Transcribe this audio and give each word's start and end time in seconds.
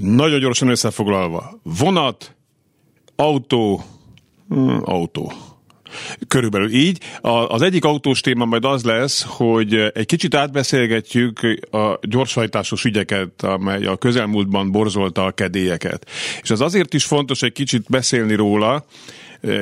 Nagyon 0.00 0.40
gyorsan 0.40 0.68
összefoglalva. 0.68 1.60
Vonat, 1.62 2.36
autó, 3.16 3.84
hmm, 4.48 4.80
autó. 4.84 5.32
Körülbelül 6.28 6.74
így. 6.74 7.00
Az 7.48 7.62
egyik 7.62 7.84
autós 7.84 8.20
téma 8.20 8.44
majd 8.44 8.64
az 8.64 8.84
lesz, 8.84 9.24
hogy 9.28 9.74
egy 9.74 10.06
kicsit 10.06 10.34
átbeszélgetjük 10.34 11.40
a 11.70 11.98
gyorshajtásos 12.02 12.84
ügyeket, 12.84 13.42
amely 13.42 13.86
a 13.86 13.96
közelmúltban 13.96 14.70
borzolta 14.70 15.24
a 15.24 15.30
kedélyeket. 15.30 16.10
És 16.42 16.50
az 16.50 16.60
azért 16.60 16.94
is 16.94 17.04
fontos 17.04 17.42
egy 17.42 17.52
kicsit 17.52 17.84
beszélni 17.88 18.34
róla, 18.34 18.84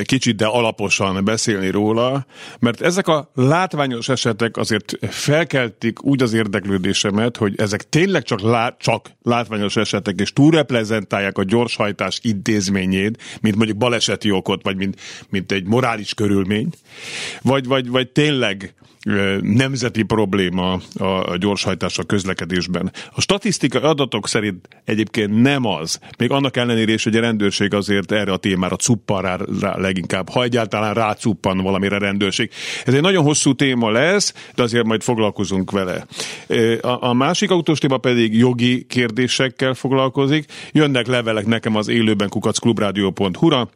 kicsit, 0.04 0.36
de 0.36 0.46
alaposan 0.46 1.24
beszélni 1.24 1.70
róla, 1.70 2.26
mert 2.58 2.80
ezek 2.80 3.08
a 3.08 3.30
látványos 3.34 4.08
esetek 4.08 4.56
azért 4.56 4.98
felkeltik 5.08 6.04
úgy 6.04 6.22
az 6.22 6.32
érdeklődésemet, 6.32 7.36
hogy 7.36 7.54
ezek 7.56 7.88
tényleg 7.88 8.22
csak, 8.22 8.40
lá, 8.40 8.76
csak 8.78 9.10
látványos 9.22 9.76
esetek, 9.76 10.20
és 10.20 10.32
túlreprezentálják 10.32 11.38
a 11.38 11.44
gyorshajtás 11.44 12.18
intézményét, 12.22 13.22
mint 13.40 13.56
mondjuk 13.56 13.78
baleseti 13.78 14.30
okot, 14.30 14.62
vagy 14.62 14.76
mint, 14.76 15.00
mint 15.28 15.52
egy 15.52 15.66
morális 15.66 16.14
körülmény, 16.14 16.68
vagy, 17.42 17.66
vagy, 17.66 17.88
vagy 17.88 18.08
tényleg 18.08 18.74
nemzeti 19.40 20.02
probléma 20.02 20.80
a 20.98 21.36
gyorshajtás 21.36 21.98
a 21.98 22.02
közlekedésben. 22.02 22.92
A 23.14 23.20
statisztikai 23.20 23.82
adatok 23.82 24.28
szerint 24.28 24.68
egyébként 24.84 25.42
nem 25.42 25.66
az, 25.66 25.98
még 26.18 26.30
annak 26.30 26.56
ellenére 26.56 26.92
is, 26.92 27.04
hogy 27.04 27.16
a 27.16 27.20
rendőrség 27.20 27.74
azért 27.74 28.12
erre 28.12 28.32
a 28.32 28.36
témára 28.36 28.76
cuppan 28.76 29.22
rá, 29.22 29.38
rá 29.60 29.76
leginkább, 29.76 30.28
ha 30.28 30.42
egyáltalán 30.42 30.94
rácuppan 30.94 31.58
valamire 31.58 31.98
rendőrség. 31.98 32.50
Ez 32.84 32.94
egy 32.94 33.00
nagyon 33.00 33.24
hosszú 33.24 33.54
téma 33.54 33.90
lesz, 33.90 34.34
de 34.54 34.62
azért 34.62 34.84
majd 34.84 35.02
foglalkozunk 35.02 35.70
vele. 35.70 36.06
A, 36.80 37.06
a 37.08 37.12
másik 37.12 37.50
autós 37.50 37.78
téma 37.78 37.96
pedig 37.96 38.36
jogi 38.36 38.84
kérdésekkel 38.88 39.74
foglalkozik. 39.74 40.44
Jönnek 40.72 41.06
levelek 41.06 41.46
nekem 41.46 41.76
az 41.76 41.88
élőben 41.88 42.28
kukacklubrádió.hu-ra, 42.28 43.68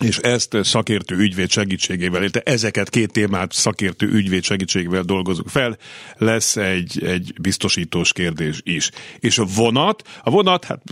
és 0.00 0.18
ezt 0.18 0.56
szakértő 0.62 1.16
ügyvéd 1.16 1.50
segítségével, 1.50 2.20
illetve 2.20 2.40
ezeket 2.40 2.90
két 2.90 3.12
témát 3.12 3.52
szakértő 3.52 4.06
ügyvéd 4.06 4.42
segítségével 4.42 5.02
dolgozunk 5.02 5.48
fel, 5.48 5.76
lesz 6.16 6.56
egy, 6.56 7.04
egy 7.04 7.32
biztosítós 7.40 8.12
kérdés 8.12 8.60
is. 8.62 8.90
És 9.18 9.38
a 9.38 9.44
vonat, 9.44 10.02
a 10.22 10.30
vonat, 10.30 10.64
hát 10.64 10.82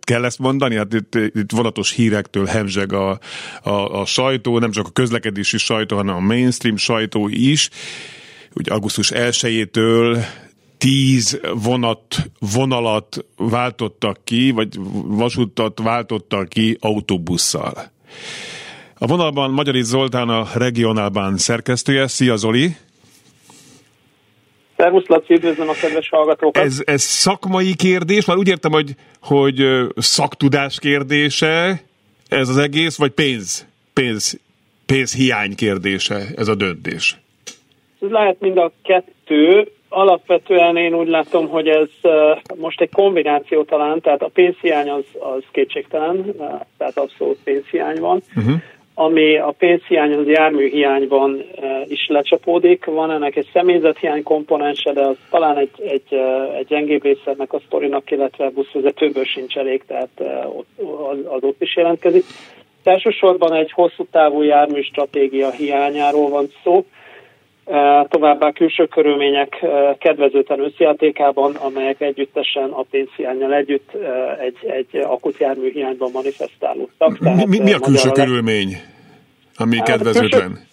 kell 0.00 0.24
ezt 0.24 0.38
mondani, 0.38 0.76
hát 0.76 0.94
itt, 0.94 1.14
itt 1.14 1.50
vonatos 1.50 1.92
hírektől 1.92 2.46
hemzseg 2.46 2.92
a, 2.92 3.18
a, 3.62 4.00
a 4.00 4.04
sajtó, 4.04 4.58
nem 4.58 4.70
csak 4.70 4.86
a 4.86 4.90
közlekedési 4.90 5.58
sajtó, 5.58 5.96
hanem 5.96 6.14
a 6.14 6.20
mainstream 6.20 6.76
sajtó 6.76 7.28
is. 7.28 7.68
Ugye 8.54 8.72
augusztus 8.72 9.10
1-től 9.14 10.24
tíz 10.78 11.40
vonat, 11.54 12.30
vonalat 12.38 13.24
váltottak 13.36 14.24
ki, 14.24 14.50
vagy 14.50 14.78
vasútat 15.04 15.78
váltottak 15.82 16.48
ki 16.48 16.76
autóbusszal. 16.80 17.90
A 18.98 19.06
vonalban 19.06 19.50
Magyari 19.50 19.82
Zoltán 19.82 20.28
a 20.28 20.46
regionálban 20.54 21.36
szerkesztője. 21.36 22.06
Szia 22.06 22.36
Zoli! 22.36 22.76
Szervusz 24.76 25.06
Laci, 25.06 25.34
üdvözlöm 25.34 25.68
a 25.68 25.72
kedves 25.72 26.08
hallgatókat! 26.08 26.64
Ez, 26.64 26.82
ez 26.84 27.02
szakmai 27.02 27.74
kérdés, 27.74 28.24
már 28.24 28.36
úgy 28.36 28.48
értem, 28.48 28.72
hogy, 28.72 28.94
hogy 29.20 29.64
szaktudás 29.96 30.78
kérdése 30.78 31.82
ez 32.28 32.48
az 32.48 32.56
egész, 32.56 32.96
vagy 32.96 33.10
pénz, 33.10 33.66
pénz, 33.92 34.40
pénz 34.86 35.14
hiány 35.14 35.54
kérdése 35.54 36.26
ez 36.36 36.48
a 36.48 36.54
döntés? 36.54 37.16
Ez 38.00 38.10
lehet 38.10 38.40
mind 38.40 38.58
a 38.58 38.72
kettő. 38.82 39.72
Alapvetően 39.92 40.76
én 40.76 40.94
úgy 40.94 41.08
látom, 41.08 41.48
hogy 41.48 41.68
ez 41.68 41.88
most 42.56 42.80
egy 42.80 42.90
kombináció 42.92 43.62
talán, 43.62 44.00
tehát 44.00 44.22
a 44.22 44.30
pénzhiány 44.34 44.90
az, 44.90 45.04
az 45.18 45.42
kétségtelen, 45.50 46.34
tehát 46.78 46.98
abszolút 46.98 47.38
pénzhiány 47.44 48.00
van. 48.00 48.22
Uh-huh. 48.36 48.54
Ami 48.94 49.38
a 49.38 49.54
pénzhiány 49.58 50.12
az 50.12 50.26
járműhiányban 50.26 51.44
is 51.84 52.06
lecsapódik, 52.08 52.84
van 52.84 53.10
ennek 53.10 53.36
egy 53.36 53.48
személyzethiány 53.52 54.22
komponense, 54.22 54.92
de 54.92 55.00
az 55.00 55.16
talán 55.30 55.56
egy, 55.56 55.70
egy, 55.76 56.14
egy 56.58 56.66
gyengébb 56.66 57.02
része 57.02 57.34
a 57.36 57.60
sztorinak, 57.66 58.10
illetve 58.10 58.50
buszvezetőből 58.50 59.24
sincs 59.24 59.56
elég, 59.56 59.84
tehát 59.86 60.08
az, 61.10 61.18
az 61.24 61.42
ott 61.42 61.62
is 61.62 61.76
jelentkezik. 61.76 62.24
Elsősorban 62.84 63.52
egy 63.52 63.72
hosszú 63.72 64.06
távú 64.10 64.42
jármű 64.42 64.80
stratégia 64.80 65.50
hiányáról 65.50 66.28
van 66.28 66.46
szó, 66.64 66.84
továbbá 68.08 68.52
külső 68.52 68.86
körülmények 68.86 69.66
kedvezőtlen 69.98 70.60
összjátékában, 70.60 71.54
amelyek 71.54 72.00
együttesen 72.00 72.70
a 72.70 72.82
pénzhiányjal 72.90 73.54
együtt 73.54 73.90
egy, 74.40 74.56
egy 74.70 74.96
akut 74.96 75.38
járműhiányban 75.38 76.10
manifestálódtak. 76.12 77.18
Tehát 77.18 77.46
mi, 77.46 77.58
mi 77.58 77.72
a 77.72 77.78
külső 77.78 78.08
le... 78.08 78.24
körülmény, 78.24 78.76
ami 79.56 79.76
hát 79.76 79.86
kedvezőtlen? 79.86 80.40
Külső, 80.40 80.66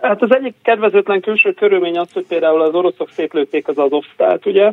hát 0.00 0.22
az 0.22 0.34
egyik 0.34 0.54
kedvezőtlen 0.62 1.20
külső 1.20 1.52
körülmény 1.52 1.98
az, 1.98 2.12
hogy 2.12 2.24
például 2.28 2.60
az 2.60 2.74
oroszok 2.74 3.10
szétlőtték 3.10 3.68
az 3.68 3.78
Azovstált, 3.78 4.46
ugye, 4.46 4.72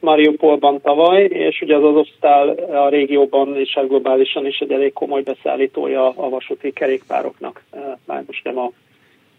Mariupolban 0.00 0.80
tavaly, 0.80 1.22
és 1.24 1.60
ugye 1.60 1.76
az 1.76 1.84
Azovstál 1.84 2.48
a 2.72 2.88
régióban 2.88 3.56
és 3.56 3.74
a 3.74 3.86
globálisan 3.86 4.46
is 4.46 4.58
egy 4.58 4.72
elég 4.72 4.92
komoly 4.92 5.22
beszállítója 5.22 6.08
a 6.08 6.28
vasúti 6.28 6.72
kerékpároknak. 6.72 7.62
Már 8.06 8.22
most 8.26 8.44
nem 8.44 8.58
a 8.58 8.70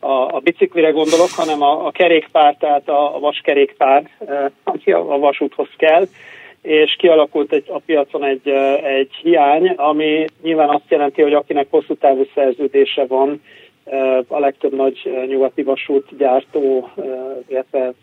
a, 0.01 0.35
a 0.35 0.39
biciklire 0.43 0.89
gondolok, 0.89 1.29
hanem 1.35 1.61
a, 1.61 1.85
a 1.85 1.91
kerékpár, 1.91 2.55
tehát 2.59 2.89
a, 2.89 3.15
a 3.15 3.19
vaskerékpár, 3.19 4.09
e, 4.27 4.51
ami 4.63 4.91
a, 4.91 5.13
a 5.13 5.17
vasúthoz 5.17 5.67
kell, 5.77 6.07
és 6.61 6.95
kialakult 6.97 7.53
egy, 7.53 7.65
a 7.67 7.79
piacon 7.85 8.23
egy, 8.23 8.47
e, 8.47 8.85
egy 8.85 9.11
hiány, 9.21 9.67
ami 9.67 10.25
nyilván 10.41 10.69
azt 10.69 10.89
jelenti, 10.89 11.21
hogy 11.21 11.33
akinek 11.33 11.67
hosszú 11.69 11.95
távú 11.95 12.25
szerződése 12.33 13.05
van, 13.05 13.41
e, 13.85 14.23
a 14.27 14.39
legtöbb 14.39 14.75
nagy 14.75 15.25
nyugati 15.27 15.63
vasútgyártó, 15.63 16.89
illetve 17.47 17.93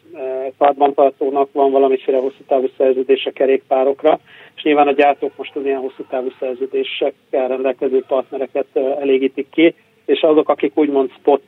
karbantartónak 0.59 1.49
van 1.53 1.71
valamiféle 1.71 2.19
hosszú 2.19 2.43
távú 2.47 2.69
szerződése 2.77 3.31
kerékpárokra, 3.31 4.21
és 4.57 4.63
nyilván 4.63 4.89
a 4.89 4.93
gyártók 4.93 5.33
most 5.37 5.57
az 5.57 5.65
ilyen 5.65 5.81
hosszú 5.81 6.05
távú 6.09 6.29
szerződésekkel 6.39 7.49
rendelkező 7.49 8.05
partnereket 8.09 8.67
elégítik 9.01 9.47
ki, 9.51 9.75
és 10.09 10.21
azok, 10.21 10.49
akik 10.49 10.79
úgymond 10.79 11.11
spot 11.19 11.43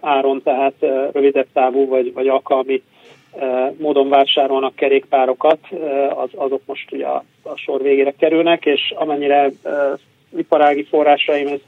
áron, 0.00 0.42
tehát 0.42 0.74
rövidebb 1.12 1.46
távú 1.52 1.86
vagy, 1.88 2.12
vagy 2.12 2.28
alkalmi 2.28 2.82
módon 3.78 4.08
vásárolnak 4.08 4.74
kerékpárokat, 4.74 5.58
az, 6.14 6.28
azok 6.34 6.60
most 6.66 6.92
ugye 6.92 7.06
a, 7.06 7.24
a 7.42 7.56
sor 7.56 7.82
végére 7.82 8.14
kerülnek, 8.18 8.66
és 8.66 8.94
amennyire 8.96 9.50
iparági 10.36 10.84
forrásaim 10.84 11.46
ezt, 11.46 11.64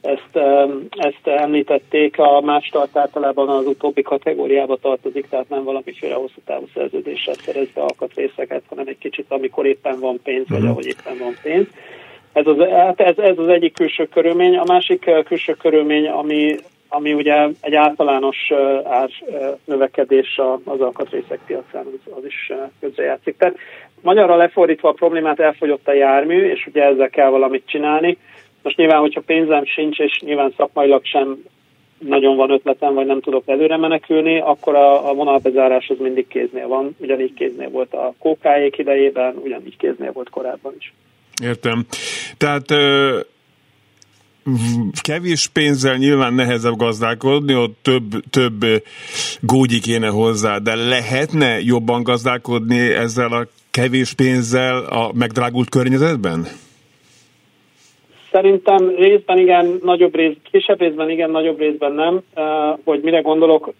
ezt, 0.00 0.46
ezt 0.90 1.26
említették, 1.26 2.18
a 2.18 2.40
más 2.40 2.68
tart 2.68 2.96
általában 2.96 3.48
az 3.48 3.66
utóbbi 3.66 4.02
kategóriába 4.02 4.76
tartozik, 4.76 5.28
tehát 5.28 5.48
nem 5.48 5.64
valamiféle 5.64 6.14
hosszú 6.14 6.40
távú 6.44 6.66
szerződéssel 6.74 7.34
szerezve 7.34 7.80
alkatrészeket, 7.80 8.62
hanem 8.68 8.86
egy 8.88 8.98
kicsit, 8.98 9.26
amikor 9.28 9.66
éppen 9.66 10.00
van 10.00 10.20
pénz, 10.22 10.48
vagy 10.48 10.60
mhm. 10.60 10.70
ahogy 10.70 10.86
éppen 10.86 11.18
van 11.18 11.36
pénz. 11.42 11.66
Ez 12.36 12.46
az, 12.46 12.58
hát 12.58 13.00
ez, 13.00 13.18
ez 13.18 13.38
az 13.38 13.48
egyik 13.48 13.74
külső 13.74 14.06
körülmény. 14.06 14.56
A 14.56 14.64
másik 14.66 15.06
eh, 15.06 15.22
külső 15.22 15.52
körülmény, 15.54 16.08
ami, 16.08 16.56
ami 16.88 17.12
ugye 17.12 17.48
egy 17.60 17.74
általános 17.74 18.36
eh, 18.48 18.92
ár 18.92 19.08
eh, 19.30 19.48
növekedés 19.64 20.40
az 20.64 20.80
alkatrészek 20.80 21.38
piacán, 21.46 21.84
az, 21.86 22.12
az 22.16 22.24
is 22.24 22.52
közrejátszik. 22.80 23.36
Tehát 23.36 23.56
magyarra 24.02 24.36
lefordítva 24.36 24.88
a 24.88 24.92
problémát 24.92 25.40
elfogyott 25.40 25.88
a 25.88 25.92
jármű, 25.92 26.50
és 26.50 26.66
ugye 26.66 26.82
ezzel 26.84 27.10
kell 27.10 27.28
valamit 27.28 27.66
csinálni. 27.66 28.18
Most 28.62 28.76
nyilván, 28.76 29.00
hogyha 29.00 29.20
pénzem 29.26 29.64
sincs, 29.64 29.98
és 29.98 30.20
nyilván 30.20 30.54
szakmailag 30.56 31.04
sem 31.04 31.44
nagyon 31.98 32.36
van 32.36 32.50
ötletem, 32.50 32.94
vagy 32.94 33.06
nem 33.06 33.20
tudok 33.20 33.42
előre 33.46 33.76
menekülni, 33.76 34.40
akkor 34.40 34.74
a, 34.74 35.08
a 35.08 35.14
vonalbezárás 35.14 35.88
az 35.88 35.98
mindig 35.98 36.26
kéznél 36.28 36.68
van. 36.68 36.96
Ugyanígy 36.98 37.34
kéznél 37.34 37.70
volt 37.70 37.94
a 37.94 38.14
kókáék 38.18 38.78
idejében, 38.78 39.36
ugyanígy 39.44 39.76
kéznél 39.76 40.12
volt 40.12 40.30
korábban 40.30 40.74
is. 40.78 40.92
Értem. 41.42 41.86
Tehát 42.36 42.64
kevés 45.02 45.46
pénzzel 45.46 45.96
nyilván 45.96 46.34
nehezebb 46.34 46.76
gazdálkodni, 46.76 47.54
ott 47.54 47.78
több, 47.82 48.04
több 48.30 48.64
gógyi 49.40 49.80
kéne 49.80 50.08
hozzá, 50.08 50.58
de 50.58 50.74
lehetne 50.74 51.60
jobban 51.60 52.02
gazdálkodni 52.02 52.78
ezzel 52.78 53.32
a 53.32 53.46
kevés 53.70 54.12
pénzzel 54.12 54.84
a 54.84 55.10
megdrágult 55.14 55.68
környezetben? 55.68 56.46
Szerintem 58.30 58.88
részben 58.96 59.38
igen, 59.38 59.80
nagyobb 59.82 60.14
rész, 60.14 60.36
kisebb 60.50 60.80
részben 60.80 61.10
igen, 61.10 61.30
nagyobb 61.30 61.58
részben 61.58 61.92
nem. 61.92 62.22
Hogy 62.84 63.00
mire 63.02 63.20
gondolok, 63.20 63.74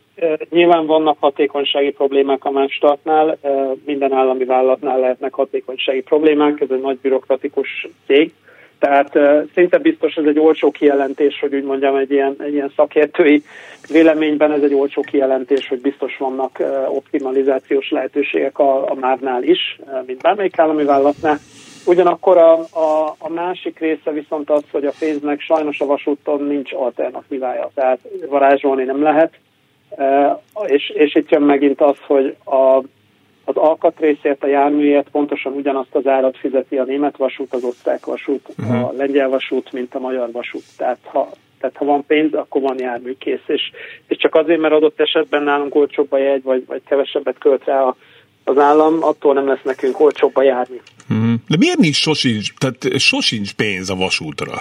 nyilván 0.50 0.86
vannak 0.86 1.16
hatékonysági 1.20 1.90
problémák 1.90 2.44
a 2.44 2.50
Mástartnál, 2.50 3.38
minden 3.84 4.12
állami 4.12 4.44
vállalatnál 4.44 4.98
lehetnek 4.98 5.34
hatékonysági 5.34 6.02
problémák, 6.02 6.60
ez 6.60 6.70
egy 6.70 6.80
nagy 6.80 6.98
bürokratikus 6.98 7.88
cég, 8.06 8.32
tehát 8.78 9.18
szinte 9.54 9.78
biztos 9.78 10.14
ez 10.14 10.24
egy 10.24 10.38
olcsó 10.38 10.70
kijelentés, 10.70 11.40
hogy 11.40 11.54
úgy 11.54 11.64
mondjam, 11.64 11.96
egy 11.96 12.10
ilyen, 12.10 12.36
egy 12.38 12.52
ilyen 12.52 12.72
szakértői 12.76 13.42
véleményben 13.88 14.52
ez 14.52 14.62
egy 14.62 14.74
olcsó 14.74 15.02
kijelentés, 15.02 15.68
hogy 15.68 15.80
biztos 15.80 16.16
vannak 16.16 16.62
optimalizációs 16.88 17.90
lehetőségek 17.90 18.58
a, 18.58 18.90
a 18.90 18.94
MÁV-nál 18.94 19.42
is, 19.42 19.78
mint 20.06 20.22
bármelyik 20.22 20.58
állami 20.58 20.84
vállalatnál. 20.84 21.38
Ugyanakkor 21.86 22.36
a, 22.36 22.52
a, 22.58 23.14
a 23.18 23.28
másik 23.28 23.78
része 23.78 24.10
viszont 24.10 24.50
az, 24.50 24.62
hogy 24.70 24.84
a 24.84 24.92
pénznek 24.98 25.40
sajnos 25.40 25.80
a 25.80 25.86
vasúton 25.86 26.42
nincs 26.42 26.72
alternatívája, 26.72 27.70
tehát 27.74 27.98
varázsolni 28.28 28.84
nem 28.84 29.02
lehet, 29.02 29.32
és, 30.66 30.88
és 30.88 31.14
itt 31.14 31.30
jön 31.30 31.42
megint 31.42 31.80
az, 31.80 31.96
hogy 32.06 32.36
a, 32.44 32.82
az 33.44 33.56
alkatrészért, 33.56 34.42
a 34.42 34.46
járműért 34.46 35.08
pontosan 35.08 35.52
ugyanazt 35.52 35.94
az 35.94 36.06
árat 36.06 36.36
fizeti 36.36 36.76
a 36.76 36.84
német 36.84 37.16
vasút, 37.16 37.52
az 37.54 37.64
osztrák 37.64 38.06
vasút, 38.06 38.48
uh-huh. 38.58 38.84
a 38.84 38.92
lengyel 38.96 39.28
vasút, 39.28 39.72
mint 39.72 39.94
a 39.94 39.98
magyar 39.98 40.30
vasút. 40.32 40.64
Tehát 40.76 40.98
ha, 41.02 41.30
tehát 41.60 41.76
ha 41.76 41.84
van 41.84 42.04
pénz, 42.06 42.34
akkor 42.34 42.62
van 42.62 42.78
járműkész. 42.78 43.42
És, 43.46 43.70
és 44.08 44.16
csak 44.16 44.34
azért, 44.34 44.60
mert 44.60 44.74
adott 44.74 45.00
esetben 45.00 45.42
nálunk 45.42 45.74
olcsóbb 45.74 46.12
a 46.12 46.18
jegy, 46.18 46.42
vagy, 46.42 46.66
vagy 46.66 46.82
kevesebbet 46.88 47.38
költ 47.38 47.64
rá 47.64 47.82
a, 47.82 47.96
az 48.44 48.58
állam, 48.58 49.02
attól 49.02 49.34
nem 49.34 49.46
lesz 49.46 49.62
nekünk 49.62 50.00
olcsóbb 50.00 50.36
a 50.36 50.42
jármű. 50.42 50.80
Uh-huh. 51.10 51.34
De 51.48 51.56
miért 51.58 51.78
nincs 51.78 51.96
sosincs, 51.96 52.54
tehát 52.58 52.98
sosincs 52.98 53.54
pénz 53.54 53.90
a 53.90 53.94
vasútra? 53.94 54.54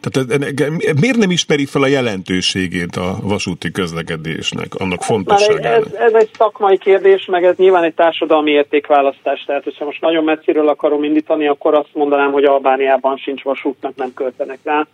Tehát 0.00 1.00
miért 1.00 1.16
nem 1.16 1.30
ismeri 1.30 1.66
fel 1.66 1.82
a 1.82 1.86
jelentőségét 1.86 2.96
a 2.96 3.16
vasúti 3.22 3.70
közlekedésnek, 3.70 4.74
annak 4.74 5.02
fontosságának? 5.02 5.86
Ez, 5.86 5.92
ez 5.92 6.12
egy 6.12 6.28
szakmai 6.36 6.78
kérdés, 6.78 7.26
meg 7.26 7.44
ez 7.44 7.56
nyilván 7.56 7.84
egy 7.84 7.94
társadalmi 7.94 8.50
értékválasztás. 8.50 9.44
Tehát, 9.46 9.64
hogyha 9.64 9.84
most 9.84 10.00
nagyon 10.00 10.24
messziről 10.24 10.68
akarom 10.68 11.04
indítani, 11.04 11.46
akkor 11.46 11.74
azt 11.74 11.90
mondanám, 11.92 12.32
hogy 12.32 12.44
Albániában 12.44 13.16
sincs 13.16 13.42
vasútnak, 13.42 13.96
nem 13.96 14.14
költenek 14.14 14.58
rá. 14.62 14.86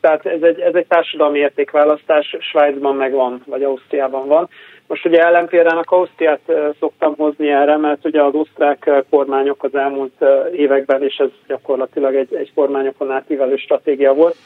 Tehát 0.00 0.26
ez 0.26 0.42
egy, 0.42 0.60
ez 0.60 0.74
egy 0.74 0.86
társadalmi 0.86 1.38
értékválasztás, 1.38 2.36
Svájcban 2.40 2.96
megvan, 2.96 3.42
vagy 3.46 3.62
Ausztriában 3.62 4.26
van. 4.26 4.48
Most 4.86 5.04
ugye 5.04 5.22
ellenpéldának 5.22 5.90
Ausztriát 5.90 6.40
szoktam 6.78 7.14
hozni 7.16 7.50
erre, 7.50 7.76
mert 7.76 8.04
ugye 8.04 8.22
az 8.22 8.34
osztrák 8.34 8.90
kormányok 9.10 9.62
az 9.62 9.74
elmúlt 9.74 10.24
években, 10.52 11.02
és 11.02 11.16
ez 11.16 11.28
gyakorlatilag 11.46 12.14
egy, 12.14 12.34
egy 12.34 12.52
kormányokon 12.54 13.10
átívelő 13.10 13.56
stratégia 13.56 14.14
volt, 14.14 14.36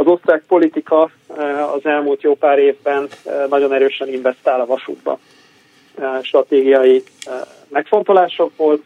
az 0.00 0.06
osztrák 0.06 0.42
politika 0.48 1.10
az 1.74 1.86
elmúlt 1.86 2.22
jó 2.22 2.34
pár 2.34 2.58
évben 2.58 3.08
nagyon 3.48 3.72
erősen 3.72 4.08
investál 4.08 4.60
a 4.60 4.66
vasútba. 4.66 5.18
Stratégiai 6.22 7.02
megfontolásokból 7.68 8.80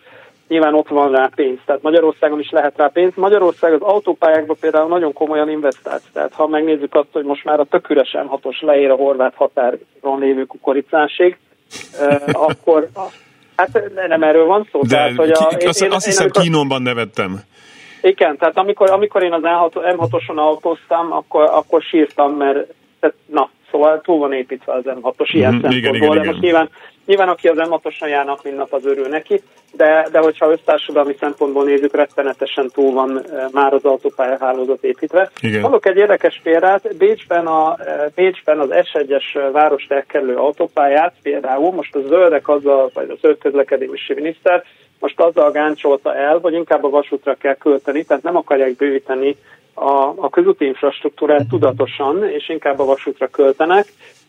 nyilván 0.55 0.75
ott 0.75 0.89
van 0.89 1.11
rá 1.11 1.31
pénz, 1.35 1.59
tehát 1.65 1.83
Magyarországon 1.83 2.41
is 2.41 2.51
lehet 2.51 2.77
rá 2.77 2.87
pénz. 2.87 3.13
Magyarország 3.15 3.73
az 3.73 3.81
autópályákba 3.81 4.55
például 4.61 4.89
nagyon 4.89 5.13
komolyan 5.13 5.51
investált, 5.51 6.03
tehát 6.13 6.33
ha 6.33 6.47
megnézzük 6.47 6.95
azt, 6.95 7.09
hogy 7.13 7.25
most 7.25 7.45
már 7.45 7.61
a 7.61 7.65
tök 7.65 7.91
üresen 7.91 8.27
hatos 8.27 8.61
leér 8.61 8.91
a 8.91 8.95
horvát 8.95 9.35
határon 9.35 10.19
lévő 10.19 10.45
kukoricásig, 10.45 11.39
akkor 12.49 12.89
hát 13.57 13.83
nem 14.09 14.23
erről 14.23 14.47
van 14.47 14.69
szó. 14.73 14.81
De 14.83 14.89
tehát, 14.89 15.17
hogy 15.17 15.31
a, 15.31 15.51
én, 15.59 15.69
azt, 15.69 15.83
én, 15.83 15.93
azt 15.93 16.05
hiszem, 16.05 16.27
én, 16.27 16.43
kínomban 16.43 16.83
nevettem. 16.83 17.41
Igen, 18.03 18.37
tehát 18.37 18.59
amikor, 18.59 18.91
amikor 18.91 19.23
én 19.23 19.33
az 19.33 19.43
M6-oson 19.75 20.37
autóztam, 20.37 21.13
akkor, 21.13 21.43
akkor 21.43 21.83
sírtam, 21.83 22.33
mert 22.33 22.75
tehát, 23.01 23.17
na, 23.27 23.51
szóval 23.71 24.01
túl 24.01 24.19
van 24.19 24.33
építve 24.33 24.73
az 24.73 24.83
M6-os 24.85 25.29
ilyen 25.33 25.55
mm, 25.55 25.61
szempontból, 25.61 25.77
igen, 25.77 25.95
igen, 25.95 26.23
de 26.23 26.31
most 26.31 26.41
nyilván 26.41 26.69
Nyilván 27.07 27.29
aki 27.29 27.49
az 27.49 27.57
M6-osan 27.59 28.09
járnak, 28.09 28.43
minden 28.43 28.61
nap 28.61 28.73
az 28.73 28.87
örül 28.87 29.09
neki, 29.09 29.43
de, 29.73 30.09
de 30.13 30.19
hogyha 30.19 30.51
össztársadalmi 30.51 31.17
szempontból 31.21 31.65
nézzük, 31.65 31.95
rettenetesen 31.95 32.71
túl 32.73 32.93
van 32.93 33.19
e, 33.19 33.49
már 33.53 33.73
az 33.73 33.85
autópályahálózat 33.85 34.85
építve. 34.85 35.31
Igen. 35.41 35.61
Mondok 35.61 35.87
egy 35.87 35.97
érdekes 35.97 36.41
példát, 36.43 36.97
Bécsben, 36.97 37.47
a, 37.47 37.77
e, 37.81 38.11
Bécsben 38.15 38.59
az 38.59 38.69
S1-es 38.71 39.51
várost 39.53 39.93
elkerülő 39.93 40.37
autópályát 40.37 41.15
például, 41.23 41.73
most 41.73 41.95
a 41.95 42.01
zöldek 42.01 42.49
azzal, 42.49 42.91
vagy 42.95 43.11
a 43.11 43.17
zöld 43.21 43.39
közlekedési 43.39 44.15
miniszter, 44.15 44.65
most 44.99 45.21
azzal 45.21 45.51
gáncsolta 45.51 46.15
el, 46.15 46.39
hogy 46.39 46.53
inkább 46.53 46.85
a 46.85 46.91
vasútra 46.91 47.35
kell 47.35 47.55
költeni, 47.55 48.05
tehát 48.05 48.23
nem 48.23 48.37
akarják 48.37 48.77
bővíteni 48.77 49.37
a, 49.75 50.13
a 50.17 50.29
közúti 50.31 50.65
infrastruktúrát 50.65 51.49
tudatosan, 51.49 52.29
és 52.29 52.49
inkább 52.49 52.79
a 52.79 52.85
vasútra 52.85 53.29
költenek, 53.29 53.87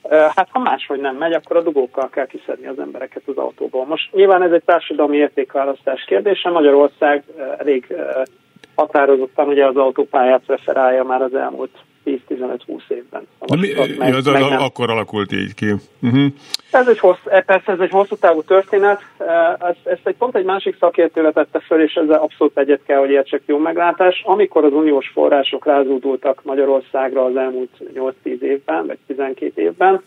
Hát 0.10 0.48
ha 0.52 0.60
máshogy 0.60 1.00
nem 1.00 1.16
megy, 1.16 1.34
akkor 1.34 1.56
a 1.56 1.62
dugókkal 1.62 2.10
kell 2.10 2.26
kiszedni 2.26 2.68
az 2.68 2.80
embereket 2.80 3.22
az 3.26 3.38
autóból. 3.38 3.86
Most 3.86 4.14
nyilván 4.14 4.44
ez 4.44 4.52
egy 4.52 4.64
társadalmi 4.64 5.18
értékválasztás 5.18 6.04
kérdése. 6.04 6.50
Magyarország 6.50 7.24
elég 7.58 7.96
határozottan 8.76 9.48
ugye 9.48 9.66
az 9.66 9.76
autópályát 9.76 10.44
referálja 10.48 11.04
már 11.04 11.22
az 11.22 11.36
elmúlt 11.36 11.78
10-15-20 12.06 12.80
évben. 12.88 13.28
Mi, 13.40 13.70
meg, 13.98 14.14
az, 14.14 14.26
meg 14.26 14.42
nem. 14.42 14.62
akkor 14.62 14.90
alakult 14.90 15.32
így 15.32 15.54
ki. 15.54 15.74
Uh-huh. 16.02 16.26
Ez 16.72 16.88
egy 16.88 17.00
hossz, 17.00 17.26
e, 17.26 17.42
persze 17.42 17.72
ez 17.72 17.80
egy 17.80 17.90
hosszú 17.90 18.16
távú 18.16 18.42
történet. 18.42 19.02
Ezt, 19.60 19.86
ezt 19.88 20.08
egy 20.08 20.16
pont 20.16 20.36
egy 20.36 20.46
másik 20.46 20.78
szakértő 20.80 21.22
vetette 21.22 21.60
föl, 21.60 21.82
és 21.82 21.94
ezzel 21.94 22.20
abszolút 22.20 22.58
egyet 22.58 22.82
kell, 22.86 23.00
hogy 23.00 23.10
értsek 23.10 23.42
jó 23.46 23.58
meglátás. 23.58 24.22
Amikor 24.26 24.64
az 24.64 24.74
uniós 24.74 25.12
források 25.14 25.66
rázódultak 25.66 26.44
Magyarországra 26.44 27.26
az 27.26 27.36
elmúlt 27.36 27.70
8-10 27.96 28.42
évben, 28.42 28.86
vagy 28.86 28.98
12 29.08 29.62
évben, 29.62 30.02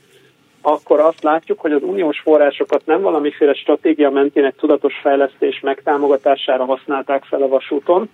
akkor 0.62 1.00
azt 1.00 1.22
látjuk, 1.22 1.60
hogy 1.60 1.72
az 1.72 1.82
uniós 1.82 2.20
forrásokat 2.20 2.86
nem 2.86 3.00
valamiféle 3.00 3.54
stratégia 3.54 4.10
mentének 4.10 4.54
tudatos 4.56 4.94
fejlesztés 5.02 5.60
megtámogatására 5.60 6.64
használták 6.64 7.24
fel 7.24 7.42
a 7.42 7.48
vasúton, 7.48 8.08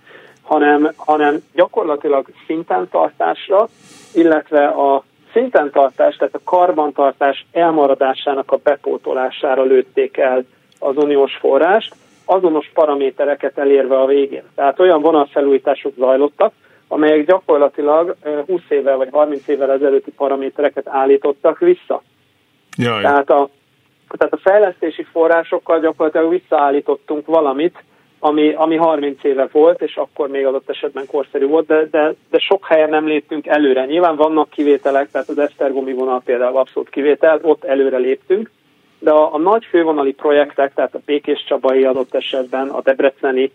hanem, 0.45 0.91
hanem 0.95 1.43
gyakorlatilag 1.53 2.27
szinten 2.45 2.89
tartásra, 2.89 3.67
illetve 4.13 4.67
a 4.67 5.03
szinten 5.31 5.71
tartás, 5.71 6.15
tehát 6.15 6.35
a 6.35 6.39
karbantartás 6.43 7.45
elmaradásának 7.51 8.51
a 8.51 8.59
bepótolására 8.63 9.63
lőtték 9.63 10.17
el 10.17 10.45
az 10.79 10.97
uniós 10.97 11.37
forrást, 11.39 11.95
azonos 12.25 12.71
paramétereket 12.73 13.57
elérve 13.57 13.99
a 13.99 14.05
végén. 14.05 14.43
Tehát 14.55 14.79
olyan 14.79 15.01
vonalfelújítások 15.01 15.93
zajlottak, 15.97 16.53
amelyek 16.87 17.25
gyakorlatilag 17.25 18.15
20 18.47 18.61
évvel 18.69 18.97
vagy 18.97 19.09
30 19.11 19.47
évvel 19.47 19.71
ezelőtti 19.71 20.11
paramétereket 20.11 20.87
állítottak 20.87 21.59
vissza. 21.59 22.01
Jaj. 22.77 23.01
Tehát 23.01 23.29
a, 23.29 23.49
tehát 24.17 24.33
a 24.33 24.49
fejlesztési 24.49 25.03
forrásokkal 25.03 25.79
gyakorlatilag 25.79 26.29
visszaállítottunk 26.29 27.25
valamit, 27.25 27.83
ami, 28.19 28.53
ami 28.53 28.75
30 28.75 29.23
éve 29.23 29.47
volt, 29.51 29.81
és 29.81 29.95
akkor 29.95 30.29
még 30.29 30.45
adott 30.45 30.69
esetben 30.69 31.05
korszerű 31.05 31.45
volt, 31.45 31.65
de, 31.65 31.87
de, 31.91 32.13
de 32.29 32.39
sok 32.39 32.65
helyen 32.65 32.89
nem 32.89 33.07
léptünk 33.07 33.47
előre. 33.47 33.85
Nyilván 33.85 34.15
vannak 34.15 34.49
kivételek, 34.49 35.11
tehát 35.11 35.29
az 35.29 35.37
Esztergomi 35.37 35.93
vonal 35.93 36.21
például 36.25 36.57
abszolút 36.57 36.89
kivétel, 36.89 37.39
ott 37.41 37.63
előre 37.63 37.97
léptünk, 37.97 38.51
de 38.99 39.11
a, 39.11 39.33
a 39.33 39.37
nagy 39.37 39.65
fővonali 39.65 40.13
projektek, 40.13 40.73
tehát 40.73 40.95
a 40.95 41.01
Békés 41.05 41.43
Csabai 41.47 41.83
adott 41.83 42.15
esetben, 42.15 42.69
a 42.69 42.81
Debreceni, 42.81 43.51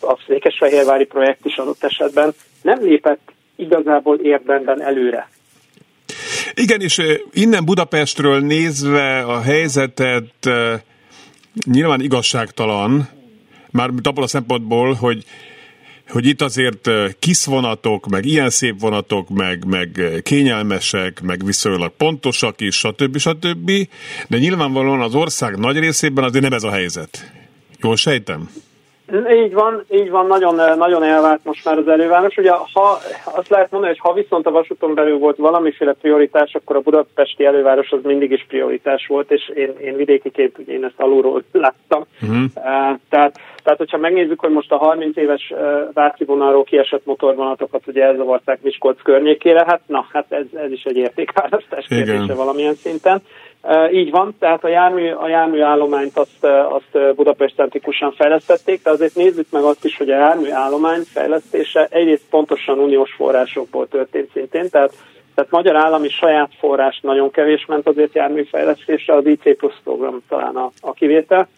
a 0.00 0.18
Székesfehérvári 0.26 1.04
projekt 1.04 1.44
is 1.44 1.56
adott 1.56 1.84
esetben 1.84 2.32
nem 2.62 2.82
lépett 2.82 3.32
igazából 3.56 4.18
érdemben 4.18 4.82
előre. 4.82 5.28
Igen, 6.54 6.80
és 6.80 7.02
innen 7.32 7.64
Budapestről 7.64 8.40
nézve 8.40 9.22
a 9.22 9.40
helyzetet 9.40 10.48
nyilván 11.64 12.00
igazságtalan, 12.00 13.08
már 13.70 13.90
abból 14.02 14.24
a 14.24 14.26
szempontból, 14.26 14.92
hogy 14.92 15.24
hogy 16.10 16.26
itt 16.26 16.42
azért 16.42 16.90
kiszvonatok, 17.18 18.08
meg 18.08 18.24
ilyen 18.24 18.50
szép 18.50 18.80
vonatok, 18.80 19.28
meg, 19.28 19.64
meg 19.64 20.20
kényelmesek, 20.22 21.20
meg 21.20 21.44
viszonylag 21.44 21.92
pontosak 21.96 22.60
is, 22.60 22.76
stb. 22.76 23.18
stb. 23.18 23.70
De 24.28 24.38
nyilvánvalóan 24.38 25.00
az 25.00 25.14
ország 25.14 25.56
nagy 25.56 25.78
részében 25.78 26.24
azért 26.24 26.44
nem 26.44 26.52
ez 26.52 26.62
a 26.62 26.70
helyzet. 26.70 27.32
Jól 27.80 27.96
sejtem? 27.96 28.50
Így 29.44 29.52
van, 29.52 29.84
így 29.90 30.10
van, 30.10 30.26
nagyon, 30.26 30.54
nagyon 30.78 31.02
elvált 31.02 31.44
most 31.44 31.64
már 31.64 31.78
az 31.78 31.88
előváros. 31.88 32.36
Ugye 32.36 32.50
ha, 32.50 32.98
azt 33.24 33.48
lehet 33.48 33.70
mondani, 33.70 33.92
hogy 33.92 34.10
ha 34.10 34.20
viszont 34.20 34.46
a 34.46 34.50
vasúton 34.50 34.94
belül 34.94 35.18
volt 35.18 35.36
valamiféle 35.36 35.92
prioritás, 35.92 36.54
akkor 36.54 36.76
a 36.76 36.80
budapesti 36.80 37.44
előváros 37.44 37.90
az 37.90 37.98
mindig 38.02 38.30
is 38.30 38.44
prioritás 38.48 39.06
volt, 39.06 39.30
és 39.30 39.48
én, 39.54 39.72
én 39.80 39.96
vidékiként 39.96 40.58
ugye 40.58 40.72
én 40.72 40.84
ezt 40.84 41.00
alulról 41.00 41.42
láttam. 41.52 42.04
Uh-huh. 42.22 42.44
Tehát 43.08 43.40
Tehát, 43.62 43.78
hogyha 43.78 43.98
megnézzük, 43.98 44.40
hogy 44.40 44.50
most 44.50 44.72
a 44.72 44.76
30 44.76 45.16
éves 45.16 45.52
Váci 45.92 46.24
vonalról 46.24 46.64
kiesett 46.64 47.04
motorvonatokat 47.04 47.86
ugye 47.86 48.04
elzavarták 48.04 48.62
Miskolc 48.62 49.02
környékére, 49.02 49.64
hát 49.66 49.80
na, 49.86 50.06
hát 50.12 50.26
ez, 50.28 50.46
ez 50.54 50.70
is 50.70 50.82
egy 50.84 50.96
értékválasztás 50.96 51.86
kérdése 51.86 52.34
valamilyen 52.34 52.74
szinten. 52.74 53.22
Így 53.92 54.10
van, 54.10 54.36
tehát 54.38 54.64
a 54.64 54.68
jármű, 54.68 55.10
a 55.10 55.28
jármű 55.28 55.60
állományt 55.60 56.18
azt, 56.18 56.44
azt 56.44 57.14
Budapest 57.14 57.54
centrikusan 57.54 58.12
fejlesztették, 58.12 58.82
de 58.82 58.90
azért 58.90 59.14
nézzük 59.14 59.46
meg 59.50 59.62
azt 59.62 59.84
is, 59.84 59.96
hogy 59.96 60.10
a 60.10 60.16
jármű 60.16 60.50
állomány 60.50 61.02
fejlesztése 61.02 61.86
egyrészt 61.90 62.24
pontosan 62.30 62.78
uniós 62.78 63.12
forrásokból 63.12 63.88
történt 63.88 64.30
szintén, 64.32 64.70
tehát 64.70 64.92
tehát 65.34 65.50
magyar 65.50 65.76
állami 65.76 66.08
saját 66.08 66.50
forrás 66.58 67.00
nagyon 67.02 67.30
kevés 67.30 67.66
ment 67.66 67.86
azért 67.86 68.14
járműfejlesztésre, 68.14 69.14
az 69.14 69.26
IC 69.26 69.56
Plus 69.56 69.74
program 69.84 70.22
talán 70.28 70.56
a, 70.56 70.70
a 70.80 70.92
kivétel. 70.92 71.48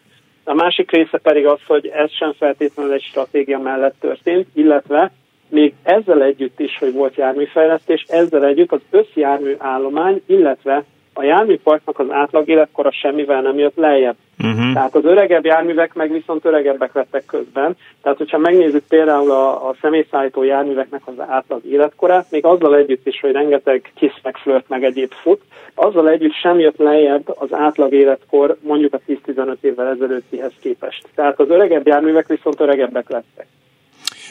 A 0.45 0.55
másik 0.55 0.91
része 0.91 1.19
pedig 1.19 1.47
az, 1.47 1.59
hogy 1.67 1.87
ez 1.87 2.11
sem 2.13 2.33
feltétlenül 2.33 2.93
egy 2.93 3.03
stratégia 3.03 3.59
mellett 3.59 3.95
történt, 4.01 4.47
illetve 4.55 5.13
még 5.49 5.75
ezzel 5.83 6.23
együtt 6.23 6.61
is, 6.61 6.79
hogy 6.79 6.93
volt 6.93 7.15
járműfejlesztés, 7.15 8.05
ezzel 8.09 8.45
együtt 8.45 8.73
az 8.73 8.81
összjármű 8.91 9.55
állomány, 9.59 10.23
illetve 10.27 10.85
a 11.13 11.23
járműparknak 11.23 11.99
az 11.99 12.11
átlag 12.11 12.49
életkora 12.49 12.93
semmivel 12.93 13.43
nem 13.43 13.59
jött 13.59 13.77
lejjebb. 13.77 14.17
Uh-huh. 14.39 14.73
Tehát 14.73 14.95
az 14.95 15.05
öregebb 15.05 15.45
járművek 15.45 15.95
meg 15.95 16.13
viszont 16.13 16.45
öregebbek 16.45 16.95
lettek 16.95 17.25
közben. 17.25 17.77
Tehát, 18.03 18.19
hogyha 18.19 18.39
megnézzük 18.39 18.85
például 18.89 19.31
a, 19.31 19.69
a 19.69 19.75
személyszállító 19.81 20.43
járműveknek 20.43 21.03
az 21.05 21.15
átlag 21.29 21.65
életkorát, 21.65 22.31
még 22.31 22.45
azzal 22.45 22.77
együtt 22.77 23.07
is, 23.07 23.21
hogy 23.21 23.33
rengeteg 23.33 23.93
kis 23.95 24.21
meg 24.23 24.37
flört 24.37 24.69
meg 24.69 24.85
egyéb 24.85 25.13
fut, 25.13 25.41
azzal 25.75 26.09
együtt 26.09 26.35
sem 26.35 26.59
jött 26.59 26.77
lejjebb 26.77 27.35
az 27.39 27.53
átlag 27.53 27.93
életkor 27.93 28.57
mondjuk 28.61 28.95
a 28.95 29.01
10-15 29.09 29.57
évvel 29.61 29.89
ezelőttihez 29.89 30.53
képest. 30.61 31.09
Tehát 31.15 31.41
az 31.41 31.51
öregebb 31.51 31.87
járművek 31.87 32.27
viszont 32.27 32.61
öregebbek 32.61 33.09
lettek. 33.09 33.47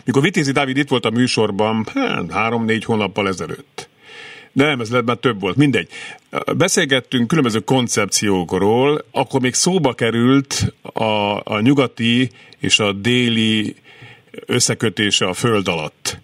Mikor 0.05 0.21
Vitézi 0.21 0.51
Dávid 0.51 0.77
itt 0.77 0.89
volt 0.89 1.05
a 1.05 1.09
műsorban, 1.09 1.85
hát, 1.93 2.31
három-négy 2.31 2.85
hónappal 2.85 3.27
ezelőtt, 3.27 3.89
nem, 4.51 4.79
ez 4.79 4.89
lett 4.89 5.05
már 5.05 5.17
több 5.17 5.39
volt, 5.39 5.55
mindegy. 5.55 5.87
Beszélgettünk 6.57 7.27
különböző 7.27 7.59
koncepciókról, 7.59 9.05
akkor 9.11 9.41
még 9.41 9.53
szóba 9.53 9.93
került 9.93 10.73
a, 10.81 11.41
a 11.43 11.59
nyugati 11.59 12.29
és 12.59 12.79
a 12.79 12.91
déli 12.91 13.75
összekötése 14.45 15.25
a 15.25 15.33
föld 15.33 15.67
alatt. 15.67 16.19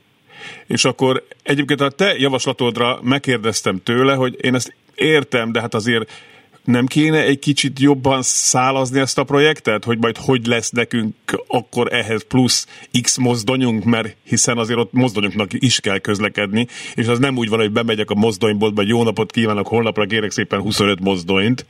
És 0.67 0.85
akkor 0.85 1.23
egyébként 1.43 1.81
a 1.81 1.89
te 1.89 2.17
javaslatodra 2.17 2.99
megkérdeztem 3.01 3.83
tőle, 3.83 4.13
hogy 4.13 4.37
én 4.41 4.55
ezt 4.55 4.73
értem, 4.95 5.51
de 5.51 5.61
hát 5.61 5.73
azért 5.73 6.11
nem 6.67 6.85
kéne 6.85 7.23
egy 7.23 7.39
kicsit 7.39 7.79
jobban 7.79 8.21
szálazni 8.21 8.99
ezt 8.99 9.17
a 9.17 9.23
projektet, 9.23 9.83
hogy 9.83 9.97
majd 9.97 10.17
hogy 10.17 10.45
lesz 10.45 10.69
nekünk 10.69 11.15
akkor 11.47 11.93
ehhez 11.93 12.23
plusz 12.27 12.67
X 13.01 13.17
mozdonyunk, 13.17 13.83
mert 13.83 14.15
hiszen 14.23 14.57
azért 14.57 14.79
ott 14.79 14.91
mozdonyunknak 14.93 15.49
is 15.53 15.79
kell 15.79 15.99
közlekedni, 15.99 16.67
és 16.95 17.07
az 17.07 17.19
nem 17.19 17.37
úgy 17.37 17.49
van, 17.49 17.59
hogy 17.59 17.71
bemegyek 17.71 18.09
a 18.09 18.15
mozdonyboltba, 18.15 18.81
jó 18.81 19.03
napot 19.03 19.31
kívánok, 19.31 19.67
holnapra 19.67 20.05
kérek 20.05 20.31
szépen 20.31 20.61
25 20.61 20.99
mozdonyt. 20.99 21.65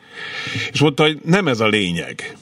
És 0.71 0.79
mondta, 0.79 1.03
hogy 1.03 1.19
nem 1.23 1.47
ez 1.47 1.59
a 1.59 1.67
lényeg. 1.67 2.37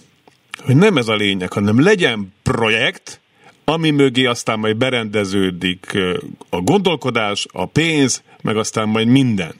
Hogy 0.65 0.75
nem 0.75 0.97
ez 0.97 1.07
a 1.07 1.15
lényeg, 1.15 1.51
hanem 1.53 1.81
legyen 1.81 2.33
projekt, 2.43 3.19
ami 3.63 3.89
mögé 3.89 4.25
aztán 4.25 4.59
majd 4.59 4.77
berendeződik 4.77 5.97
a 6.50 6.62
gondolkodás, 6.62 7.47
a 7.51 7.65
pénz, 7.65 8.24
meg 8.41 8.57
aztán 8.57 8.88
majd 8.88 9.07
minden. 9.07 9.53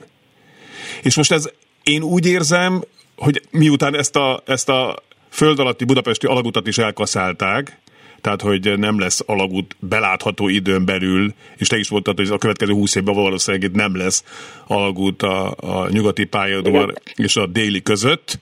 És 1.02 1.16
most 1.16 1.32
ez 1.32 1.50
én 1.90 2.02
úgy 2.02 2.26
érzem, 2.26 2.84
hogy 3.16 3.42
miután 3.50 3.96
ezt 3.96 4.16
a, 4.16 4.42
ezt 4.46 4.68
a 4.68 4.96
föld 5.30 5.58
alatti 5.58 5.84
budapesti 5.84 6.26
alagutat 6.26 6.66
is 6.66 6.78
elkaszálták, 6.78 7.78
tehát 8.20 8.42
hogy 8.42 8.78
nem 8.78 8.98
lesz 8.98 9.22
alagút 9.26 9.76
belátható 9.78 10.48
időn 10.48 10.84
belül, 10.84 11.34
és 11.56 11.68
te 11.68 11.78
is 11.78 11.88
mondtad, 11.88 12.16
hogy 12.16 12.28
a 12.30 12.38
következő 12.38 12.72
20 12.72 12.94
évben 12.94 13.14
valószínűleg 13.14 13.72
nem 13.72 13.96
lesz 13.96 14.24
alagút 14.66 15.22
a, 15.22 15.54
a 15.56 15.88
nyugati 15.90 16.24
pályaudvar 16.24 16.94
és 17.14 17.36
a 17.36 17.46
déli 17.46 17.82
között, 17.82 18.38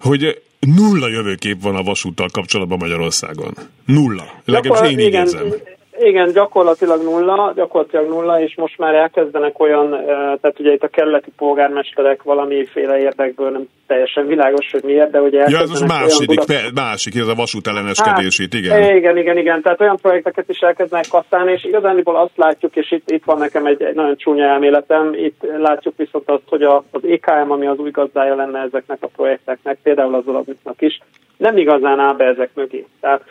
hogy 0.00 0.42
nulla 0.58 1.08
jövőkép 1.08 1.62
van 1.62 1.76
a 1.76 1.82
vasúttal 1.82 2.28
kapcsolatban 2.28 2.78
Magyarországon. 2.78 3.54
Nulla. 3.84 4.42
Legalábbis 4.44 4.90
én 4.90 4.98
így 4.98 5.12
érzem. 5.12 5.52
Igen, 6.04 6.32
gyakorlatilag 6.32 7.02
nulla, 7.02 7.52
gyakorlatilag 7.56 8.08
nulla, 8.08 8.40
és 8.40 8.54
most 8.56 8.78
már 8.78 8.94
elkezdenek 8.94 9.60
olyan, 9.60 9.90
tehát 10.40 10.60
ugye 10.60 10.72
itt 10.72 10.82
a 10.82 10.88
kerületi 10.88 11.30
polgármesterek 11.36 12.22
valamiféle 12.22 12.98
érdekből 12.98 13.50
nem 13.50 13.68
teljesen 13.86 14.26
világos, 14.26 14.70
hogy 14.70 14.82
miért, 14.82 15.10
de 15.10 15.20
ugye 15.20 15.44
Ja, 15.48 15.58
ez 15.58 15.70
az 15.70 15.80
másik, 15.80 16.26
Budapest... 16.26 16.72
másik, 16.74 17.14
ez 17.14 17.26
a 17.26 17.34
vasút 17.34 17.66
elleneskedését, 17.66 18.52
hát, 18.52 18.62
igen. 18.62 18.96
Igen, 18.96 19.16
igen, 19.16 19.38
igen, 19.38 19.62
tehát 19.62 19.80
olyan 19.80 19.96
projekteket 20.02 20.48
is 20.48 20.58
elkezdenek 20.58 21.06
kasztálni, 21.10 21.52
és 21.52 21.64
igazániból 21.64 22.16
azt 22.16 22.36
látjuk, 22.36 22.76
és 22.76 22.90
itt, 22.90 23.10
itt 23.10 23.24
van 23.24 23.38
nekem 23.38 23.66
egy, 23.66 23.82
egy 23.82 23.94
nagyon 23.94 24.16
csúnya 24.16 24.44
elméletem, 24.44 25.14
itt 25.14 25.46
látjuk 25.58 25.96
viszont 25.96 26.30
azt, 26.30 26.48
hogy 26.48 26.62
a, 26.62 26.84
az 26.90 27.04
EKM, 27.04 27.50
ami 27.50 27.66
az 27.66 27.78
új 27.78 27.90
gazdája 27.90 28.34
lenne 28.34 28.58
ezeknek 28.58 28.98
a 29.00 29.10
projekteknek, 29.16 29.78
például 29.82 30.14
az 30.14 30.26
alapítnak 30.26 30.82
is, 30.82 31.00
nem 31.36 31.56
igazán 31.56 31.98
áll 31.98 32.14
be 32.14 32.24
ezek 32.24 32.50
mögé. 32.54 32.86
Tehát 33.00 33.22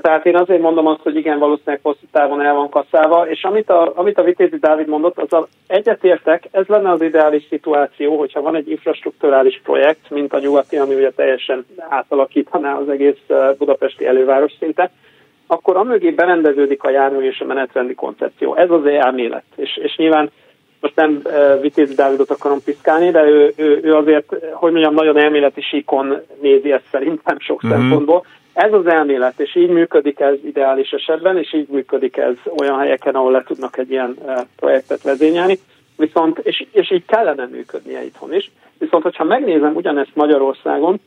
tehát 0.00 0.26
én 0.26 0.36
azért 0.36 0.60
mondom 0.60 0.86
azt, 0.86 1.02
hogy 1.02 1.16
igen, 1.16 1.38
valószínűleg 1.38 1.80
hosszú 1.82 2.06
távon 2.12 2.40
el 2.40 2.54
van 2.54 2.68
kasszálva, 2.68 3.28
és 3.28 3.42
amit 3.42 3.70
a, 3.70 3.92
amit 3.94 4.18
a 4.18 4.22
Vitézi 4.22 4.56
Dávid 4.56 4.88
mondott, 4.88 5.18
az 5.18 5.32
a, 5.32 5.48
egyetértek, 5.66 6.48
ez 6.50 6.66
lenne 6.66 6.90
az 6.90 7.02
ideális 7.02 7.46
szituáció, 7.48 8.18
hogyha 8.18 8.42
van 8.42 8.56
egy 8.56 8.70
infrastruktúrális 8.70 9.60
projekt, 9.64 10.10
mint 10.10 10.32
a 10.32 10.38
nyugati, 10.38 10.76
ami 10.76 10.94
ugye 10.94 11.10
teljesen 11.10 11.66
átalakítaná 11.88 12.78
az 12.78 12.88
egész 12.88 13.20
budapesti 13.58 14.06
előváros 14.06 14.52
szinte, 14.58 14.90
akkor 15.46 15.76
amögé 15.76 16.10
berendeződik 16.10 16.82
a 16.82 16.90
jármű 16.90 17.26
és 17.26 17.40
a 17.40 17.44
menetrendi 17.44 17.94
koncepció. 17.94 18.54
Ez 18.54 18.70
az 18.70 18.86
elmélet. 18.86 19.44
És, 19.56 19.76
és 19.76 19.96
nyilván 19.96 20.30
most 20.80 20.96
nem 20.96 21.22
Vitézi 21.60 21.94
Dávidot 21.94 22.30
akarom 22.30 22.62
piszkálni, 22.64 23.10
de 23.10 23.24
ő, 23.24 23.52
ő, 23.56 23.80
ő 23.82 23.94
azért, 23.94 24.34
hogy 24.52 24.72
mondjam, 24.72 24.94
nagyon 24.94 25.18
elméleti 25.18 25.60
síkon 25.60 26.20
nézi 26.40 26.72
ezt 26.72 26.88
szerintem 26.90 27.38
sok 27.38 27.66
mm-hmm. 27.66 27.76
szempontból. 27.76 28.24
Ez 28.58 28.72
az 28.72 28.86
elmélet, 28.86 29.40
és 29.40 29.54
így 29.54 29.68
működik 29.68 30.20
ez 30.20 30.34
ideális 30.44 30.90
esetben, 30.90 31.38
és 31.38 31.52
így 31.52 31.68
működik 31.68 32.16
ez 32.16 32.34
olyan 32.60 32.78
helyeken, 32.78 33.14
ahol 33.14 33.32
le 33.32 33.42
tudnak 33.42 33.78
egy 33.78 33.90
ilyen 33.90 34.16
projektet 34.56 35.02
vezényelni. 35.02 35.58
Viszont, 35.96 36.38
és, 36.38 36.66
és 36.72 36.90
így 36.90 37.04
kellene 37.04 37.46
működnie 37.46 38.04
itthon 38.04 38.34
is. 38.34 38.50
Viszont, 38.78 39.02
hogyha 39.02 39.24
megnézem 39.24 39.74
ugyanezt 39.74 40.14
Magyarországon, 40.14 41.00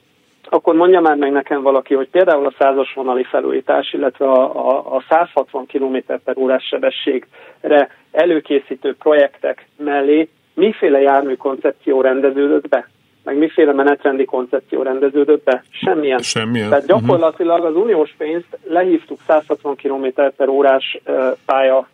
akkor 0.50 0.76
mondja 0.76 1.02
már 1.02 1.16
meg 1.16 1.32
nekem 1.32 1.62
valaki, 1.62 1.94
hogy 1.94 2.10
például 2.10 2.46
a 2.46 2.54
százas 2.58 2.94
vonali 2.94 3.24
felújítás, 3.24 3.94
illetve 3.94 4.26
a, 4.26 4.70
a, 4.70 4.96
a 4.96 5.04
160 5.10 5.66
km 5.66 5.98
per 6.24 6.38
órás 6.38 6.64
sebességre 6.64 7.90
előkészítő 8.12 8.96
projektek 8.96 9.68
mellé 9.78 10.30
miféle 10.54 11.02
járműkoncepció 11.02 12.02
rendeződött 12.02 12.68
be? 12.68 12.88
Meg 13.24 13.38
miféle 13.38 13.74
menetrendi 13.74 14.26
koncepció 14.26 14.82
rendeződött 14.82 15.44
be? 15.44 15.64
Semmilyen. 15.70 16.20
Semmilyen. 16.20 16.70
Tehát 16.70 16.88
mhm. 16.88 16.98
gyakorlatilag 16.98 17.66
az 17.66 17.76
uniós 17.76 18.14
pénzt 18.18 18.60
lehívtuk 18.64 19.20
160 19.28 19.76
km 19.76 20.06
per 20.38 20.48
órás 20.48 21.00
pálya 21.46 21.88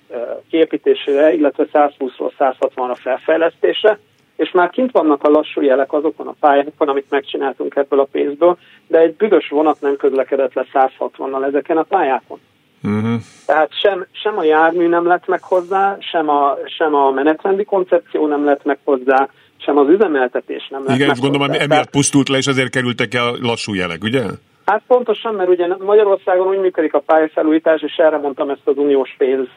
kiépítésére, 0.50 1.34
illetve 1.34 1.66
120-ról 1.74 2.32
160-ra 2.40 2.98
felfejlesztésre, 3.00 4.00
és 4.36 4.52
már 4.52 4.70
kint 4.70 4.92
vannak 4.92 5.24
a 5.24 5.30
lassú 5.30 5.62
jelek 5.62 5.94
azokon 5.94 6.28
a 6.28 6.36
pályákon, 6.40 6.90
amit 6.90 7.10
megcsináltunk 7.10 7.76
ebből 7.76 8.00
a 8.00 8.08
pénzből, 8.12 8.58
de 8.88 9.00
egy 9.00 9.16
büdös 9.16 9.50
vonat 9.50 9.82
nem 9.82 9.96
közlekedett 9.96 10.54
le 10.54 10.66
160-nal 10.74 11.46
ezeken 11.46 11.78
a 11.78 11.84
pályákon. 11.84 12.40
Uh-huh. 12.84 13.22
Tehát 13.46 13.70
sem, 13.80 14.06
sem 14.12 14.38
a 14.38 14.44
jármű 14.44 14.88
nem 14.88 15.08
lett 15.08 15.28
meg 15.28 15.44
hozzá, 15.44 15.98
sem 16.00 16.30
a, 16.30 16.58
sem 16.66 16.96
a 16.96 17.12
menetrendi 17.12 17.64
koncepció 17.64 18.28
nem 18.28 18.46
lett 18.46 18.64
meg 18.64 18.78
hozzá, 18.84 19.30
sem 19.58 19.78
az 19.78 19.90
üzemeltetés 19.90 20.68
nem 20.70 20.84
lett 20.86 20.96
Igen, 20.96 21.10
és 21.10 21.20
gondolom, 21.20 21.50
emiatt 21.50 21.68
Tehát... 21.68 21.90
pusztult 21.90 22.30
le, 22.30 22.38
és 22.38 22.46
ezért 22.46 22.70
kerültek 22.70 23.14
el 23.14 23.36
lassú 23.42 23.74
jelek, 23.74 24.04
ugye? 24.04 24.24
Hát 24.66 24.82
pontosan, 24.88 25.36
mert 25.36 25.50
ugye 25.50 25.68
Magyarországon 25.80 26.48
úgy 26.48 26.60
működik 26.60 26.94
a 26.94 27.00
pályafelújítás, 27.00 27.82
és 27.82 27.96
erre 27.96 28.18
mondtam 28.18 28.50
ezt 28.50 28.68
az 28.68 28.78
uniós 28.78 29.16
pénz, 29.18 29.48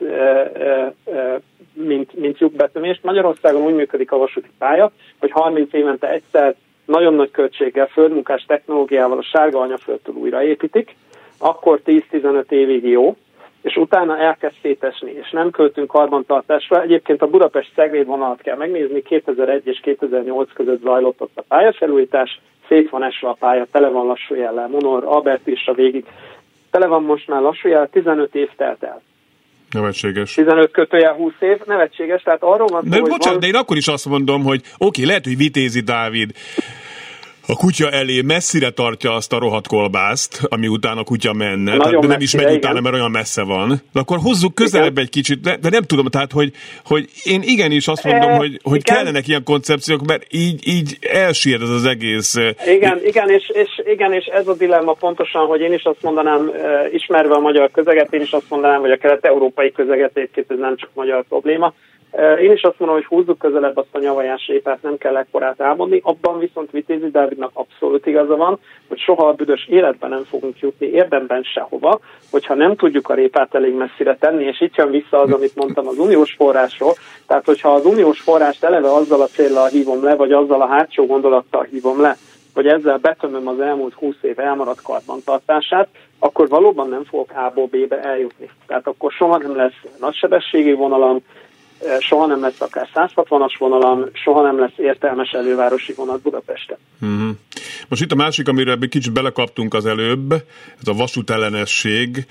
mint, 1.72 2.14
mint 2.14 2.38
lyukbetömést. 2.38 3.02
Magyarországon 3.02 3.62
úgy 3.62 3.74
működik 3.74 4.12
a 4.12 4.16
vasúti 4.16 4.50
pálya, 4.58 4.92
hogy 5.18 5.30
30 5.30 5.72
évente 5.72 6.10
egyszer 6.10 6.54
nagyon 6.84 7.14
nagy 7.14 7.30
költséggel, 7.30 7.86
földmunkás 7.86 8.44
technológiával 8.46 9.18
a 9.18 9.22
sárga 9.22 9.60
anyaföldtől 9.60 10.14
újraépítik, 10.14 10.96
akkor 11.38 11.80
10-15 11.86 12.50
évig 12.50 12.84
jó, 12.84 13.16
és 13.62 13.76
utána 13.76 14.18
elkezd 14.18 14.54
szétesni, 14.62 15.10
és 15.10 15.30
nem 15.30 15.50
költünk 15.50 15.88
karbantartásra. 15.88 16.82
Egyébként 16.82 17.22
a 17.22 17.26
Budapest 17.26 17.72
Szegvéd 17.74 18.06
vonalat 18.06 18.40
kell 18.42 18.56
megnézni, 18.56 19.02
2001 19.02 19.66
és 19.66 19.80
2008 19.82 20.52
között 20.52 20.82
zajlott 20.82 21.20
ott 21.20 21.32
a 21.34 21.44
pályafelújítás, 21.48 22.40
szét 22.68 22.90
van 22.90 23.04
esve 23.04 23.28
a 23.28 23.36
pálya, 23.38 23.66
tele 23.72 23.88
van 23.88 24.06
lassú 24.06 24.34
jellel, 24.34 24.68
Monor, 24.68 25.04
Albert 25.04 25.46
is 25.46 25.66
a 25.66 25.72
végig. 25.72 26.04
Tele 26.70 26.86
van 26.86 27.02
most 27.02 27.28
már 27.28 27.40
lassú 27.40 27.68
jel, 27.68 27.88
15 27.88 28.34
év 28.34 28.48
telt 28.56 28.82
el. 28.82 29.02
Nevetséges. 29.70 30.34
15 30.34 30.70
kötőjel 30.70 31.12
20 31.14 31.32
év, 31.38 31.58
nevetséges, 31.66 32.22
tehát 32.22 32.42
arról 32.42 32.66
van 32.66 32.82
szó, 32.82 32.88
De 32.88 33.00
bocsánat, 33.00 33.24
van... 33.24 33.40
de 33.40 33.46
én 33.46 33.54
akkor 33.54 33.76
is 33.76 33.86
azt 33.86 34.08
mondom, 34.08 34.42
hogy 34.42 34.60
oké, 34.60 34.74
okay, 34.78 35.04
lehet, 35.04 35.24
hogy 35.24 35.36
Vitézi 35.36 35.80
Dávid 35.80 36.30
a 37.50 37.56
kutya 37.56 37.90
elé 37.90 38.20
messzire 38.20 38.70
tartja 38.70 39.14
azt 39.14 39.32
a 39.32 39.38
rohadt 39.38 39.66
kolbászt, 39.66 40.40
ami 40.48 40.66
után 40.66 40.98
a 40.98 41.04
kutya 41.04 41.32
menne, 41.32 41.76
tehát, 41.76 41.98
de 41.98 42.06
nem 42.06 42.20
is 42.20 42.34
megy 42.34 42.44
igen. 42.44 42.56
utána, 42.56 42.80
mert 42.80 42.94
olyan 42.94 43.10
messze 43.10 43.42
van, 43.42 43.68
de 43.92 44.00
akkor 44.00 44.18
hozzuk 44.22 44.54
közelebb 44.54 44.90
igen. 44.90 45.02
egy 45.04 45.10
kicsit, 45.10 45.40
de, 45.40 45.56
de 45.56 45.68
nem 45.68 45.82
tudom, 45.82 46.06
tehát, 46.06 46.32
hogy, 46.32 46.52
hogy 46.84 47.08
én 47.24 47.42
igenis 47.42 47.88
azt 47.88 48.04
mondom, 48.04 48.30
e, 48.30 48.36
hogy, 48.36 48.60
hogy 48.62 48.82
kellenek 48.82 49.28
ilyen 49.28 49.44
koncepciók, 49.44 50.06
mert 50.06 50.26
így, 50.30 50.68
így 50.68 50.98
elsír 51.00 51.62
ez 51.62 51.68
az 51.68 51.84
egész. 51.84 52.34
Igen, 52.66 53.00
igen 53.04 53.30
és, 53.30 53.50
és, 53.52 53.82
igen, 53.84 54.12
és 54.12 54.24
ez 54.24 54.48
a 54.48 54.54
dilemma 54.54 54.92
pontosan, 54.92 55.46
hogy 55.46 55.60
én 55.60 55.72
is 55.72 55.84
azt 55.84 56.02
mondanám, 56.02 56.50
ismerve 56.92 57.34
a 57.34 57.40
magyar 57.40 57.70
közeget, 57.70 58.14
én 58.14 58.20
is 58.20 58.32
azt 58.32 58.48
mondanám, 58.50 58.80
hogy 58.80 58.90
a 58.90 58.96
kelet-európai 58.96 59.72
közeget 59.72 60.10
egyébként 60.14 60.50
ez 60.50 60.58
nem 60.58 60.76
csak 60.76 60.90
magyar 60.94 61.24
probléma, 61.28 61.74
én 62.40 62.52
is 62.52 62.62
azt 62.62 62.78
mondom, 62.78 62.96
hogy 62.96 63.06
húzzuk 63.06 63.38
közelebb 63.38 63.76
azt 63.76 63.88
a 63.92 63.98
nyavajás 63.98 64.46
répát, 64.46 64.82
nem 64.82 64.98
kell 64.98 65.16
ekkorát 65.16 65.60
álmodni. 65.60 66.00
Abban 66.04 66.38
viszont 66.38 66.70
Vitézi 66.70 67.10
Dávidnak 67.10 67.50
abszolút 67.52 68.06
igaza 68.06 68.36
van, 68.36 68.58
hogy 68.88 68.98
soha 68.98 69.28
a 69.28 69.32
büdös 69.32 69.66
életben 69.68 70.10
nem 70.10 70.24
fogunk 70.24 70.58
jutni 70.58 70.86
érdemben 70.86 71.42
sehova, 71.42 72.00
hogyha 72.30 72.54
nem 72.54 72.76
tudjuk 72.76 73.08
a 73.08 73.14
répát 73.14 73.54
elég 73.54 73.74
messzire 73.74 74.16
tenni, 74.16 74.44
és 74.44 74.60
itt 74.60 74.74
jön 74.74 74.90
vissza 74.90 75.20
az, 75.20 75.32
amit 75.32 75.56
mondtam 75.56 75.86
az 75.88 75.98
uniós 75.98 76.34
forrásról. 76.38 76.92
Tehát, 77.26 77.44
hogyha 77.44 77.74
az 77.74 77.84
uniós 77.84 78.20
forrást 78.20 78.64
eleve 78.64 78.92
azzal 78.92 79.20
a 79.20 79.26
célral 79.26 79.68
hívom 79.68 80.04
le, 80.04 80.14
vagy 80.14 80.32
azzal 80.32 80.62
a 80.62 80.66
hátsó 80.66 81.06
gondolattal 81.06 81.66
hívom 81.70 82.00
le, 82.00 82.16
hogy 82.54 82.66
ezzel 82.66 82.98
betömöm 82.98 83.48
az 83.48 83.60
elmúlt 83.60 83.94
20 83.94 84.14
év 84.20 84.38
elmaradt 84.38 84.82
karbantartását, 84.82 85.88
akkor 86.18 86.48
valóban 86.48 86.88
nem 86.88 87.04
fogok 87.04 87.30
A-ból 87.34 87.66
B-be 87.66 88.02
eljutni. 88.02 88.50
Tehát 88.66 88.86
akkor 88.86 89.12
soha 89.12 89.38
nem 89.38 89.56
lesz 89.56 89.82
nagysebességi 90.00 90.72
vonalam, 90.72 91.20
soha 92.00 92.26
nem 92.26 92.40
lesz 92.40 92.60
akár 92.60 92.88
160-as 92.94 93.54
vonalam, 93.58 94.04
soha 94.12 94.42
nem 94.42 94.58
lesz 94.58 94.76
értelmes 94.76 95.30
elővárosi 95.30 95.92
vonat 95.92 96.20
Budapesten. 96.20 96.76
Uh-huh. 97.00 97.30
Most 97.88 98.02
itt 98.02 98.12
a 98.12 98.14
másik, 98.14 98.48
amire 98.48 98.76
egy 98.80 98.88
kicsit 98.88 99.12
belekaptunk 99.12 99.74
az 99.74 99.86
előbb, 99.86 100.32
ez 100.80 100.88
a 100.88 100.92
vasútellenesség. 100.92 102.26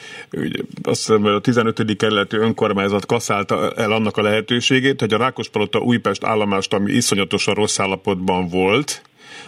Azt 0.83 1.05
hiszem, 1.05 1.25
a 1.25 1.39
15. 1.39 1.95
kerületi 1.97 2.37
önkormányzat 2.37 3.05
kaszálta 3.05 3.71
el 3.71 3.91
annak 3.91 4.17
a 4.17 4.21
lehetőségét, 4.21 4.99
hogy 4.99 5.13
a 5.13 5.17
Rákospalota 5.17 5.79
Újpest 5.79 6.23
állomást, 6.23 6.73
ami 6.73 6.91
iszonyatosan 6.91 7.53
rossz 7.53 7.79
állapotban 7.79 8.47
volt, 8.47 9.01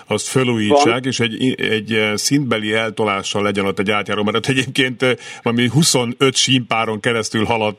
azt 0.07 0.27
felújítsák, 0.27 0.85
Van. 0.85 1.03
és 1.03 1.19
egy, 1.19 1.61
egy 1.61 1.93
eh, 1.93 2.15
szintbeli 2.17 2.73
eltolással 2.73 3.43
legyen 3.43 3.65
ott 3.65 3.79
egy 3.79 3.91
átjáró, 3.91 4.23
mert 4.23 4.49
egyébként 4.49 5.01
eh, 5.01 5.13
valami 5.41 5.67
25 5.67 6.35
sínpáron 6.35 6.99
keresztül 6.99 7.45
halad 7.45 7.75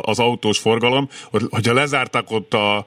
az 0.00 0.18
autós 0.18 0.58
forgalom, 0.58 1.08
hogyha 1.50 1.72
lezárták 1.72 2.30
ott 2.30 2.54
a, 2.54 2.86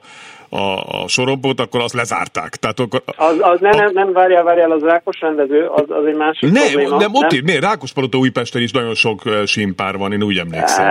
a, 0.54 1.02
a 1.02 1.08
sorompót, 1.08 1.60
akkor 1.60 1.80
azt 1.80 1.94
lezárták. 1.94 2.56
Tehát 2.56 2.80
akkor, 2.80 3.02
az, 3.06 3.36
az 3.40 3.60
ne, 3.60 3.68
a... 3.68 3.74
nem, 3.74 3.90
nem 3.92 4.12
várjál, 4.12 4.42
várjál, 4.42 4.70
az 4.70 4.82
rákos 4.82 5.20
rendező, 5.20 5.66
az, 5.66 5.84
az 5.88 6.06
egy 6.06 6.16
másik 6.16 6.52
nem, 6.52 6.66
probléma. 6.66 6.96
Nem, 6.96 7.14
ott 7.14 7.30
nem? 7.30 7.40
miért? 7.44 7.62
Rákospalota 7.62 8.18
Újpesten 8.18 8.62
is 8.62 8.72
nagyon 8.72 8.94
sok 8.94 9.22
simpár 9.44 9.96
van, 9.96 10.12
én 10.12 10.22
úgy 10.22 10.38
emlékszem. 10.38 10.84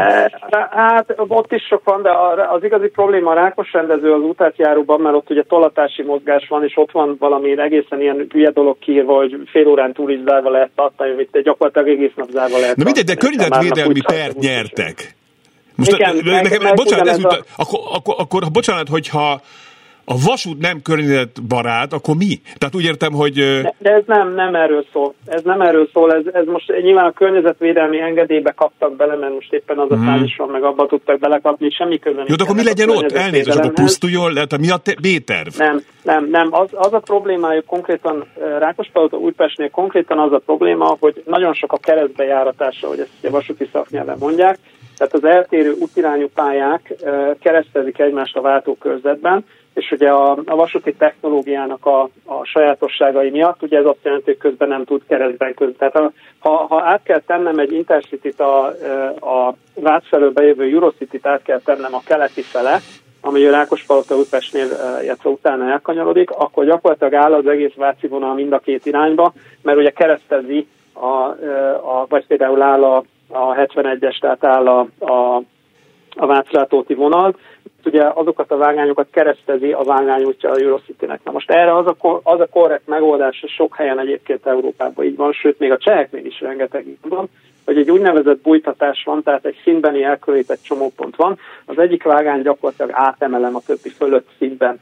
Hát 0.69 1.13
ott 1.17 1.51
is 1.51 1.63
sok 1.63 1.83
van, 1.83 2.01
de 2.01 2.09
az 2.51 2.63
igazi 2.63 2.87
probléma 2.87 3.31
a 3.31 3.33
rákos 3.33 3.71
rendező 3.71 4.13
az 4.13 4.21
útátjáróban, 4.21 5.01
mert 5.01 5.15
ott 5.15 5.29
ugye 5.29 5.43
tolatási 5.43 6.03
mozgás 6.03 6.47
van, 6.47 6.63
és 6.63 6.77
ott 6.77 6.91
van 6.91 7.15
valami 7.19 7.59
egészen 7.59 8.01
ilyen 8.01 8.27
hülye 8.31 8.49
dolog 8.49 8.79
kiírva, 8.79 9.15
hogy 9.15 9.37
fél 9.45 9.67
órán 9.67 9.93
túl 9.93 10.11
is 10.11 10.19
zárva 10.25 10.49
lehet 10.49 10.71
tartani, 10.75 11.13
hogy 11.13 11.41
gyakorlatilag 11.43 11.87
egész 11.87 12.13
nap 12.15 12.29
zárva 12.29 12.59
lehet 12.59 12.75
Na 12.75 12.83
mindegy, 12.83 13.05
de 13.05 13.15
környezetvédelmi 13.15 14.01
pert 14.01 14.39
nyertek. 14.39 15.15
Most 15.75 15.91
nekem, 15.91 16.15
meg, 16.23 16.61
meg 16.61 16.73
bocsánat, 16.73 17.07
ez 17.07 17.23
a... 17.23 17.43
akkor, 17.55 17.79
akkor, 17.91 18.15
akkor, 18.17 18.51
bocsánat, 18.51 18.89
hogyha 18.89 19.41
a 20.05 20.13
vasút 20.25 20.59
nem 20.59 20.81
környezetbarát, 20.81 21.93
akkor 21.93 22.15
mi? 22.15 22.41
Tehát 22.57 22.75
úgy 22.75 22.83
értem, 22.83 23.13
hogy... 23.13 23.33
De, 23.33 23.73
de 23.77 23.91
ez 23.91 24.03
nem, 24.05 24.33
nem 24.33 24.55
erről 24.55 24.85
szól. 24.93 25.13
Ez 25.25 25.41
nem 25.43 25.61
erről 25.61 25.89
szól. 25.93 26.13
Ez, 26.13 26.23
ez 26.33 26.45
most 26.45 26.73
nyilván 26.81 27.05
a 27.05 27.11
környezetvédelmi 27.11 27.99
engedélybe 27.99 28.51
kaptak 28.51 28.95
bele, 28.95 29.15
mert 29.15 29.33
most 29.33 29.53
éppen 29.53 29.77
az 29.77 29.91
a 29.91 29.95
hmm. 29.95 30.25
van, 30.37 30.49
meg 30.49 30.63
abba 30.63 30.85
tudtak 30.85 31.19
belekapni, 31.19 31.69
semmi 31.69 31.99
köze 31.99 32.23
Jó, 32.27 32.35
de 32.35 32.43
akkor 32.43 32.55
mi 32.55 32.63
legyen 32.63 32.89
ott? 32.89 33.11
Elnézést, 33.11 33.57
akkor 33.57 33.73
pusztuljon, 33.73 34.33
lehet, 34.33 34.57
mi 34.57 34.69
a 34.69 34.77
te- 34.77 34.95
B-terv? 35.01 35.57
Nem, 35.57 35.83
nem, 36.03 36.27
nem. 36.29 36.47
Az, 36.51 36.69
az 36.71 36.93
a 36.93 36.99
problémájuk 36.99 37.65
konkrétan 37.65 38.25
Rákospalota 38.59 39.17
Újpestnél 39.17 39.69
konkrétan 39.69 40.19
az 40.19 40.31
a 40.31 40.41
probléma, 40.45 40.97
hogy 40.99 41.23
nagyon 41.25 41.53
sok 41.53 41.71
a 41.73 41.77
keresztbejáratása, 41.77 42.87
hogy 42.87 42.99
ezt 42.99 43.25
a 43.25 43.29
vasúti 43.29 43.69
szaknyelven 43.71 44.17
mondják, 44.19 44.57
tehát 44.97 45.13
az 45.13 45.23
eltérő 45.23 45.71
útirányú 45.79 46.29
pályák 46.33 46.93
keresztezik 47.39 47.99
egymást 47.99 48.35
a 48.35 48.41
váltókörzetben, 48.41 49.45
és 49.73 49.91
ugye 49.91 50.09
a, 50.09 50.31
a 50.45 50.55
vasúti 50.55 50.93
technológiának 50.93 51.85
a, 51.85 52.01
a 52.25 52.43
sajátosságai 52.43 53.29
miatt, 53.29 53.61
ugye 53.61 53.77
ez 53.77 53.85
azt 53.85 54.03
jelenti, 54.03 54.25
hogy 54.25 54.37
közben 54.37 54.67
nem 54.67 54.83
tud 54.83 55.01
keresztben 55.07 55.53
közben. 55.53 55.91
Tehát 55.91 56.13
ha, 56.39 56.49
ha, 56.49 56.81
át 56.81 57.03
kell 57.03 57.21
tennem 57.25 57.59
egy 57.59 57.71
intercity 57.71 58.41
a, 58.41 58.65
a 59.29 59.55
Vác 59.75 60.07
felől 60.07 60.31
bejövő 60.31 60.63
Eurocity-t 60.63 61.25
át 61.25 61.41
kell 61.41 61.59
tennem 61.59 61.93
a 61.93 62.01
keleti 62.05 62.41
fele, 62.41 62.79
ami 63.21 63.45
a 63.45 63.51
Rákospalota 63.51 64.15
Újpestnél, 64.15 64.67
illetve 65.03 65.29
utána 65.29 65.71
elkanyarodik, 65.71 66.31
akkor 66.31 66.65
gyakorlatilag 66.65 67.13
áll 67.13 67.33
az 67.33 67.47
egész 67.47 67.73
Váci 67.75 68.07
vonal 68.07 68.33
mind 68.33 68.53
a 68.53 68.59
két 68.59 68.85
irányba, 68.85 69.33
mert 69.61 69.77
ugye 69.77 69.89
keresztezi, 69.89 70.67
a, 70.93 71.07
a, 71.75 72.05
vagy 72.09 72.25
például 72.27 72.61
áll 72.61 72.83
a, 72.83 73.03
a 73.33 73.55
71-es, 73.55 74.19
tehát 74.19 74.43
áll 74.43 74.67
a, 74.67 74.87
a, 74.99 75.41
a 76.15 76.25
Václátóti 76.25 76.93
vonal, 76.93 77.35
ugye 77.85 78.03
azokat 78.13 78.51
a 78.51 78.57
vágányokat 78.57 79.07
keresztezi 79.11 79.71
a 79.71 79.83
vágányútja 79.83 80.49
a 80.49 80.55
Eurocity-nek. 80.57 81.19
Na 81.23 81.31
most 81.31 81.51
erre 81.51 81.75
az 81.75 81.87
a, 81.87 82.19
az 82.23 82.39
a 82.39 82.47
korrekt 82.51 82.87
megoldás, 82.87 83.43
sok 83.47 83.75
helyen 83.75 83.99
egyébként 83.99 84.45
Európában 84.45 85.05
így 85.05 85.15
van, 85.15 85.31
sőt 85.31 85.59
még 85.59 85.71
a 85.71 85.77
cseheknél 85.77 86.25
is 86.25 86.41
rengeteg 86.41 86.87
így 86.87 86.97
van, 87.01 87.29
hogy 87.65 87.77
egy 87.77 87.91
úgynevezett 87.91 88.41
bújtatás 88.41 89.03
van, 89.05 89.23
tehát 89.23 89.45
egy 89.45 89.59
színbeni 89.63 90.03
elkülönített 90.03 90.63
csomópont 90.63 91.15
van. 91.15 91.39
Az 91.65 91.77
egyik 91.77 92.03
vágány 92.03 92.41
gyakorlatilag 92.41 92.91
átemelem 92.93 93.55
a 93.55 93.61
többi 93.65 93.89
fölött 93.89 94.29
színben 94.37 94.79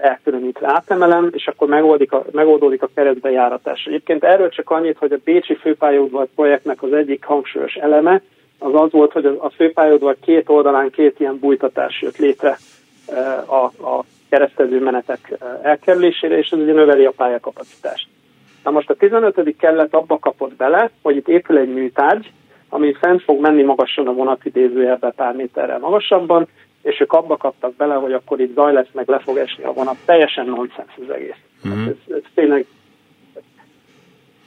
elkülönítve 0.00 0.68
átemelem, 0.68 1.30
és 1.32 1.46
akkor 1.46 1.68
megoldik 1.68 2.12
a, 2.12 2.24
megoldódik 2.32 2.82
a 2.82 2.88
keresztbejáratás. 2.94 3.84
Egyébként 3.84 4.24
erről 4.24 4.48
csak 4.48 4.70
annyit, 4.70 4.98
hogy 4.98 5.12
a 5.12 5.18
Bécsi 5.24 5.54
főpályaudvar 5.54 6.26
projektnek 6.34 6.82
az 6.82 6.92
egyik 6.92 7.24
hangsúlyos 7.24 7.74
eleme, 7.74 8.22
az 8.58 8.74
az 8.74 8.90
volt, 8.90 9.12
hogy 9.12 9.26
a 9.26 9.50
főpályaudvar 9.50 10.16
két 10.20 10.48
oldalán 10.48 10.90
két 10.90 11.20
ilyen 11.20 11.38
bújtatás 11.38 12.02
jött 12.02 12.16
létre 12.16 12.58
a, 13.46 13.86
a 13.86 14.04
keresztező 14.28 14.80
menetek 14.80 15.38
elkerülésére, 15.62 16.38
és 16.38 16.50
ez 16.50 16.58
ugye 16.58 16.72
növeli 16.72 17.04
a 17.04 17.12
pályakapacitást. 17.16 18.08
Na 18.64 18.70
most 18.70 18.90
a 18.90 18.94
15. 18.94 19.56
kellet 19.58 19.94
abba 19.94 20.18
kapott 20.18 20.54
bele, 20.54 20.90
hogy 21.02 21.16
itt 21.16 21.28
épül 21.28 21.58
egy 21.58 21.72
műtárgy, 21.72 22.32
ami 22.68 22.92
fent 22.92 23.22
fog 23.22 23.40
menni 23.40 23.62
magasan 23.62 24.06
a 24.06 24.12
vonatidézőjelbe 24.12 25.10
pár 25.10 25.34
méterrel 25.34 25.78
magasabban, 25.78 26.48
és 26.86 27.00
ők 27.00 27.12
abba 27.12 27.36
kaptak 27.36 27.76
bele, 27.76 27.94
hogy 27.94 28.12
akkor 28.12 28.40
itt 28.40 28.54
zaj 28.54 28.72
lesz, 28.72 28.86
meg 28.92 29.08
le 29.08 29.18
fog 29.18 29.36
esni 29.36 29.64
a 29.64 29.72
vonat. 29.72 29.96
Teljesen 30.04 30.46
nonsens 30.46 30.92
az 31.08 31.14
egész. 31.14 31.40
Mm-hmm. 31.68 31.86
Ez, 31.86 31.94
ez 32.08 32.22
tényleg 32.34 32.66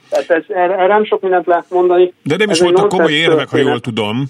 tehát 0.08 0.30
ez, 0.30 0.56
erre, 0.56 0.86
nem 0.86 1.04
sok 1.04 1.20
mindent 1.20 1.46
lehet 1.46 1.70
mondani. 1.70 2.12
De 2.22 2.36
nem 2.36 2.50
is 2.50 2.60
voltak 2.60 2.88
komoly 2.88 3.12
érvek, 3.12 3.48
ha 3.48 3.56
jól 3.56 3.80
tudom. 3.80 4.24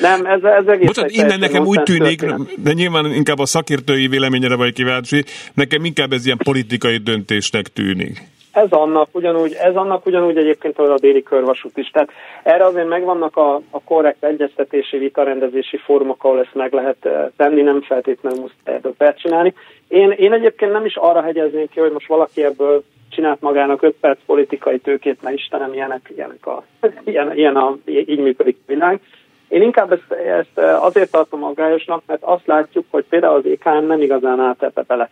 Nem, 0.00 0.26
ez, 0.26 0.42
ez 0.42 0.66
egész 0.66 0.86
Bocsánat, 0.86 1.10
innen 1.10 1.38
nekem 1.38 1.66
úgy 1.66 1.82
tűnik, 1.82 2.20
történet. 2.20 2.62
de 2.62 2.72
nyilván 2.72 3.12
inkább 3.12 3.38
a 3.38 3.46
szakértői 3.46 4.08
véleményre 4.08 4.56
vagy 4.56 4.72
kíváncsi, 4.72 5.24
nekem 5.54 5.84
inkább 5.84 6.12
ez 6.12 6.26
ilyen 6.26 6.38
politikai 6.44 6.96
döntésnek 6.96 7.66
tűnik. 7.66 8.22
Ez 8.54 8.70
annak 8.70 9.08
ugyanúgy, 9.12 9.52
ez 9.52 9.76
annak 9.76 10.06
ugyanúgy 10.06 10.36
egyébként 10.36 10.78
a 10.78 10.98
déli 10.98 11.22
körvasút 11.22 11.76
is. 11.76 11.90
Tehát 11.90 12.10
erre 12.42 12.64
azért 12.64 12.88
megvannak 12.88 13.36
a, 13.36 13.54
a 13.70 13.80
korrekt 13.84 14.24
egyeztetési, 14.24 14.98
vitarendezési 14.98 15.76
fórumok, 15.76 16.24
ahol 16.24 16.40
ezt 16.40 16.54
meg 16.54 16.72
lehet 16.72 17.06
eh, 17.06 17.26
tenni, 17.36 17.62
nem 17.62 17.82
feltétlenül 17.82 18.40
muszáj 18.40 18.74
ebből 18.74 19.14
csinálni. 19.14 19.54
Én, 19.88 20.10
én 20.10 20.32
egyébként 20.32 20.72
nem 20.72 20.84
is 20.84 20.96
arra 20.96 21.22
hegyeznék 21.22 21.70
ki, 21.70 21.80
hogy 21.80 21.92
most 21.92 22.06
valaki 22.06 22.44
ebből 22.44 22.84
csinált 23.10 23.40
magának 23.40 23.82
5 23.82 23.94
perc 24.00 24.18
politikai 24.26 24.78
tőkét, 24.78 25.22
mert 25.22 25.36
Istenem, 25.36 25.72
ilyenek, 25.72 26.12
ilyenek 26.16 26.46
a, 26.46 26.64
ilyen, 27.04 27.36
ilyen 27.36 27.56
a, 27.56 27.76
így 27.84 28.18
működik 28.18 28.56
a 28.60 28.64
világ. 28.66 29.00
Én 29.48 29.62
inkább 29.62 29.92
ezt, 29.92 30.12
ezt 30.12 30.58
azért 30.80 31.10
tartom 31.10 31.44
aggályosnak, 31.44 32.02
mert 32.06 32.22
azt 32.22 32.46
látjuk, 32.46 32.84
hogy 32.90 33.04
például 33.08 33.36
az 33.36 33.44
EKM 33.46 33.86
nem 33.86 34.00
igazán 34.00 34.40
állt 34.40 34.62
ebbe 34.62 34.82
bele. 34.86 35.10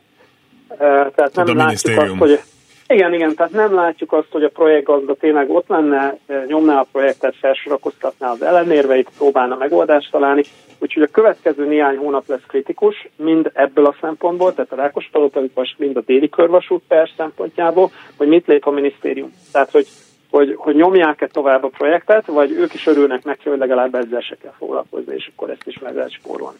Tehát 1.14 1.34
nem 1.34 1.56
látjuk 1.56 1.98
azt, 1.98 2.18
hogy 2.18 2.40
igen, 2.86 3.14
igen, 3.14 3.34
tehát 3.34 3.52
nem 3.52 3.74
látjuk 3.74 4.12
azt, 4.12 4.30
hogy 4.30 4.44
a 4.44 4.48
projektgazda 4.48 5.14
tényleg 5.14 5.50
ott 5.50 5.68
lenne, 5.68 6.16
nyomná 6.46 6.80
a 6.80 6.86
projektet, 6.92 7.36
felsorakoztatná 7.36 8.30
az 8.30 8.42
ellenérveit, 8.42 9.10
próbálna 9.16 9.56
megoldást 9.56 10.10
találni, 10.10 10.42
úgyhogy 10.78 11.02
a 11.02 11.10
következő 11.12 11.66
néhány 11.66 11.96
hónap 11.96 12.28
lesz 12.28 12.46
kritikus, 12.46 13.08
mind 13.16 13.50
ebből 13.54 13.86
a 13.86 13.96
szempontból, 14.00 14.54
tehát 14.54 14.72
a 14.72 14.76
Rákospalota, 14.76 15.42
mind 15.76 15.96
a 15.96 16.02
déli 16.06 16.28
körvasút 16.28 16.82
per 16.88 17.08
szempontjából, 17.16 17.90
hogy 18.16 18.28
mit 18.28 18.46
lép 18.46 18.66
a 18.66 18.70
minisztérium. 18.70 19.32
Tehát, 19.52 19.70
hogy 19.70 19.86
hogy, 20.32 20.54
hogy 20.56 20.74
nyomják-e 20.74 21.26
tovább 21.26 21.64
a 21.64 21.68
projektet, 21.68 22.26
vagy 22.26 22.50
ők 22.50 22.74
is 22.74 22.86
örülnek 22.86 23.24
neki, 23.24 23.48
hogy 23.48 23.58
legalább 23.58 23.94
ezzel 23.94 24.20
se 24.20 24.36
kell 24.42 24.54
foglalkozni, 24.58 25.14
és 25.14 25.30
akkor 25.34 25.50
ezt 25.50 25.66
is 25.66 25.78
meg 25.78 25.94
lehet 25.94 26.12
spórolni. 26.12 26.58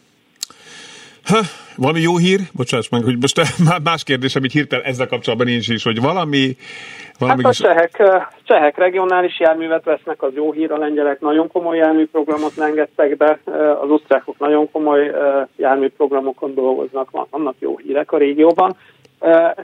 Ha, 1.25 1.39
valami 1.75 1.99
jó 1.99 2.17
hír? 2.17 2.39
Bocsáss 2.53 2.89
meg, 2.89 3.03
hogy 3.03 3.17
most 3.21 3.41
más 3.83 4.03
kérdés, 4.03 4.35
amit 4.35 4.51
hirtelen 4.51 4.85
ezzel 4.85 5.07
kapcsolatban 5.07 5.47
nincs 5.47 5.69
is, 5.69 5.83
hogy 5.83 6.01
valami... 6.01 6.55
valami 7.19 7.43
hát 7.43 7.51
a 7.51 7.55
csehek, 7.55 8.03
csehek 8.43 8.77
regionális 8.77 9.39
járművet 9.39 9.83
vesznek, 9.83 10.21
az 10.21 10.31
jó 10.35 10.51
hír, 10.51 10.71
a 10.71 10.77
lengyelek 10.77 11.19
nagyon 11.19 11.47
komoly 11.47 11.77
járműprogramot 11.77 12.57
engedtek 12.57 13.17
be, 13.17 13.39
az 13.81 13.89
osztrákok 13.89 14.39
nagyon 14.39 14.71
komoly 14.71 15.11
járműprogramokon 15.55 16.53
dolgoznak, 16.53 17.09
vannak 17.29 17.55
jó 17.59 17.77
hírek 17.77 18.11
a 18.11 18.17
régióban. 18.17 18.75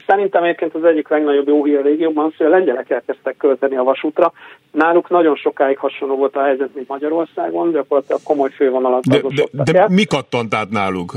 Szerintem 0.08 0.43
egyébként 0.43 0.76
az 0.76 0.84
egyik 0.84 1.08
legnagyobb 1.08 1.48
jó 1.48 1.63
hír 1.63 1.78
a 1.78 1.82
régióban 1.82 2.34
hogy 2.38 2.45
a 2.45 2.50
lengyelek 2.50 2.89
elkezdtek 2.89 3.38
költeni 3.38 3.76
a 3.76 3.84
vasútra. 3.84 4.34
Náluk 4.72 5.10
nagyon 5.10 5.36
sokáig 5.36 5.78
hasonló 5.78 6.15
volt 6.15 6.36
a 6.36 6.43
helyzet, 6.43 6.69
mint 6.74 6.88
Magyarországon, 6.88 7.72
gyakorlatilag 7.72 8.22
komoly 8.24 8.50
fővonalat 8.50 9.04
de, 9.08 9.22
de, 9.52 9.72
de 9.72 9.86
mi 9.89 10.06
kattant 10.06 10.54
át 10.54 10.69
náluk? 10.69 11.12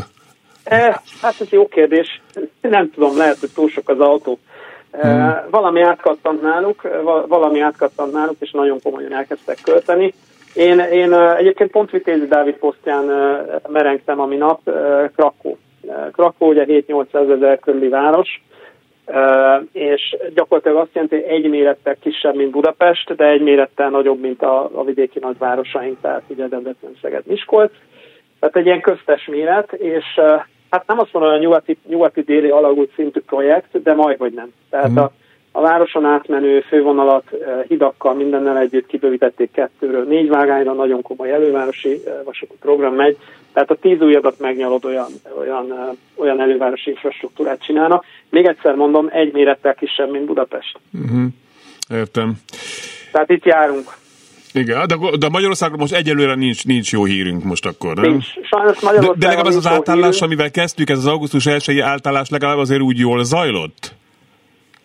Hát 1.21 1.41
ez 1.41 1.49
jó 1.49 1.69
kérdés. 1.69 2.23
Nem 2.61 2.91
tudom, 2.91 3.17
lehet, 3.17 3.39
hogy 3.39 3.51
túl 3.55 3.69
sok 3.69 3.89
az 3.89 4.01
autó. 4.01 4.39
Hmm. 4.93 5.35
Valami 5.51 5.81
átkattant 5.81 6.43
náluk, 6.43 6.89
valami 7.29 7.61
átkattant 7.61 8.13
náluk, 8.13 8.37
és 8.39 8.51
nagyon 8.51 8.79
komolyan 8.83 9.15
elkezdtek 9.15 9.59
költeni. 9.63 10.15
Én, 10.55 10.79
én 10.79 11.13
egyébként 11.13 11.71
pont 11.71 11.91
Vitézi 11.91 12.27
Dávid 12.27 12.55
posztján 12.55 13.05
merengtem 13.69 14.21
a 14.21 14.27
minap 14.27 14.61
Krakó 15.15 15.59
Krakó 16.13 16.49
ugye 16.49 16.65
7-800 16.69 17.35
ezer 17.37 17.59
körüli 17.59 17.89
város, 17.89 18.43
és 19.73 20.17
gyakorlatilag 20.35 20.77
azt 20.77 20.91
jelenti, 20.93 21.15
hogy 21.15 21.25
egy 21.25 21.49
mérettel 21.49 21.97
kisebb, 22.01 22.35
mint 22.35 22.51
Budapest, 22.51 23.15
de 23.15 23.25
egy 23.25 23.43
mérettel 23.43 23.91
nagyobb, 23.91 24.21
mint 24.21 24.43
a, 24.43 24.71
a 24.75 24.85
vidéki 24.85 25.19
nagyvárosaink, 25.19 26.01
tehát 26.01 26.23
ugye 26.27 26.47
Debrecen, 26.47 26.97
Szeged, 27.03 27.27
Miskolc. 27.27 27.73
Tehát 28.41 28.57
egy 28.57 28.67
ilyen 28.67 28.81
köztes 28.81 29.27
méret, 29.27 29.73
és 29.73 30.05
hát 30.73 30.87
nem 30.87 30.99
azt 30.99 31.13
mondom, 31.13 31.31
hogy 31.31 31.41
a 31.41 31.43
nyugati, 31.43 31.79
nyugati-déli 31.89 32.49
alagút 32.49 32.93
szintű 32.95 33.21
projekt, 33.21 33.83
de 33.83 33.95
majd, 33.95 34.19
hogy 34.19 34.33
nem. 34.33 34.53
Tehát 34.71 34.91
mm. 34.91 34.97
a, 34.97 35.13
a 35.53 35.61
városon 35.61 36.05
átmenő 36.05 36.61
fővonalat 36.61 37.31
hidakkal 37.69 38.15
mindennel 38.15 38.59
együtt 38.59 38.87
kibővítették 38.87 39.51
kettőről 39.51 40.05
négy 40.05 40.29
vágányra, 40.29 40.73
nagyon 40.73 41.03
komoly 41.03 41.33
elővárosi 41.33 42.03
vasúti 42.25 42.55
program 42.61 42.95
megy, 42.95 43.17
tehát 43.53 43.71
a 43.71 43.75
tíz 43.75 44.01
újadat 44.01 44.39
megnyalod 44.39 44.85
olyan, 44.85 45.11
olyan, 45.39 45.97
olyan 46.15 46.41
elővárosi 46.41 46.91
infrastruktúrát 46.91 47.63
csinálnak. 47.63 48.05
Még 48.29 48.47
egyszer 48.47 48.75
mondom, 48.75 49.09
egy 49.11 49.33
mérettel 49.33 49.75
kisebb, 49.75 50.11
mint 50.11 50.25
Budapest. 50.25 50.79
Uh-huh. 50.93 51.25
Értem. 51.91 52.35
Tehát 53.13 53.31
itt 53.31 53.45
járunk. 53.45 54.01
Igen, 54.55 54.87
de, 54.87 54.97
de 55.19 55.29
Magyarországon 55.29 55.79
most 55.79 55.95
egyelőre 55.95 56.35
nincs, 56.35 56.65
nincs 56.67 56.93
jó 56.93 57.05
hírünk 57.05 57.45
most 57.45 57.67
akkor, 57.67 57.95
nem? 57.95 58.11
Nincs. 58.11 58.25
Sajnos 58.25 58.81
Magyarországon 58.81 59.19
de, 59.19 59.27
de 59.27 59.27
legalább 59.27 59.47
az 59.47 59.57
az 59.57 59.67
átállás, 59.67 60.21
amivel 60.21 60.51
kezdtük, 60.51 60.91
ez 60.91 60.99
az 60.99 61.07
augusztus 61.07 61.47
1 61.47 61.81
átállás 61.81 62.31
legalább 62.31 62.59
azért 62.59 62.81
úgy 62.81 62.99
jól 62.99 63.25
zajlott? 63.25 63.95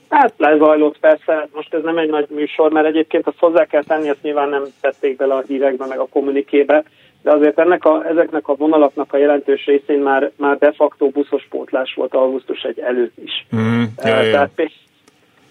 Hát 0.09 0.33
lezajlott 0.37 0.99
persze, 0.99 1.47
most 1.53 1.73
ez 1.73 1.83
nem 1.83 1.97
egy 1.97 2.09
nagy 2.09 2.27
műsor, 2.29 2.71
mert 2.71 2.87
egyébként 2.87 3.27
azt 3.27 3.39
hozzá 3.39 3.65
kell 3.65 3.83
tenni, 3.83 4.09
ezt 4.09 4.21
nyilván 4.21 4.49
nem 4.49 4.63
tették 4.81 5.15
bele 5.15 5.33
a 5.33 5.43
hírekbe, 5.47 5.85
meg 5.85 5.99
a 5.99 6.07
kommunikébe, 6.09 6.83
de 7.21 7.31
azért 7.31 7.59
ennek 7.59 7.85
a, 7.85 8.07
ezeknek 8.07 8.47
a 8.47 8.55
vonalaknak 8.55 9.13
a 9.13 9.17
jelentős 9.17 9.65
részén 9.65 9.99
már, 9.99 10.31
már 10.35 10.57
de 10.57 10.71
facto 10.71 11.09
buszos 11.09 11.47
pótlás 11.49 11.93
volt 11.93 12.13
augusztus 12.13 12.61
egy 12.61 12.79
előtt 12.79 13.17
is. 13.23 13.45
Mm, 13.55 13.83
ja, 14.03 14.21
ja. 14.21 14.31
Tehát, 14.31 14.51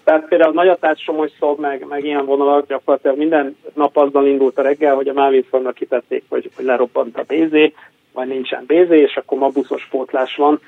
tehát 0.07 0.29
például 0.29 0.53
Nagyatás, 0.53 1.03
Somogy 1.03 1.33
meg, 1.57 1.87
meg 1.88 2.05
ilyen 2.05 2.25
vonalak 2.25 2.66
gyakorlatilag 2.66 3.16
minden 3.16 3.57
nap 3.75 3.97
azzal 3.97 4.27
indult 4.27 4.59
a 4.59 4.62
reggel, 4.62 4.95
hogy 4.95 5.09
a 5.09 5.12
Mávinformra 5.12 5.73
kitették, 5.73 6.25
hogy, 6.29 6.51
hogy 6.57 6.64
lerobbant 6.64 7.16
a 7.16 7.23
BZ, 7.23 7.73
vagy 8.12 8.29
nincsen 8.29 8.64
BZ, 8.66 8.90
és 8.90 9.16
akkor 9.16 9.38
ma 9.38 9.49
buszos 9.49 9.87
pótlás 9.90 10.37
van. 10.37 10.61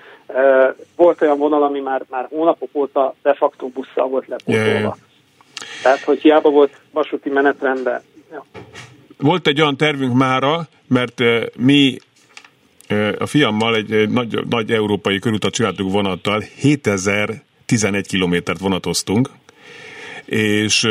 Volt 0.97 1.23
olyan 1.23 1.39
vonal, 1.39 1.63
ami 1.63 1.81
már, 1.81 2.03
már 2.11 2.27
hónapok 2.31 2.69
óta 2.73 3.15
de 3.23 3.35
facto 3.35 3.67
busszal 3.67 4.09
volt 4.09 4.27
lepótolva. 4.27 4.67
Yeah, 4.67 4.81
yeah. 4.81 4.95
Tehát, 5.83 6.01
hogy 6.01 6.21
hiába 6.21 6.51
volt 6.51 6.81
vasúti 6.93 7.29
menetrendben. 7.29 8.03
Ja. 8.33 8.45
Volt 9.19 9.47
egy 9.47 9.61
olyan 9.61 9.77
tervünk 9.77 10.15
mára, 10.15 10.61
mert 10.89 11.23
mi 11.57 11.99
a 13.19 13.27
fiammal 13.27 13.75
egy 13.75 14.09
nagy, 14.09 14.39
nagy 14.49 14.71
európai 14.71 15.19
körutat 15.19 15.53
csináltuk 15.53 15.93
vonattal, 15.93 16.43
7011 17.69 18.07
kilométert 18.07 18.59
vonatoztunk, 18.59 19.31
és 20.25 20.89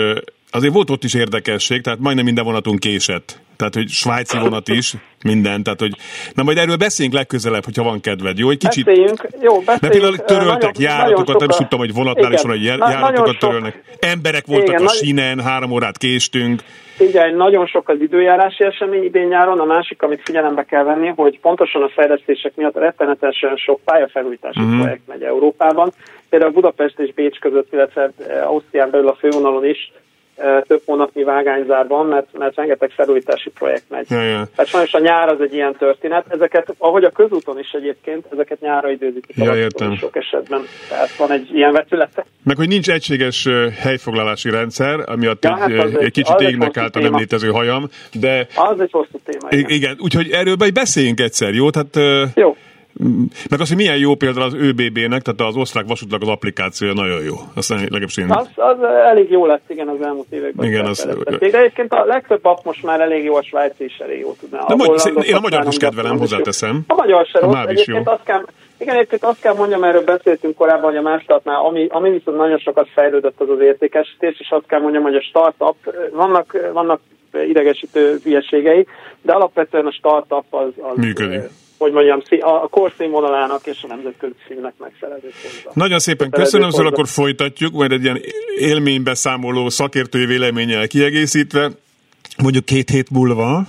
azért 0.58 0.74
volt 0.74 0.90
ott 0.90 1.04
is 1.04 1.14
érdekesség, 1.14 1.82
tehát 1.82 2.00
majdnem 2.00 2.26
minden 2.26 2.44
vonatunk 2.44 2.80
késett 2.80 3.40
tehát 3.58 3.74
hogy 3.74 3.88
svájci 3.88 4.38
vonat 4.38 4.68
is, 4.68 4.94
minden, 5.24 5.64
tehát 5.64 5.80
hogy, 5.80 5.96
na 6.34 6.44
majd 6.44 6.58
erről 6.58 6.76
beszéljünk 6.76 7.18
legközelebb, 7.18 7.66
hogyha 7.66 7.84
van 7.84 8.00
kedved, 8.00 8.38
jó? 8.38 8.50
Egy 8.50 8.58
kicsit, 8.58 8.86
beszéljünk, 8.86 9.28
jó, 9.42 9.60
beszéljünk. 9.60 9.82
Mert 9.82 9.94
például 9.94 10.18
töröltek 10.18 10.78
nagyon, 10.78 10.92
járatokat, 10.92 11.26
nagyon 11.26 11.40
nem 11.40 11.50
is 11.50 11.56
tudtam, 11.56 11.80
hogy 11.80 11.94
vonatnál 11.94 12.34
is 12.34 12.42
van, 12.42 12.52
hogy 12.52 12.64
járatokat 12.64 13.40
törölnek. 13.40 13.84
Emberek 14.00 14.46
voltak 14.46 14.68
igen, 14.68 14.86
a 14.86 14.90
sínen, 14.90 15.40
három 15.40 15.72
órát 15.72 15.98
késtünk. 15.98 16.62
Igen, 17.00 17.36
nagyon 17.36 17.66
sok 17.66 17.90
az 17.90 18.02
időjárási 18.02 18.64
esemény 18.64 19.04
idén 19.04 19.28
nyáron. 19.28 19.60
A 19.60 19.66
másik, 19.66 20.02
amit 20.02 20.22
figyelembe 20.24 20.64
kell 20.64 20.84
venni, 20.84 21.08
hogy 21.16 21.40
pontosan 21.40 21.82
a 21.82 21.90
fejlesztések 21.90 22.56
miatt 22.56 22.76
rettenetesen 22.76 23.56
sok 23.56 23.80
pályafelújítási 23.84 24.60
uh-huh. 24.60 24.78
projekt 24.78 25.08
megy 25.08 25.24
Európában. 25.24 25.92
Például 26.30 26.52
Budapest 26.52 27.00
és 27.00 27.14
Bécs 27.14 27.40
között, 27.40 27.74
illetve 27.74 28.12
Ausztrián 28.44 28.90
belül 28.90 29.08
a 29.08 29.16
fővonalon 29.20 29.66
is 29.66 29.92
több 30.68 30.82
hónapnyi 30.86 31.24
vágányzárban, 31.24 32.06
mert, 32.06 32.28
mert 32.38 32.56
rengeteg 32.56 32.90
felújítási 32.90 33.50
projekt 33.50 33.84
megy. 33.90 34.06
Ja, 34.10 34.22
ja. 34.22 34.48
Tehát 34.56 34.68
sajnos 34.68 34.94
a 34.94 35.00
nyár 35.00 35.30
az 35.30 35.42
egy 35.42 35.54
ilyen 35.54 35.76
történet. 35.80 36.26
Ezeket, 36.30 36.76
ahogy 36.78 37.04
a 37.04 37.10
közúton 37.10 37.60
is 37.60 37.72
egyébként, 37.72 38.26
ezeket 38.32 38.60
nyárra 38.60 38.90
időzik 38.90 39.26
ja, 39.36 39.56
értem. 39.56 39.96
sok 39.96 40.16
esetben. 40.16 40.62
Tehát 40.90 41.16
van 41.16 41.32
egy 41.32 41.50
ilyen 41.54 41.72
vetülete. 41.72 42.26
Meg 42.44 42.58
hogy 42.58 42.68
nincs 42.68 42.90
egységes 42.90 43.48
helyfoglalási 43.80 44.50
rendszer, 44.50 45.00
ami 45.06 45.26
ja, 45.26 45.56
hát 45.56 45.70
egy, 45.70 45.96
egy, 45.96 46.12
kicsit 46.12 46.40
égnek 46.40 46.78
állt 46.78 46.96
a 46.96 47.00
nem 47.00 47.16
létező 47.18 47.50
hajam, 47.50 47.90
de... 48.20 48.48
Az 48.56 48.80
egy 48.80 48.92
hosszú 48.92 49.20
téma, 49.24 49.48
igen. 49.50 49.70
igen. 49.70 49.96
Úgyhogy 50.00 50.30
erről 50.32 50.56
beszéljünk 50.74 51.20
egyszer, 51.20 51.54
jó? 51.54 51.70
Tehát, 51.70 51.96
jó. 52.36 52.56
Meg 53.50 53.60
az, 53.60 53.68
hogy 53.68 53.78
milyen 53.78 53.98
jó 53.98 54.16
például 54.16 54.46
az 54.46 54.54
ÖBB-nek, 54.54 55.22
tehát 55.22 55.42
az 55.42 55.56
osztrák 55.56 55.86
vasútnak 55.88 56.22
az 56.22 56.28
applikációja 56.28 56.94
nagyon 56.94 57.24
jó. 57.24 57.36
Aztán 57.56 57.80
legalábbis 57.80 58.18
én... 58.18 58.32
Az, 58.32 58.48
az 58.56 58.84
elég 58.84 59.32
jó 59.32 59.46
lett, 59.46 59.64
igen, 59.68 59.88
az 59.88 60.02
elmúlt 60.02 60.28
években. 60.30 60.68
Igen, 60.68 60.86
az... 60.86 61.08
De 61.24 61.38
egyébként 61.40 61.94
a 61.94 62.06
legtöbb 62.06 62.46
app 62.46 62.66
most 62.66 62.84
már 62.84 63.00
elég 63.00 63.24
jó, 63.24 63.36
a 63.36 63.44
svájci 63.44 63.84
is 63.84 63.98
elég 63.98 64.20
jó 64.20 64.36
tudná. 64.40 64.66
De 64.68 64.76
majd, 64.76 65.00
én 65.22 65.36
a 65.36 65.40
magyar 65.40 65.66
is 65.68 65.78
kedvelem, 65.78 66.18
hozzáteszem. 66.18 66.84
A 66.88 66.94
magyar 66.94 67.26
se 67.26 67.40
rossz. 67.40 67.56
Egyébként 67.68 68.08
azt 68.08 68.24
kell, 68.24 68.46
igen, 68.78 68.96
egyébként 68.96 69.24
azt 69.24 69.42
kell 69.42 69.54
mondjam, 69.54 69.84
erről 69.84 70.04
beszéltünk 70.04 70.56
korábban, 70.56 70.90
hogy 70.90 70.98
a 70.98 71.02
másolatnál, 71.02 71.66
ami, 71.66 71.88
ami 71.90 72.10
viszont 72.10 72.38
nagyon 72.38 72.58
sokat 72.58 72.88
fejlődött 72.94 73.42
az 73.42 73.50
az 73.50 73.60
értékesítés, 73.60 74.40
és 74.40 74.50
azt 74.50 74.68
kell 74.68 74.80
mondjam, 74.80 75.04
hogy 75.04 75.16
a 75.16 75.22
startup, 75.22 75.76
vannak, 76.12 76.58
vannak 76.74 77.00
idegesítő 77.48 78.20
hülyeségei, 78.24 78.88
de 79.22 79.34
alapvetően 79.34 79.86
a 79.86 79.92
startup 79.92 80.46
az, 80.50 80.70
az 80.82 80.98
működik 80.98 81.42
hogy 81.78 81.92
mondjam, 81.92 82.22
a 82.40 82.68
korszínvonalának 82.68 83.66
és 83.66 83.78
a 83.84 83.88
nemzetközi 83.88 84.34
színnek 84.48 84.74
megfelelő 84.78 85.32
hozzá. 85.42 85.72
Nagyon 85.74 86.00
szépen 86.00 86.30
köszönöm, 86.30 86.70
szóval 86.70 86.88
akkor 86.88 87.08
folytatjuk, 87.08 87.74
majd 87.74 87.92
egy 87.92 88.04
ilyen 88.04 88.22
élménybeszámoló 88.58 89.70
szakértői 89.70 90.26
véleménnyel 90.26 90.88
kiegészítve, 90.88 91.72
mondjuk 92.38 92.66
két 92.66 92.90
hét 92.90 93.10
múlva, 93.10 93.68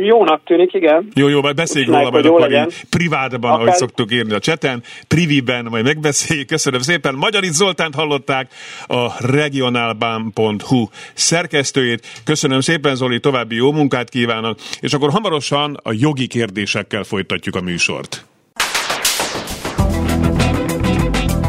jónak 0.00 0.40
tűnik, 0.44 0.72
igen. 0.72 1.08
Jó, 1.14 1.28
jó, 1.28 1.40
majd 1.40 1.56
beszéljünk 1.56 1.94
róla 1.94 2.10
majd 2.10 2.26
akkor 2.26 2.40
legyen. 2.40 2.68
privátban, 2.90 3.50
Akár... 3.50 3.66
ahogy 3.66 3.76
szoktuk 3.76 4.12
írni 4.12 4.32
a 4.32 4.38
cseten, 4.38 4.82
priviben 5.08 5.64
majd 5.64 5.84
megbeszéljük. 5.84 6.46
Köszönöm 6.46 6.80
szépen. 6.80 7.14
Magyarit 7.14 7.52
Zoltánt 7.52 7.94
hallották 7.94 8.52
a 8.86 9.30
regionálbán.hu 9.30 10.86
szerkesztőjét. 11.14 12.06
Köszönöm 12.24 12.60
szépen, 12.60 12.94
Zoli, 12.94 13.20
további 13.20 13.54
jó 13.54 13.72
munkát 13.72 14.08
kívánok, 14.08 14.58
és 14.80 14.92
akkor 14.92 15.10
hamarosan 15.10 15.80
a 15.82 15.90
jogi 15.92 16.26
kérdésekkel 16.26 17.02
folytatjuk 17.02 17.56
a 17.56 17.60
műsort. 17.60 18.26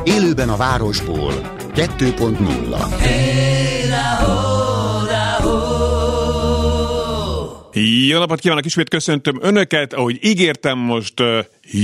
Élőben 0.04 0.50
a 0.50 0.58
városból 0.58 1.34
2.0 1.76 3.00
hey, 3.00 4.59
Jó 7.74 8.20
napot 8.20 8.40
kívánok, 8.40 8.66
ismét 8.66 8.90
köszöntöm 8.90 9.38
Önöket. 9.42 9.94
Ahogy 9.94 10.18
ígértem, 10.22 10.78
most 10.78 11.14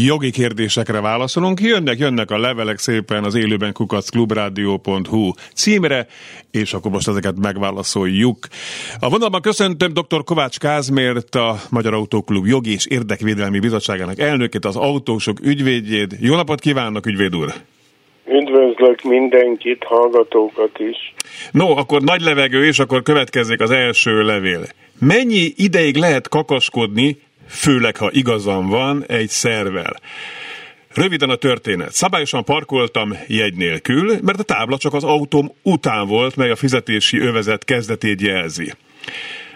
jogi 0.05 0.31
kérdésekre 0.31 1.01
válaszolunk. 1.01 1.61
Jönnek, 1.61 1.97
jönnek 1.97 2.31
a 2.31 2.37
levelek 2.37 2.77
szépen 2.77 3.23
az 3.23 3.35
élőben 3.35 3.73
kukacklubrádió.hu 3.73 5.31
címre, 5.53 6.07
és 6.51 6.73
akkor 6.73 6.91
most 6.91 7.07
ezeket 7.07 7.35
megválaszoljuk. 7.41 8.37
A 8.99 9.09
vonalban 9.09 9.41
köszöntöm 9.41 9.93
dr. 9.93 10.23
Kovács 10.23 10.57
Kázmért, 10.57 11.35
a 11.35 11.55
Magyar 11.69 11.93
Autóklub 11.93 12.45
jogi 12.45 12.71
és 12.71 12.85
érdekvédelmi 12.85 13.59
bizottságának 13.59 14.19
elnökét, 14.19 14.65
az 14.65 14.75
autósok 14.75 15.37
ügyvédjét. 15.43 16.15
Jó 16.19 16.35
napot 16.35 16.59
kívánok, 16.59 17.05
ügyvéd 17.05 17.35
úr! 17.35 17.53
Üdvözlök 18.27 19.01
mindenkit, 19.01 19.83
hallgatókat 19.83 20.79
is. 20.79 21.14
No, 21.51 21.77
akkor 21.77 22.01
nagy 22.01 22.21
levegő, 22.21 22.65
és 22.65 22.79
akkor 22.79 23.03
következik 23.03 23.61
az 23.61 23.71
első 23.71 24.23
levél. 24.23 24.67
Mennyi 24.99 25.53
ideig 25.55 25.95
lehet 25.95 26.29
kakaskodni 26.29 27.17
főleg 27.47 27.97
ha 27.97 28.09
igazam 28.11 28.67
van, 28.67 29.03
egy 29.07 29.29
szervel. 29.29 29.99
Röviden 30.93 31.29
a 31.29 31.35
történet. 31.35 31.93
Szabályosan 31.93 32.43
parkoltam 32.43 33.17
jegy 33.27 33.55
nélkül, 33.55 34.17
mert 34.21 34.39
a 34.39 34.43
tábla 34.43 34.77
csak 34.77 34.93
az 34.93 35.03
autóm 35.03 35.51
után 35.61 36.07
volt, 36.07 36.35
mely 36.35 36.51
a 36.51 36.55
fizetési 36.55 37.19
övezet 37.19 37.65
kezdetét 37.65 38.21
jelzi. 38.21 38.73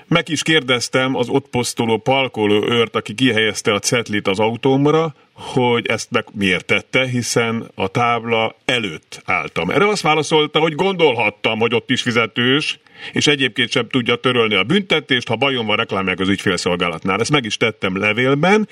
Meg 0.10 0.30
is 0.30 0.44
kérdeztem 0.44 1.16
az 1.16 1.30
ott 1.30 1.48
posztoló 1.50 1.98
parkoló 1.98 2.70
őrt, 2.70 2.96
aki 2.96 3.14
kihelyezte 3.14 3.74
a 3.74 3.80
cetlit 3.80 4.28
az 4.28 4.40
autómra, 4.40 5.16
hogy 5.34 5.86
ezt 5.86 6.12
meg 6.12 6.26
miért 6.34 6.66
tette, 6.66 7.08
hiszen 7.08 7.72
a 7.76 7.88
tábla 7.88 8.56
előtt 8.66 9.22
álltam. 9.26 9.70
Erre 9.70 9.88
azt 9.88 10.02
válaszolta, 10.02 10.60
hogy 10.60 10.76
gondolhattam, 10.76 11.60
hogy 11.60 11.74
ott 11.74 11.90
is 11.90 12.02
fizetős, 12.02 12.80
és 13.14 13.28
egyébként 13.28 13.72
sem 13.72 13.88
tudja 13.90 14.16
törölni 14.16 14.56
a 14.56 14.64
büntetést, 14.64 15.28
ha 15.28 15.36
bajom 15.36 15.66
van, 15.66 15.76
reklámják 15.76 16.20
az 16.20 16.30
ügyfélszolgálatnál. 16.30 17.20
Ezt 17.20 17.32
meg 17.32 17.46
is 17.46 17.58
tettem 17.58 17.98
levélben, 17.98 18.68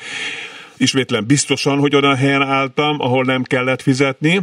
ismétlen 0.78 1.26
biztosan, 1.26 1.80
hogy 1.80 1.95
olyan 1.95 2.15
helyen 2.15 2.41
álltam, 2.41 3.02
ahol 3.02 3.23
nem 3.23 3.43
kellett 3.43 3.82
fizetni, 3.82 4.41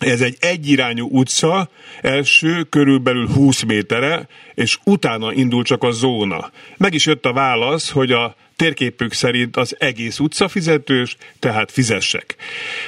ez 0.00 0.20
egy 0.20 0.36
egyirányú 0.40 1.08
utca, 1.10 1.68
első 2.00 2.62
körülbelül 2.62 3.28
20 3.28 3.62
méterre, 3.62 4.28
és 4.54 4.78
utána 4.84 5.32
indul 5.32 5.62
csak 5.64 5.82
a 5.82 5.90
zóna. 5.90 6.50
Meg 6.76 6.94
is 6.94 7.06
jött 7.06 7.26
a 7.26 7.32
válasz, 7.32 7.90
hogy 7.90 8.12
a 8.12 8.34
térképük 8.56 9.12
szerint 9.12 9.56
az 9.56 9.76
egész 9.78 10.18
utca 10.18 10.48
fizetős, 10.48 11.16
tehát 11.38 11.70
fizessek. 11.70 12.36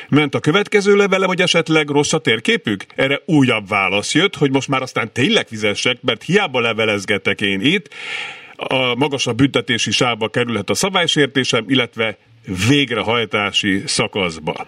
Ment 0.09 0.35
a 0.35 0.41
következő 0.41 0.97
levelem, 0.97 1.29
hogy 1.29 1.41
esetleg 1.41 1.89
rossz 1.89 2.13
a 2.13 2.19
térképük? 2.19 2.85
Erre 2.95 3.21
újabb 3.25 3.69
válasz 3.69 4.15
jött, 4.15 4.37
hogy 4.37 4.51
most 4.51 4.69
már 4.69 4.83
aztán 4.83 5.13
tényleg 5.13 5.47
fizessek, 5.49 5.97
mert 6.03 6.23
hiába 6.23 6.61
levelezgetek 6.61 7.41
én 7.41 7.61
itt, 7.61 7.89
a 8.57 8.95
magasabb 8.95 9.37
büntetési 9.37 9.91
sávba 9.91 10.29
kerülhet 10.29 10.71
a 10.71 10.75
szabálysértésem, 10.75 11.65
illetve 11.69 12.19
végrehajtási 12.69 13.83
szakaszba. 13.87 14.67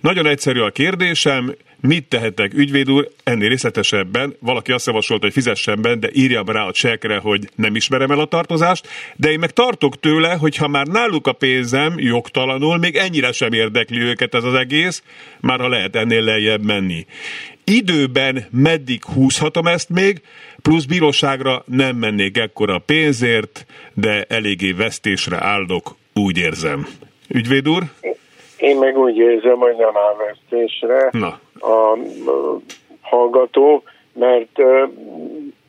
Nagyon 0.00 0.26
egyszerű 0.26 0.60
a 0.60 0.70
kérdésem, 0.70 1.54
mit 1.80 2.08
tehetek 2.08 2.54
ügyvéd 2.54 2.90
úr, 2.90 3.08
ennél 3.24 3.48
részletesebben, 3.48 4.36
valaki 4.40 4.72
azt 4.72 4.86
javasolta, 4.86 5.24
hogy 5.24 5.32
fizessen 5.32 5.82
be, 5.82 5.94
de 5.94 6.08
írjam 6.12 6.48
rá 6.48 6.64
a 6.64 6.72
csekre, 6.72 7.18
hogy 7.18 7.48
nem 7.54 7.76
ismerem 7.76 8.10
el 8.10 8.18
a 8.18 8.24
tartozást, 8.24 8.88
de 9.16 9.30
én 9.30 9.38
meg 9.38 9.50
tartok 9.50 10.00
tőle, 10.00 10.34
hogy 10.34 10.56
ha 10.56 10.68
már 10.68 10.86
náluk 10.86 11.26
a 11.26 11.32
pénzem 11.32 11.94
jogtalanul, 11.98 12.78
még 12.78 12.96
ennyire 12.96 13.32
sem 13.32 13.52
érdekli 13.52 14.00
őket 14.00 14.34
ez 14.34 14.44
az 14.44 14.54
egész, 14.54 15.02
már 15.40 15.60
ha 15.60 15.68
lehet 15.68 15.96
ennél 15.96 16.22
lejjebb 16.22 16.64
menni. 16.64 17.06
Időben 17.64 18.46
meddig 18.50 19.04
húzhatom 19.04 19.66
ezt 19.66 19.88
még, 19.88 20.20
plusz 20.62 20.84
bíróságra 20.84 21.64
nem 21.66 21.96
mennék 21.96 22.38
ekkora 22.38 22.78
pénzért, 22.78 23.66
de 23.94 24.24
eléggé 24.28 24.72
vesztésre 24.72 25.44
állok, 25.44 25.96
úgy 26.12 26.38
érzem. 26.38 26.86
Ügyvéd 27.34 27.68
úr? 27.68 27.82
Én 28.56 28.76
meg 28.76 28.98
úgy 28.98 29.16
érzem, 29.16 29.58
hogy 29.58 29.76
nem 29.76 29.96
áll 29.96 30.16
vesztésre 30.16 31.08
Na. 31.10 31.38
a 31.68 31.98
hallgató, 33.00 33.82
mert 34.12 34.58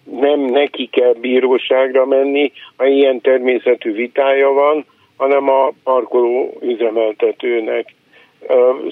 nem 0.03 0.39
neki 0.39 0.89
kell 0.91 1.13
bíróságra 1.13 2.05
menni, 2.05 2.51
ha 2.75 2.85
ilyen 2.85 3.21
természetű 3.21 3.93
vitája 3.93 4.49
van, 4.49 4.85
hanem 5.17 5.49
a 5.49 5.71
parkoló 5.83 6.57
üzemeltetőnek. 6.61 7.93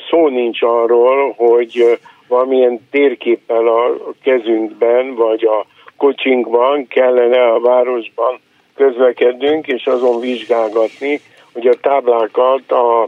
Szó 0.10 0.28
nincs 0.28 0.62
arról, 0.62 1.34
hogy 1.38 2.00
valamilyen 2.28 2.88
térképpel 2.92 3.68
a 3.68 3.98
kezünkben, 4.24 5.16
vagy 5.16 5.46
a 5.46 5.66
kocsinkban 5.98 6.88
kellene 6.88 7.48
a 7.48 7.60
városban 7.60 8.40
közlekednünk, 8.76 9.68
és 9.68 9.86
azon 9.86 10.20
vizsgálgatni, 10.20 11.22
hogy 11.54 11.68
a 11.68 11.80
táblákat 11.82 12.72
a, 12.72 13.04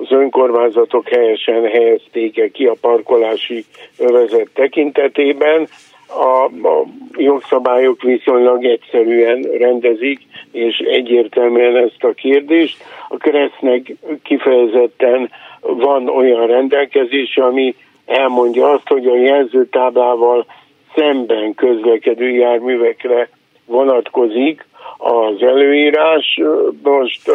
az 0.00 0.10
önkormányzatok 0.10 1.08
helyesen 1.08 1.64
helyezték 1.64 2.52
ki 2.52 2.66
a 2.66 2.76
parkolási 2.80 3.64
övezet 3.98 4.48
tekintetében. 4.54 5.68
A, 6.08 6.44
a 6.68 6.84
jogszabályok 7.16 8.02
viszonylag 8.02 8.64
egyszerűen 8.64 9.42
rendezik, 9.42 10.20
és 10.52 10.76
egyértelműen 10.76 11.76
ezt 11.76 12.04
a 12.04 12.12
kérdést. 12.12 12.82
A 13.08 13.16
keresztnek 13.16 13.92
kifejezetten 14.22 15.30
van 15.60 16.08
olyan 16.08 16.46
rendelkezés, 16.46 17.36
ami 17.36 17.74
elmondja 18.06 18.70
azt, 18.70 18.88
hogy 18.88 19.06
a 19.06 19.16
jelzőtáblával 19.16 20.46
szemben 20.94 21.54
közlekedő 21.54 22.28
járművekre 22.28 23.28
vonatkozik 23.66 24.66
az 24.96 25.42
előírás. 25.42 26.40
Most 26.82 27.30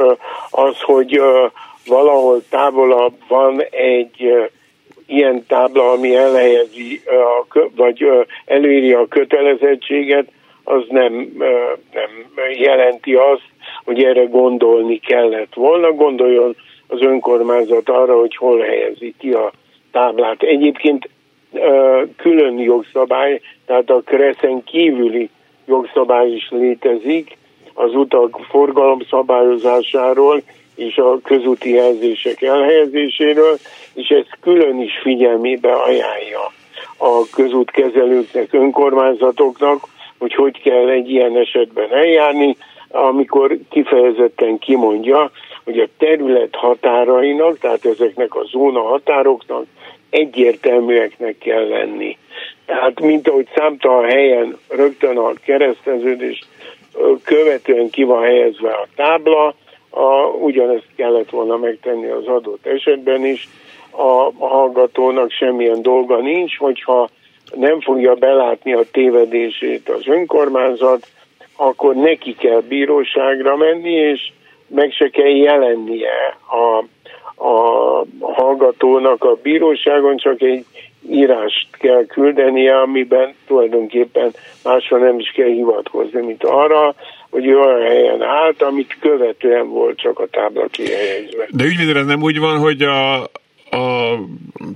az, 0.52 0.82
hogy 0.82 1.22
valahol 1.86 2.42
távolabb 2.50 3.14
van 3.28 3.62
egy 3.70 4.50
ilyen 5.06 5.46
tábla, 5.48 5.92
ami 5.92 6.16
elhelyezi, 6.16 7.02
vagy 7.76 8.06
előírja 8.46 9.00
a 9.00 9.08
kötelezettséget, 9.08 10.28
az 10.64 10.84
nem, 10.90 11.14
nem 11.94 12.34
jelenti 12.58 13.14
azt, 13.14 13.50
hogy 13.84 14.04
erre 14.04 14.24
gondolni 14.24 15.00
kellett 15.00 15.54
volna. 15.54 15.92
Gondoljon 15.92 16.56
az 16.88 17.02
önkormányzat 17.02 17.90
arra, 17.90 18.20
hogy 18.20 18.36
hol 18.36 18.60
helyezi 18.60 19.14
ki 19.20 19.32
a 19.32 19.52
táblát. 19.92 20.42
Egyébként 20.42 21.10
külön 22.18 22.60
jogszabály, 22.60 23.42
tehát 23.66 23.90
a 23.90 24.02
kreszen 24.06 24.64
kívüli 24.64 25.30
jogszabály 25.66 26.32
is 26.32 26.50
létezik, 26.50 27.38
az 27.74 27.96
utak 27.96 28.40
forgalom 28.50 29.00
szabályozásáról 29.10 30.42
és 30.76 30.98
a 30.98 31.20
közúti 31.24 31.70
jelzések 31.74 32.42
elhelyezéséről, 32.42 33.58
és 33.94 34.10
ezt 34.10 34.38
külön 34.42 34.82
is 34.82 35.00
figyelmébe 35.02 35.72
ajánlja 35.74 36.52
a 36.98 37.30
közútkezelőknek, 37.36 38.54
önkormányzatoknak, 38.54 39.84
hogy 40.18 40.34
hogy 40.34 40.62
kell 40.62 40.90
egy 40.90 41.10
ilyen 41.10 41.38
esetben 41.38 41.94
eljárni, 41.94 42.58
amikor 42.92 43.58
kifejezetten 43.70 44.58
kimondja, 44.58 45.32
hogy 45.64 45.80
a 45.80 45.88
terület 45.98 46.56
határainak, 46.56 47.58
tehát 47.58 47.86
ezeknek 47.86 48.36
a 48.36 48.44
zóna 48.52 48.82
határoknak 48.82 49.66
egyértelműeknek 50.10 51.38
kell 51.38 51.68
lenni. 51.68 52.18
Tehát, 52.66 53.00
mint 53.00 53.28
ahogy 53.28 53.48
számtalan 53.56 54.10
helyen 54.10 54.58
rögtön 54.70 55.18
a 55.18 55.34
kereszteződés 55.46 56.40
követően 57.24 57.90
ki 57.90 58.04
van 58.04 58.24
helyezve 58.24 58.72
a 58.72 58.88
tábla, 58.96 59.56
a, 59.90 60.26
ugyanezt 60.40 60.88
kellett 60.96 61.30
volna 61.30 61.58
megtenni 61.58 62.08
az 62.08 62.28
adott 62.28 62.66
esetben 62.66 63.26
is. 63.26 63.50
A, 63.90 64.28
a 64.38 64.48
hallgatónak 64.48 65.32
semmilyen 65.32 65.82
dolga 65.82 66.18
nincs, 66.18 66.58
hogyha 66.58 67.10
nem 67.56 67.82
fogja 67.82 68.14
belátni 68.14 68.74
a 68.74 68.84
tévedését 68.92 69.90
az 69.90 70.08
önkormányzat, 70.08 71.08
akkor 71.56 71.96
neki 71.96 72.36
kell 72.36 72.62
bíróságra 72.68 73.56
menni, 73.56 73.92
és 73.92 74.32
meg 74.68 74.92
se 74.92 75.10
kell 75.10 75.36
jelennie 75.36 76.38
a, 76.50 76.84
a 77.48 78.06
hallgatónak 78.20 79.24
a 79.24 79.38
bíróságon, 79.42 80.18
csak 80.18 80.42
egy 80.42 80.66
írást 81.10 81.68
kell 81.72 82.06
küldenie, 82.06 82.80
amiben 82.80 83.34
tulajdonképpen 83.48 84.32
másra 84.64 84.98
nem 84.98 85.20
is 85.20 85.32
kell 85.36 85.50
hivatkozni, 85.50 86.22
mint 86.26 86.44
arra, 86.44 86.96
hogy 87.30 87.48
olyan 87.48 87.82
helyen 87.82 88.22
állt, 88.22 88.62
amit 88.62 88.98
követően 89.00 89.68
volt 89.68 89.98
csak 89.98 90.20
a 90.20 90.28
tábla 90.28 90.68
kihelyezve. 90.68 91.48
De 91.50 91.64
ügyvédre 91.64 92.00
ez 92.00 92.06
nem 92.06 92.22
úgy 92.22 92.40
van, 92.40 92.58
hogy 92.58 92.82
a, 92.82 93.24
a 93.72 94.18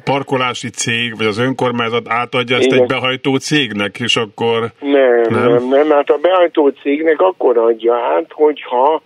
parkolási 0.03 0.69
cég, 0.69 1.17
vagy 1.17 1.25
az 1.25 1.37
önkormányzat 1.37 2.07
átadja 2.07 2.57
ezt 2.57 2.65
Igen. 2.65 2.79
egy 2.79 2.87
behajtó 2.87 3.35
cégnek, 3.35 3.99
és 3.99 4.15
akkor... 4.15 4.71
Nem, 4.79 5.21
nem, 5.29 5.51
nem, 5.51 5.67
nem, 5.67 5.89
hát 5.89 6.09
a 6.09 6.17
behajtó 6.17 6.69
cégnek 6.69 7.21
akkor 7.21 7.57
adja 7.57 7.95
át, 7.95 8.27
hogyha 8.29 9.01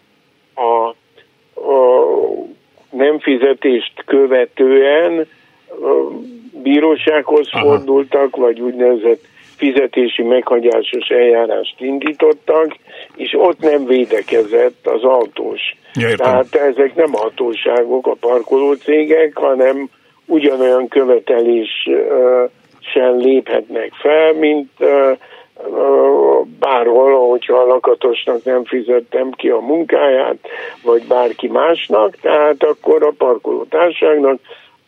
a, 0.54 0.88
a 1.60 2.06
nem 2.92 3.20
fizetést 3.20 4.04
követően 4.06 5.28
bírósághoz 6.62 7.48
Aha. 7.52 7.66
fordultak, 7.66 8.36
vagy 8.36 8.60
úgynevezett 8.60 9.22
fizetési 9.58 10.24
meghagyásos 10.24 11.08
eljárást 11.08 11.76
indítottak, 11.78 12.76
és 13.16 13.36
ott 13.38 13.60
nem 13.60 13.86
védekezett 13.86 14.88
az 14.88 15.04
autós. 15.04 15.62
Ja, 15.94 16.16
Tehát 16.16 16.56
ezek 16.56 16.96
nem 16.96 17.12
hatóságok, 17.12 18.08
a 18.08 18.16
parkolócégek, 18.20 19.38
hanem 19.38 19.90
ugyanolyan 20.26 20.88
követeléssel 20.88 22.50
léphetnek 23.18 23.92
fel, 23.94 24.34
mint 24.34 24.70
bárhol, 26.60 27.30
hogyha 27.30 27.58
a 27.58 27.66
lakatosnak 27.66 28.44
nem 28.44 28.64
fizettem 28.64 29.32
ki 29.32 29.50
a 29.50 29.60
munkáját, 29.60 30.38
vagy 30.84 31.04
bárki 31.08 31.48
másnak, 31.48 32.16
tehát 32.22 32.64
akkor 32.64 33.04
a 33.04 33.14
parkolótárságnak 33.18 34.40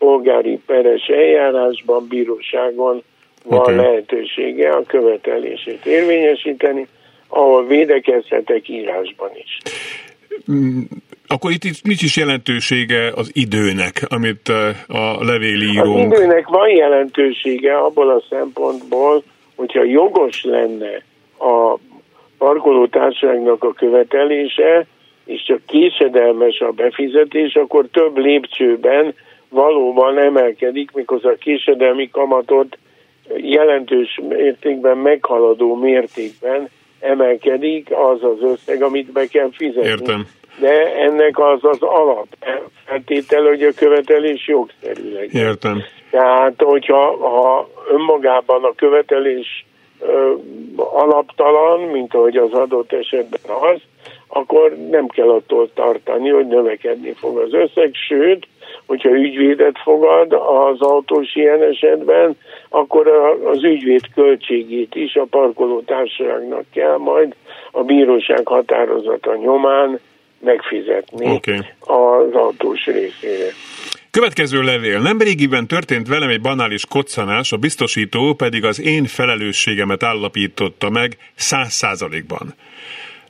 polgári 0.01 0.59
peres 0.65 1.07
eljárásban, 1.07 2.07
bíróságon 2.09 3.03
van 3.43 3.59
okay. 3.59 3.75
lehetősége 3.75 4.69
a 4.69 4.83
követelését 4.83 5.85
érvényesíteni, 5.85 6.87
ahol 7.27 7.67
védekezhetek 7.67 8.69
írásban 8.69 9.29
is. 9.33 9.57
Mm, 10.51 10.81
Akkor 11.27 11.51
itt, 11.51 11.63
itt 11.63 11.83
nincs 11.83 12.01
is 12.01 12.17
jelentősége 12.17 13.11
az 13.15 13.31
időnek, 13.33 14.05
amit 14.07 14.47
a 14.87 15.23
levélírónk... 15.23 16.13
Az 16.13 16.19
időnek 16.19 16.47
van 16.47 16.69
jelentősége 16.69 17.77
abból 17.77 18.09
a 18.09 18.23
szempontból, 18.29 19.23
hogyha 19.55 19.83
jogos 19.83 20.43
lenne 20.43 21.03
a 21.39 21.77
parkoló 22.37 22.87
társaságnak 22.87 23.63
a 23.63 23.73
követelése, 23.73 24.85
és 25.25 25.43
csak 25.43 25.59
késedelmes 25.65 26.59
a 26.59 26.71
befizetés, 26.71 27.53
akkor 27.53 27.85
több 27.91 28.17
lépcsőben 28.17 29.13
valóban 29.51 30.17
emelkedik, 30.17 30.91
mikor 30.91 31.25
a 31.25 31.35
késedelmi 31.39 32.09
kamatot 32.09 32.77
jelentős 33.35 34.19
mértékben 34.27 34.97
meghaladó 34.97 35.75
mértékben 35.75 36.69
emelkedik 36.99 37.87
az 37.91 38.23
az 38.23 38.41
összeg, 38.41 38.81
amit 38.81 39.11
be 39.11 39.25
kell 39.25 39.49
fizetni. 39.51 39.89
Értem. 39.89 40.27
De 40.59 40.95
ennek 40.95 41.39
az 41.39 41.59
az 41.61 41.81
alap 41.81 42.27
feltétel, 42.85 43.43
hogy 43.43 43.63
a 43.63 43.73
követelés 43.75 44.47
jogszerű 44.47 45.13
legyen. 45.13 45.45
Értem. 45.47 45.81
Tehát, 46.09 46.61
hogyha 46.61 47.29
ha 47.29 47.69
önmagában 47.91 48.63
a 48.63 48.75
követelés 48.75 49.65
ö, 49.99 50.33
alaptalan, 50.75 51.79
mint 51.79 52.13
ahogy 52.13 52.37
az 52.37 52.51
adott 52.51 52.91
esetben 52.91 53.55
az, 53.61 53.81
akkor 54.27 54.75
nem 54.89 55.07
kell 55.07 55.29
attól 55.29 55.69
tartani, 55.73 56.29
hogy 56.29 56.47
növekedni 56.47 57.13
fog 57.13 57.37
az 57.37 57.53
összeg, 57.53 57.91
sőt, 58.07 58.47
hogyha 58.91 59.09
ügyvédet 59.09 59.79
fogad 59.83 60.33
az 60.33 60.81
autós 60.81 61.35
ilyen 61.35 61.61
esetben, 61.61 62.37
akkor 62.69 63.07
az 63.43 63.63
ügyvéd 63.63 64.01
költségét 64.13 64.95
is 64.95 65.15
a 65.15 65.25
parkoló 65.29 65.81
társaságnak 65.81 66.63
kell 66.73 66.97
majd 66.97 67.35
a 67.71 67.83
bíróság 67.83 68.47
határozata 68.47 69.35
nyomán 69.35 69.99
megfizetni 70.39 71.29
okay. 71.29 71.57
az 71.79 72.33
autós 72.33 72.85
részére. 72.85 73.49
Következő 74.11 74.61
levél. 74.61 74.99
Nemrégiben 74.99 75.67
történt 75.67 76.07
velem 76.07 76.29
egy 76.29 76.41
banális 76.41 76.85
koccanás, 76.85 77.51
a 77.51 77.57
biztosító 77.57 78.33
pedig 78.33 78.65
az 78.65 78.81
én 78.81 79.05
felelősségemet 79.05 80.03
állapította 80.03 80.89
meg 80.89 81.17
száz 81.35 81.73
százalékban. 81.73 82.53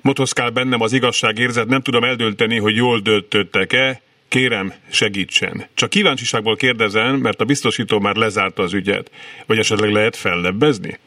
Motoszkál 0.02 0.50
bennem 0.50 0.82
az 0.82 0.94
igazság 0.94 1.38
érzet, 1.38 1.68
nem 1.68 1.82
tudom 1.82 2.04
eldönteni, 2.04 2.58
hogy 2.58 2.76
jól 2.76 3.00
döntöttek-e, 3.00 4.02
Kérem, 4.32 4.74
segítsen. 4.90 5.66
Csak 5.74 5.90
kíváncsiságból 5.90 6.56
kérdezem, 6.56 7.16
mert 7.16 7.42
a 7.42 7.46
biztosító 7.46 8.00
már 8.00 8.16
lezárta 8.16 8.64
az 8.64 8.74
ügyet. 8.74 9.12
Vagy 9.46 9.58
esetleg 9.58 9.92
lehet 9.92 10.16
fellebbezni? 10.16 11.00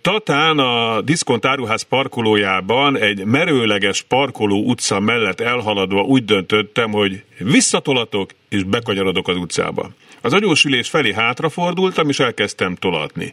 Tatán 0.00 0.58
a 0.58 1.00
diszkont 1.00 1.44
áruház 1.46 1.82
parkolójában 1.82 2.96
egy 2.96 3.24
merőleges 3.24 4.02
parkoló 4.02 4.64
utca 4.64 5.00
mellett 5.00 5.40
elhaladva 5.40 6.00
úgy 6.02 6.24
döntöttem, 6.24 6.90
hogy 6.90 7.22
visszatolatok 7.38 8.30
és 8.48 8.62
bekanyarodok 8.62 9.28
az 9.28 9.36
utcába. 9.36 9.90
Az 10.20 10.32
agyósülés 10.32 10.88
felé 10.88 11.12
hátrafordultam 11.12 12.08
és 12.08 12.18
elkezdtem 12.18 12.74
tolatni. 12.74 13.32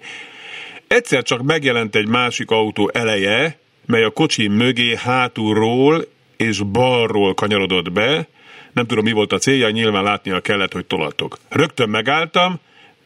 Egyszer 0.87 1.23
csak 1.23 1.41
megjelent 1.41 1.95
egy 1.95 2.07
másik 2.07 2.51
autó 2.51 2.89
eleje, 2.93 3.59
mely 3.85 4.03
a 4.03 4.09
kocsi 4.09 4.47
mögé 4.47 4.95
hátulról 4.95 6.05
és 6.37 6.59
balról 6.59 7.33
kanyarodott 7.33 7.91
be, 7.91 8.27
nem 8.73 8.85
tudom 8.85 9.03
mi 9.03 9.11
volt 9.11 9.33
a 9.33 9.37
célja, 9.37 9.69
nyilván 9.69 10.03
látnia 10.03 10.39
kellett, 10.39 10.73
hogy 10.73 10.85
tolatok. 10.85 11.37
Rögtön 11.49 11.89
megálltam, 11.89 12.59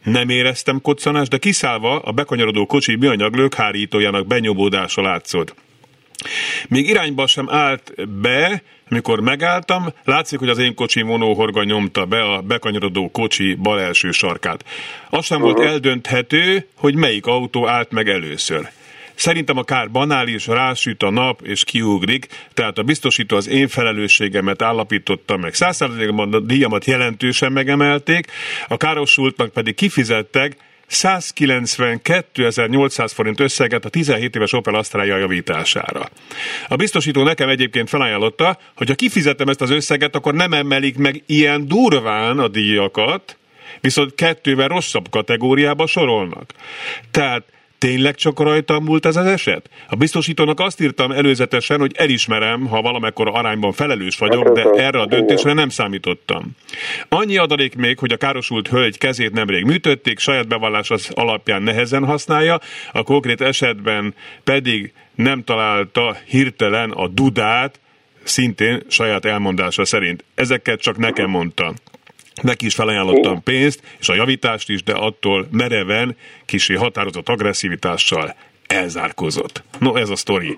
nem 0.04 0.28
éreztem 0.28 0.80
koccanást, 0.80 1.30
de 1.30 1.38
kiszállva 1.38 1.98
a 1.98 2.12
bekanyarodó 2.12 2.66
kocsi 2.66 2.96
műanyag 2.96 3.34
lökhárítójának 3.34 4.26
benyomódása 4.26 5.02
látszott. 5.02 5.54
Még 6.68 6.88
irányba 6.88 7.26
sem 7.26 7.50
állt 7.50 8.08
be, 8.20 8.62
amikor 8.90 9.20
megálltam, 9.20 9.86
látszik, 10.04 10.38
hogy 10.38 10.48
az 10.48 10.58
én 10.58 10.74
kocsi 10.74 11.02
vonóhorga 11.02 11.64
nyomta 11.64 12.04
be 12.04 12.22
a 12.22 12.40
bekanyarodó 12.40 13.10
kocsi 13.10 13.54
bal 13.54 13.80
első 13.80 14.10
sarkát. 14.10 14.64
Az 15.10 15.24
sem 15.24 15.40
volt 15.40 15.60
eldönthető, 15.60 16.68
hogy 16.76 16.94
melyik 16.94 17.26
autó 17.26 17.68
állt 17.68 17.90
meg 17.90 18.08
először. 18.08 18.68
Szerintem 19.14 19.56
a 19.56 19.64
kár 19.64 19.90
banális, 19.90 20.46
rásüt 20.46 21.02
a 21.02 21.10
nap 21.10 21.40
és 21.42 21.64
kiugrik, 21.64 22.26
tehát 22.54 22.78
a 22.78 22.82
biztosító 22.82 23.36
az 23.36 23.48
én 23.48 23.68
felelősségemet 23.68 24.62
állapította 24.62 25.36
meg. 25.36 25.54
Százszerzékban 25.54 26.32
a 26.32 26.40
díjamat 26.40 26.84
jelentősen 26.84 27.52
megemelték, 27.52 28.26
a 28.68 28.76
károsultnak 28.76 29.52
pedig 29.52 29.74
kifizettek 29.74 30.56
192.800 30.90 33.10
forint 33.14 33.40
összeget 33.40 33.84
a 33.84 33.88
17 33.88 34.36
éves 34.36 34.52
Opel 34.52 34.74
Astra 34.74 35.04
javítására. 35.04 36.08
A 36.68 36.76
biztosító 36.76 37.22
nekem 37.22 37.48
egyébként 37.48 37.88
felajánlotta, 37.88 38.58
hogy 38.76 38.88
ha 38.88 38.94
kifizetem 38.94 39.48
ezt 39.48 39.60
az 39.60 39.70
összeget, 39.70 40.14
akkor 40.14 40.34
nem 40.34 40.52
emelik 40.52 40.96
meg 40.96 41.22
ilyen 41.26 41.68
durván 41.68 42.38
a 42.38 42.48
díjakat, 42.48 43.36
viszont 43.80 44.14
kettővel 44.14 44.68
rosszabb 44.68 45.10
kategóriába 45.10 45.86
sorolnak. 45.86 46.52
Tehát 47.10 47.44
Tényleg 47.84 48.14
csak 48.14 48.40
rajta 48.40 48.80
múlt 48.80 49.06
ez 49.06 49.16
az 49.16 49.26
eset? 49.26 49.70
A 49.88 49.96
biztosítónak 49.96 50.60
azt 50.60 50.80
írtam 50.80 51.12
előzetesen, 51.12 51.80
hogy 51.80 51.92
elismerem, 51.96 52.66
ha 52.66 52.82
valamekkora 52.82 53.32
arányban 53.32 53.72
felelős 53.72 54.18
vagyok, 54.18 54.48
de 54.48 54.62
erre 54.62 55.00
a 55.00 55.06
döntésre 55.06 55.52
nem 55.52 55.68
számítottam. 55.68 56.50
Annyi 57.08 57.36
adalék 57.36 57.74
még, 57.74 57.98
hogy 57.98 58.12
a 58.12 58.16
károsult 58.16 58.68
hölgy 58.68 58.98
kezét 58.98 59.32
nemrég 59.32 59.64
műtötték, 59.64 60.18
saját 60.18 60.48
bevallás 60.48 60.90
az 60.90 61.10
alapján 61.14 61.62
nehezen 61.62 62.04
használja, 62.04 62.60
a 62.92 63.02
konkrét 63.02 63.40
esetben 63.40 64.14
pedig 64.44 64.92
nem 65.14 65.42
találta 65.42 66.16
hirtelen 66.26 66.90
a 66.90 67.08
dudát, 67.08 67.80
szintén 68.22 68.82
saját 68.88 69.24
elmondása 69.24 69.84
szerint. 69.84 70.24
Ezeket 70.34 70.80
csak 70.80 70.96
nekem 70.96 71.30
mondta. 71.30 71.74
Neki 72.42 72.66
is 72.66 72.74
felajánlottam 72.74 73.42
pénzt, 73.42 73.82
és 73.98 74.08
a 74.08 74.14
javítást 74.14 74.68
is, 74.68 74.82
de 74.82 74.92
attól 74.92 75.46
mereven, 75.50 76.16
kisé 76.46 76.74
határozott 76.74 77.28
agresszivitással 77.28 78.34
elzárkozott. 78.66 79.62
No, 79.78 79.96
ez 79.96 80.08
a 80.08 80.16
sztori. 80.16 80.56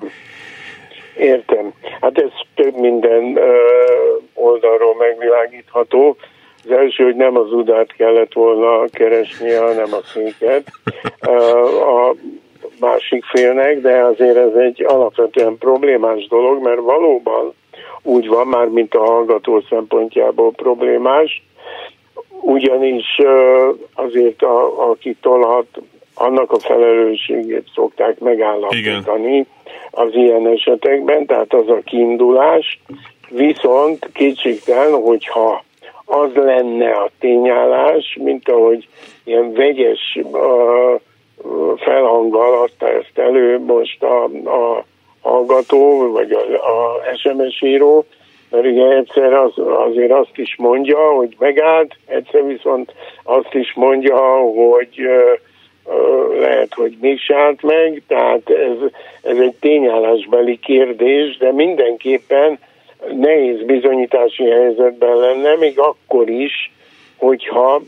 Értem. 1.19 1.73
Hát 2.01 2.19
ez 2.19 2.31
több 2.55 2.77
minden 2.77 3.39
oldalról 4.35 4.95
megvilágítható. 4.99 6.17
Az 6.65 6.71
első, 6.71 7.05
hogy 7.05 7.17
nem 7.17 7.37
az 7.37 7.53
udát 7.53 7.93
kellett 7.97 8.33
volna 8.33 8.85
keresnie, 8.93 9.61
hanem 9.61 9.93
a 9.93 10.01
széket 10.13 10.71
a 11.71 12.15
másik 12.81 13.25
félnek, 13.25 13.81
de 13.81 14.03
azért 14.03 14.37
ez 14.37 14.55
egy 14.55 14.85
alapvetően 14.85 15.59
problémás 15.59 16.27
dolog, 16.27 16.63
mert 16.63 16.81
valóban 16.81 17.55
úgy 18.03 18.27
van, 18.27 18.47
már 18.47 18.67
mint 18.67 18.95
a 18.95 19.05
hallgató 19.05 19.63
szempontjából 19.69 20.53
problémás, 20.53 21.43
ugyanis 22.47 23.21
azért 23.95 24.43
a, 24.43 24.89
aki 24.91 25.17
tolhat, 25.21 25.67
annak 26.15 26.53
a 26.53 26.59
felelősségét 26.59 27.69
szokták 27.75 28.19
megállapítani 28.19 29.31
Igen. 29.31 29.47
az 29.91 30.15
ilyen 30.15 30.47
esetekben, 30.47 31.27
tehát 31.27 31.55
az 31.55 31.69
a 31.69 31.81
kiindulás, 31.85 32.81
viszont 33.29 34.09
kétségtelen, 34.13 35.03
hogyha 35.03 35.65
az 36.05 36.31
lenne 36.35 36.91
a 36.91 37.11
tényállás, 37.21 38.19
mint 38.21 38.49
ahogy 38.49 38.89
ilyen 39.25 39.53
vegyes 39.53 40.19
uh, 40.23 41.01
felhanggal 41.77 42.63
adta 42.63 42.89
ezt 42.89 43.19
elő 43.19 43.59
most 43.59 44.03
a, 44.03 44.25
a 44.45 44.85
hallgató, 45.21 46.13
vagy 46.13 46.33
a, 46.33 46.41
a 46.55 47.03
SMS 47.17 47.63
író, 47.63 48.05
mert 48.57 48.69
ugye 48.69 48.97
egyszer 48.97 49.33
az, 49.33 49.53
azért 49.57 50.13
azt 50.13 50.37
is 50.37 50.57
mondja, 50.59 50.99
hogy 50.99 51.37
megállt, 51.39 51.97
egyszer 52.07 52.47
viszont 52.47 52.93
azt 53.23 53.55
is 53.55 53.75
mondja, 53.75 54.17
hogy 54.37 55.09
lehet, 56.41 56.75
hogy 56.75 56.97
mi 57.01 57.17
állt 57.35 57.63
meg, 57.63 58.03
tehát 58.07 58.51
ez, 58.51 58.91
ez 59.23 59.39
egy 59.39 59.55
tényállásbeli 59.61 60.59
kérdés, 60.59 61.37
de 61.37 61.53
mindenképpen 61.53 62.59
nehéz 63.13 63.63
bizonyítási 63.63 64.45
helyzetben 64.45 65.17
lenne, 65.17 65.55
még 65.55 65.79
akkor 65.79 66.29
is, 66.29 66.73
hogyha 67.17 67.83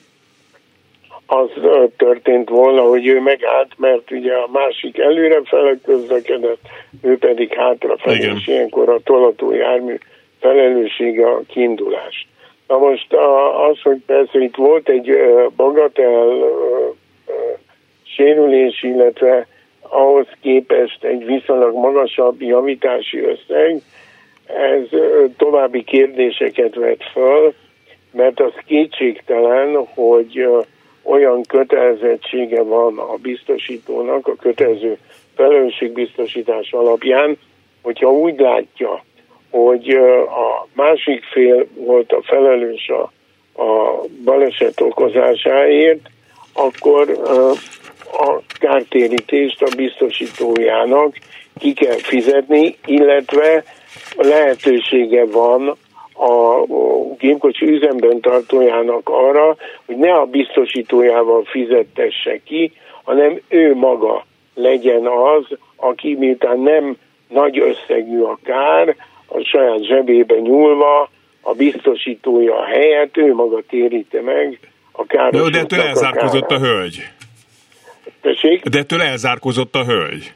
az 1.27 1.49
történt 1.97 2.49
volna, 2.49 2.83
hogy 2.83 3.07
ő 3.07 3.21
megállt, 3.21 3.73
mert 3.77 4.11
ugye 4.11 4.35
a 4.35 4.49
másik 4.53 4.99
előre 4.99 5.41
fele 5.45 5.75
közlekedett, 5.85 6.61
ő 7.03 7.19
pedig 7.19 7.55
hátrafelé, 7.55 8.33
és 8.37 8.47
ilyenkor 8.47 8.89
a 8.89 9.01
tolató 9.05 9.53
jármű 9.53 9.99
felelőssége 10.41 11.27
a 11.27 11.43
kiindulás. 11.49 12.27
Na 12.67 12.79
most 12.79 13.13
az, 13.71 13.81
hogy 13.83 13.99
persze 14.07 14.39
itt 14.39 14.57
volt 14.57 14.89
egy 14.89 15.11
bagatel 15.57 16.37
sérülés, 18.03 18.83
illetve 18.83 19.47
ahhoz 19.81 20.27
képest 20.41 21.05
egy 21.05 21.25
viszonylag 21.25 21.75
magasabb 21.75 22.43
javítási 22.43 23.21
összeg, 23.21 23.81
ez 24.47 25.01
további 25.37 25.85
kérdéseket 25.85 26.75
vet 26.75 27.05
föl, 27.13 27.55
mert 28.13 28.41
az 28.41 28.53
kétségtelen, 28.67 29.87
hogy 29.95 30.49
olyan 31.03 31.43
kötelezettsége 31.43 32.63
van 32.63 32.99
a 32.99 33.15
biztosítónak 33.23 34.27
a 34.27 34.37
kötelező 34.37 34.99
felelősségbiztosítás 35.35 36.73
alapján, 36.73 37.39
hogyha 37.83 38.13
úgy 38.13 38.39
látja, 38.39 39.05
hogy 39.51 39.89
a 40.27 40.67
másik 40.73 41.25
fél 41.25 41.67
volt 41.75 42.13
a 42.13 42.23
felelős 42.23 42.89
a, 42.89 43.13
a 43.63 44.03
baleset 44.25 44.81
okozásáért, 44.81 46.11
akkor 46.53 47.11
a 48.13 48.41
kártérítést 48.59 49.63
a 49.63 49.77
biztosítójának 49.77 51.17
ki 51.59 51.73
kell 51.73 51.97
fizetni, 51.97 52.77
illetve 52.87 53.65
lehetősége 54.17 55.25
van 55.25 55.77
a 56.15 56.65
gépkocsi 57.19 57.67
üzemben 57.67 58.21
tartójának 58.21 59.09
arra, 59.09 59.57
hogy 59.87 59.97
ne 59.97 60.13
a 60.13 60.25
biztosítójával 60.25 61.45
fizettesse 61.45 62.41
ki, 62.45 62.73
hanem 63.05 63.41
ő 63.49 63.75
maga 63.75 64.27
legyen 64.55 65.07
az, 65.07 65.45
aki 65.77 66.15
miután 66.15 66.59
nem 66.59 66.97
nagy 67.29 67.59
összegű 67.59 68.21
a 68.21 68.39
kár, 68.45 68.97
a 69.29 69.41
saját 69.45 69.85
zsebébe 69.85 70.35
nyúlva, 70.39 71.11
a 71.41 71.55
biztosítója 71.55 72.65
helyett 72.65 73.17
ő 73.17 73.35
maga 73.35 73.63
térite 73.69 74.21
meg 74.23 74.59
a 74.93 75.07
káros 75.07 75.43
De, 75.43 75.51
de 75.51 75.59
ettől 75.59 75.81
elzárkozott 75.81 76.51
a, 76.51 76.55
a 76.55 76.59
hölgy. 76.59 77.03
Tessék? 78.21 78.63
De 78.63 78.79
ettől 78.79 79.01
elzárkozott 79.03 79.75
a 79.75 79.85
hölgy. 79.85 80.33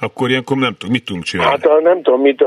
Akkor 0.00 0.30
ilyenkor 0.30 0.56
nem 0.56 0.74
tudom, 0.78 0.92
mit 0.92 1.04
tudunk 1.04 1.24
csinálni? 1.24 1.50
Hát 1.50 1.66
a, 1.66 1.80
nem 1.80 2.02
tudom, 2.02 2.20
mit 2.20 2.44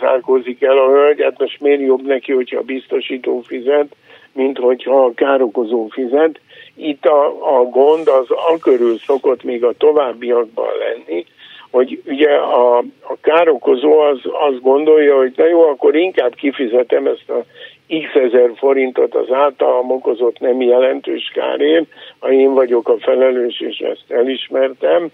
zárkózik 0.00 0.62
el 0.62 0.78
a 0.78 0.88
hölgy, 0.90 1.22
hát 1.22 1.38
most 1.38 1.60
miért 1.60 1.80
jobb 1.80 2.06
neki, 2.06 2.32
hogyha 2.32 2.58
a 2.58 2.62
biztosító 2.62 3.40
fizet, 3.46 3.96
mint 4.32 4.58
hogyha 4.58 5.04
a 5.04 5.14
károkozó 5.14 5.86
fizet. 5.86 6.40
Itt 6.74 7.04
a, 7.04 7.26
a 7.58 7.62
gond 7.62 8.08
az 8.08 8.30
a 8.30 8.58
körül 8.60 8.98
szokott 8.98 9.42
még 9.42 9.64
a 9.64 9.72
továbbiakban 9.72 10.68
lenni, 10.78 11.26
hogy 11.70 12.02
ugye 12.06 12.30
a, 12.34 12.78
a 13.00 13.16
károkozó 13.20 13.98
az 13.98 14.18
azt 14.22 14.60
gondolja, 14.60 15.16
hogy 15.16 15.32
na 15.36 15.46
jó, 15.46 15.62
akkor 15.62 15.96
inkább 15.96 16.34
kifizetem 16.34 17.06
ezt 17.06 17.30
a 17.30 17.44
x 17.88 18.14
ezer 18.14 18.50
forintot 18.56 19.14
az 19.14 19.32
általam 19.32 19.90
okozott 19.90 20.38
nem 20.38 20.60
jelentős 20.60 21.30
kárért, 21.34 21.86
ha 22.18 22.32
én 22.32 22.54
vagyok 22.54 22.88
a 22.88 22.98
felelős, 22.98 23.60
és 23.60 23.78
ezt 23.78 24.04
elismertem, 24.08 25.08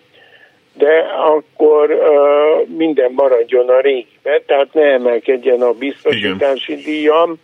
de 0.77 1.07
akkor 1.27 1.91
uh, 1.91 2.69
minden 2.77 3.13
maradjon 3.13 3.69
a 3.69 3.81
régibe, 3.81 4.43
tehát 4.47 4.75
ne 4.75 4.83
emelkedjen 4.83 5.63
a 5.63 5.73
biztosítási 5.73 6.73
Igen. 6.73 6.85
díjam, 6.85 7.35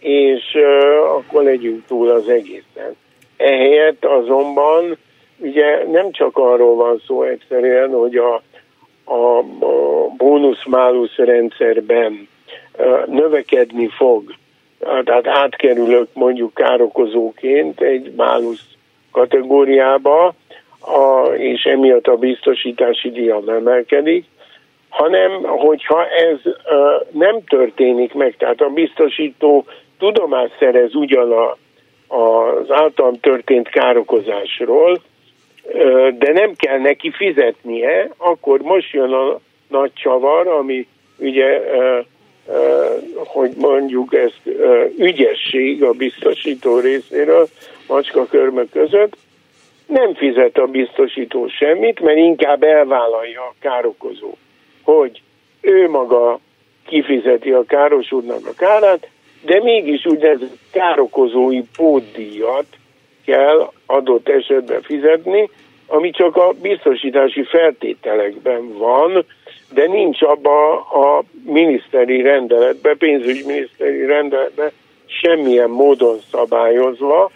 és 0.00 0.42
uh, 0.54 1.16
akkor 1.16 1.42
legyünk 1.42 1.86
túl 1.86 2.10
az 2.10 2.28
egészen. 2.28 2.96
Ehelyett 3.36 4.04
azonban 4.04 4.96
ugye 5.38 5.84
nem 5.86 6.10
csak 6.10 6.36
arról 6.36 6.74
van 6.74 7.02
szó 7.06 7.22
egyszerűen, 7.22 7.90
hogy 7.90 8.16
a, 8.16 8.42
a, 9.04 9.38
a 9.38 10.08
bónusz-málusz 10.16 11.16
rendszerben 11.16 12.28
növekedni 13.06 13.88
fog, 13.88 14.34
tehát 14.78 15.26
átkerülök 15.26 16.08
mondjuk 16.12 16.54
károkozóként 16.54 17.80
egy 17.80 18.12
málusz 18.16 18.64
kategóriába, 19.12 20.34
a, 20.80 21.32
és 21.36 21.62
emiatt 21.62 22.06
a 22.06 22.16
biztosítási 22.16 23.10
díjam 23.10 23.48
emelkedik, 23.48 24.24
hanem 24.88 25.42
hogyha 25.42 26.06
ez 26.06 26.38
uh, 26.44 26.54
nem 27.10 27.44
történik 27.44 28.14
meg, 28.14 28.36
tehát 28.36 28.60
a 28.60 28.68
biztosító 28.68 29.64
tudomást 29.98 30.56
szerez 30.58 30.94
ugyan 30.94 31.32
a, 31.32 31.56
az 32.16 32.70
általam 32.70 33.20
történt 33.20 33.68
károkozásról, 33.68 35.00
de 36.18 36.32
nem 36.32 36.52
kell 36.56 36.78
neki 36.78 37.10
fizetnie, 37.10 38.10
akkor 38.16 38.60
most 38.60 38.92
jön 38.92 39.12
a 39.12 39.40
nagy 39.68 39.92
csavar, 39.94 40.46
ami 40.46 40.86
ugye, 41.18 41.60
hogy 43.14 43.50
mondjuk 43.56 44.14
ezt 44.14 44.40
ügyesség 44.98 45.82
a 45.82 45.92
biztosító 45.92 46.78
részéről, 46.78 47.48
macska 47.86 48.26
körmök 48.26 48.70
között, 48.70 49.16
nem 49.86 50.14
fizet 50.14 50.56
a 50.58 50.66
biztosító 50.66 51.48
semmit, 51.48 52.00
mert 52.00 52.18
inkább 52.18 52.62
elvállalja 52.62 53.40
a 53.40 53.54
károkozó, 53.60 54.34
hogy 54.82 55.22
ő 55.60 55.88
maga 55.88 56.38
kifizeti 56.86 57.50
a 57.50 57.64
károsodnak 57.64 58.46
a 58.46 58.54
kárát, 58.56 59.08
de 59.44 59.62
mégis 59.62 60.06
úgynevezett 60.06 60.58
károkozói 60.72 61.62
pótdíjat 61.76 62.66
kell 63.24 63.70
adott 63.86 64.28
esetben 64.28 64.82
fizetni, 64.82 65.50
ami 65.86 66.10
csak 66.10 66.36
a 66.36 66.52
biztosítási 66.62 67.42
feltételekben 67.42 68.78
van, 68.78 69.24
de 69.70 69.86
nincs 69.86 70.22
abba 70.22 70.80
a 70.80 71.22
miniszteri 71.44 72.22
rendeletben, 72.22 72.96
pénzügyminiszteri 72.98 74.06
rendeletben 74.06 74.70
semmilyen 75.06 75.70
módon 75.70 76.18
szabályozva, 76.30 77.30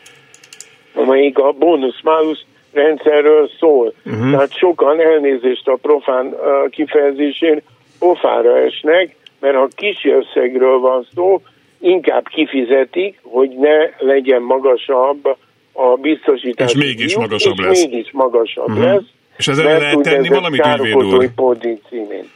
amelyik 0.94 1.38
a 1.38 1.52
bónusz-málusz 1.52 2.44
rendszerről 2.72 3.50
szól. 3.58 3.92
Uh-huh. 4.06 4.30
Tehát 4.30 4.56
sokan 4.56 5.00
elnézést 5.00 5.68
a 5.68 5.78
profán 5.82 6.26
uh, 6.26 6.70
kifejezésén 6.70 7.62
pofára 7.98 8.58
esnek, 8.58 9.16
mert 9.40 9.56
ha 9.56 9.68
kis 9.74 10.04
összegről 10.04 10.78
van 10.78 11.06
szó, 11.14 11.40
inkább 11.80 12.28
kifizetik, 12.28 13.18
hogy 13.22 13.48
ne 13.48 13.76
legyen 13.98 14.42
magasabb 14.42 15.36
a 15.78 15.96
biztosítás. 15.96 16.72
És 16.72 16.78
mégis 16.78 17.06
díjuk, 17.06 17.20
magasabb 17.20 17.58
és 17.58 17.64
lesz. 17.64 17.84
mégis 17.84 18.10
magasabb 18.12 18.68
uh-huh. 18.68 18.84
lesz. 18.84 19.02
És 19.36 19.48
ezzel 19.48 19.78
lehet 19.78 20.00
tenni 20.00 20.28
valamit, 20.28 20.66
ügyvéd 20.66 21.80
címén. 21.88 22.30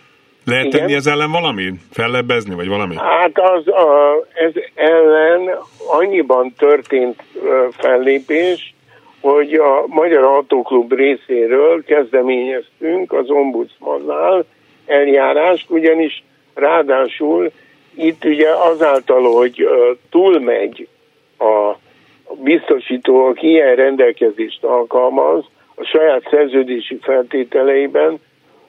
Lehet 0.45 0.65
Igen? 0.65 0.81
tenni 0.81 0.95
ez 0.95 1.07
ellen 1.07 1.31
valami? 1.31 1.73
Fellebbezni, 1.91 2.55
vagy 2.55 2.69
valami? 2.69 2.97
Hát 2.97 3.39
az, 3.39 3.69
a, 3.69 4.27
ez 4.35 4.53
ellen 4.75 5.51
annyiban 5.87 6.55
történt 6.59 7.23
fellépés, 7.71 8.75
hogy 9.21 9.55
a 9.55 9.85
Magyar 9.87 10.23
Autóklub 10.23 10.93
részéről 10.93 11.85
kezdeményeztünk 11.85 13.13
az 13.13 13.31
ombudsmannál 13.31 14.45
eljárást, 14.87 15.71
ugyanis 15.71 16.23
ráadásul 16.55 17.53
itt 17.95 18.25
ugye 18.25 18.49
azáltal, 18.49 19.33
hogy 19.33 19.69
túlmegy 20.11 20.89
a 21.39 21.77
biztosító, 22.35 23.25
aki 23.25 23.49
ilyen 23.49 23.75
rendelkezést 23.75 24.65
alkalmaz, 24.65 25.45
a 25.75 25.85
saját 25.85 26.23
szerződési 26.31 26.99
feltételeiben 27.03 28.21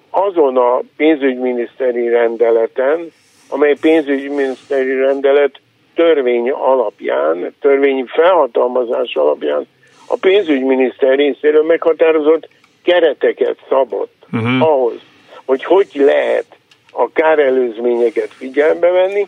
azon 0.10 0.58
a 0.58 0.82
pénzügyminiszteri 0.98 2.10
rendeleten, 2.10 3.12
amely 3.50 3.76
pénzügyminiszteri 3.82 4.96
rendelet 4.96 5.60
törvény 5.96 6.50
alapján, 6.52 7.56
törvényi 7.60 8.04
felhatalmazás 8.08 9.16
alapján 9.16 9.68
a 10.08 10.18
pénzügyminiszter 10.20 11.16
részéről 11.16 11.64
meghatározott 11.64 12.48
kereteket 12.84 13.58
szabott 13.70 14.26
uh-huh. 14.32 14.62
ahhoz, 14.62 15.00
hogy 15.46 15.64
hogy 15.64 15.88
lehet 15.94 16.46
a 16.92 17.12
kárelőzményeket 17.14 18.30
figyelembe 18.34 18.90
venni. 18.90 19.28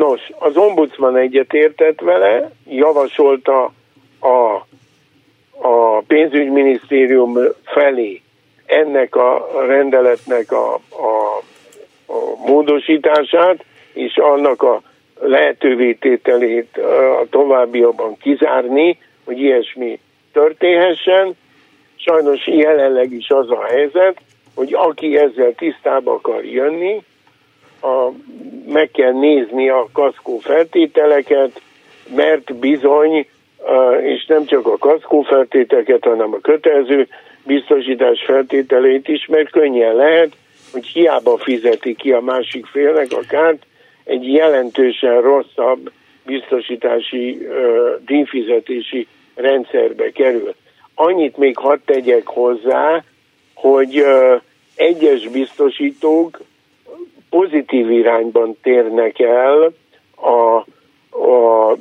Nos, 0.00 0.20
az 0.38 0.56
ombudsman 0.56 1.16
egyetértett 1.16 2.00
vele, 2.00 2.50
javasolta 2.68 3.72
a, 4.18 4.66
a 5.68 6.00
pénzügyminisztérium 6.06 7.38
felé 7.64 8.22
ennek 8.66 9.16
a 9.16 9.48
rendeletnek 9.66 10.52
a, 10.52 10.74
a, 10.74 11.36
a 12.06 12.46
módosítását, 12.46 13.64
és 13.92 14.16
annak 14.16 14.62
a 14.62 14.82
lehetővé 15.20 15.92
tételét 15.92 16.76
a 17.20 17.26
továbbiakban 17.30 18.16
kizárni, 18.16 18.98
hogy 19.24 19.38
ilyesmi 19.38 20.00
történhessen. 20.32 21.36
Sajnos 21.96 22.46
jelenleg 22.46 23.12
is 23.12 23.28
az 23.28 23.50
a 23.50 23.64
helyzet, 23.64 24.20
hogy 24.54 24.74
aki 24.74 25.18
ezzel 25.18 25.52
tisztába 25.54 26.12
akar 26.12 26.44
jönni, 26.44 27.02
a, 27.80 28.10
meg 28.66 28.90
kell 28.90 29.12
nézni 29.12 29.68
a 29.68 29.88
kaszkó 29.92 30.38
feltételeket, 30.38 31.60
mert 32.14 32.54
bizony, 32.54 33.26
és 34.02 34.26
nem 34.26 34.44
csak 34.44 34.66
a 34.66 34.78
kaszkó 34.78 35.22
feltételeket, 35.22 36.04
hanem 36.04 36.34
a 36.34 36.40
kötelező 36.40 37.08
biztosítás 37.44 38.22
feltételeit 38.26 39.08
is, 39.08 39.26
mert 39.26 39.50
könnyen 39.50 39.94
lehet, 39.94 40.32
hogy 40.72 40.86
hiába 40.86 41.36
fizeti 41.38 41.94
ki 41.94 42.12
a 42.12 42.20
másik 42.20 42.66
félnek 42.66 43.12
a 43.12 43.22
kárt, 43.28 43.66
egy 44.04 44.32
jelentősen 44.32 45.20
rosszabb 45.20 45.90
biztosítási 46.26 47.48
díjfizetési 48.06 49.06
rendszerbe 49.34 50.10
kerül. 50.10 50.54
Annyit 50.94 51.36
még 51.36 51.56
hadd 51.56 51.78
tegyek 51.84 52.26
hozzá, 52.26 53.04
hogy 53.54 54.04
egyes 54.74 55.28
biztosítók 55.28 56.40
pozitív 57.30 57.90
irányban 57.90 58.56
térnek 58.62 59.18
el 59.18 59.72
a, 60.16 60.56
a 61.26 61.76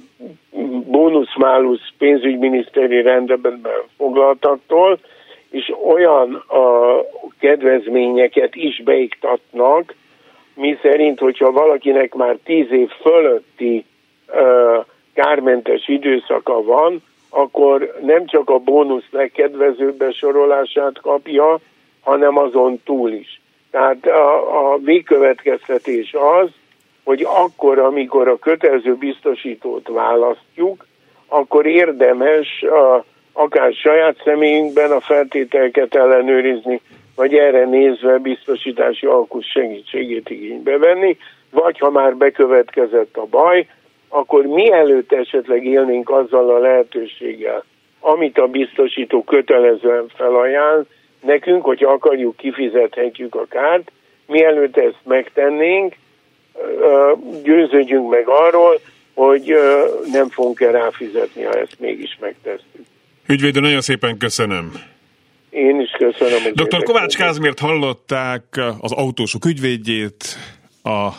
bónusz-málusz 0.86 1.92
pénzügyminiszteri 1.98 3.02
rendben 3.02 3.68
foglaltaktól, 3.98 5.00
és 5.50 5.74
olyan 5.86 6.34
a 6.34 7.02
kedvezményeket 7.40 8.56
is 8.56 8.82
beiktatnak, 8.84 9.96
mi 10.54 10.78
szerint, 10.82 11.20
hogyha 11.20 11.52
valakinek 11.52 12.14
már 12.14 12.38
tíz 12.44 12.72
év 12.72 12.90
fölötti 12.90 13.86
uh, 14.28 14.86
kármentes 15.14 15.88
időszaka 15.88 16.64
van, 16.64 17.04
akkor 17.30 18.00
nem 18.02 18.26
csak 18.26 18.50
a 18.50 18.58
bónusz 18.58 19.08
legkedvezőbb 19.12 19.98
besorolását 19.98 21.02
kapja, 21.02 21.60
hanem 22.04 22.38
azon 22.38 22.82
túl 22.84 23.12
is. 23.12 23.42
Tehát 23.72 24.06
a, 24.06 24.72
a 24.74 24.78
végkövetkeztetés 24.78 26.14
az, 26.14 26.50
hogy 27.04 27.28
akkor, 27.30 27.80
amikor 27.80 28.28
a 28.28 28.40
kötelező 28.40 28.96
biztosítót 28.96 29.88
választjuk, 29.88 30.86
akkor 31.28 31.66
érdemes 31.66 32.62
a, 32.62 33.06
akár 33.34 33.74
saját 33.74 34.22
személyünkben 34.24 34.92
a 34.92 35.00
feltételeket 35.00 35.96
ellenőrizni, 35.96 36.82
vagy 37.16 37.34
erre 37.34 37.66
nézve 37.66 38.18
biztosítási 38.18 39.06
alkus 39.06 39.46
segítségét 39.46 40.30
igénybe 40.30 40.78
venni, 40.78 41.18
vagy 41.52 41.78
ha 41.80 41.90
már 41.90 42.16
bekövetkezett 42.16 43.18
a 43.18 43.26
baj, 43.26 43.68
akkor 44.10 44.46
mielőtt 44.46 45.12
esetleg 45.12 45.66
élnénk 45.66 46.10
azzal 46.10 46.50
a 46.50 46.60
lehetőséggel, 46.60 47.64
amit 48.00 48.38
a 48.38 48.48
biztosító 48.48 49.24
kötelezően 49.24 50.08
felajánl, 50.16 50.86
nekünk, 51.22 51.64
hogy 51.64 51.84
akarjuk, 51.84 52.36
kifizethetjük 52.36 53.36
a 53.36 53.46
kárt, 53.50 53.92
mielőtt 54.28 54.78
ezt 54.78 55.00
megtennénk, 55.04 55.96
győződjünk 57.44 58.10
meg 58.10 58.28
arról, 58.28 58.80
hogy 59.14 59.54
nem 60.12 60.30
fogunk 60.30 60.62
el 60.62 60.72
ráfizetni, 60.72 61.44
ha 61.44 61.54
ezt 61.54 61.80
mégis 61.80 62.18
megtesszük. 62.22 62.86
Ügyvédő, 63.28 63.60
nagyon 63.60 63.82
szépen 63.82 64.18
köszönöm. 64.18 64.72
Én 65.50 65.80
is 65.80 65.90
köszönöm. 65.98 66.54
Dr. 66.54 66.84
Kovács 66.84 67.18
Kázmért 67.18 67.60
hallották 67.60 68.44
az 68.80 68.92
autósok 68.92 69.46
ügyvédjét, 69.46 70.24
a 70.84 71.10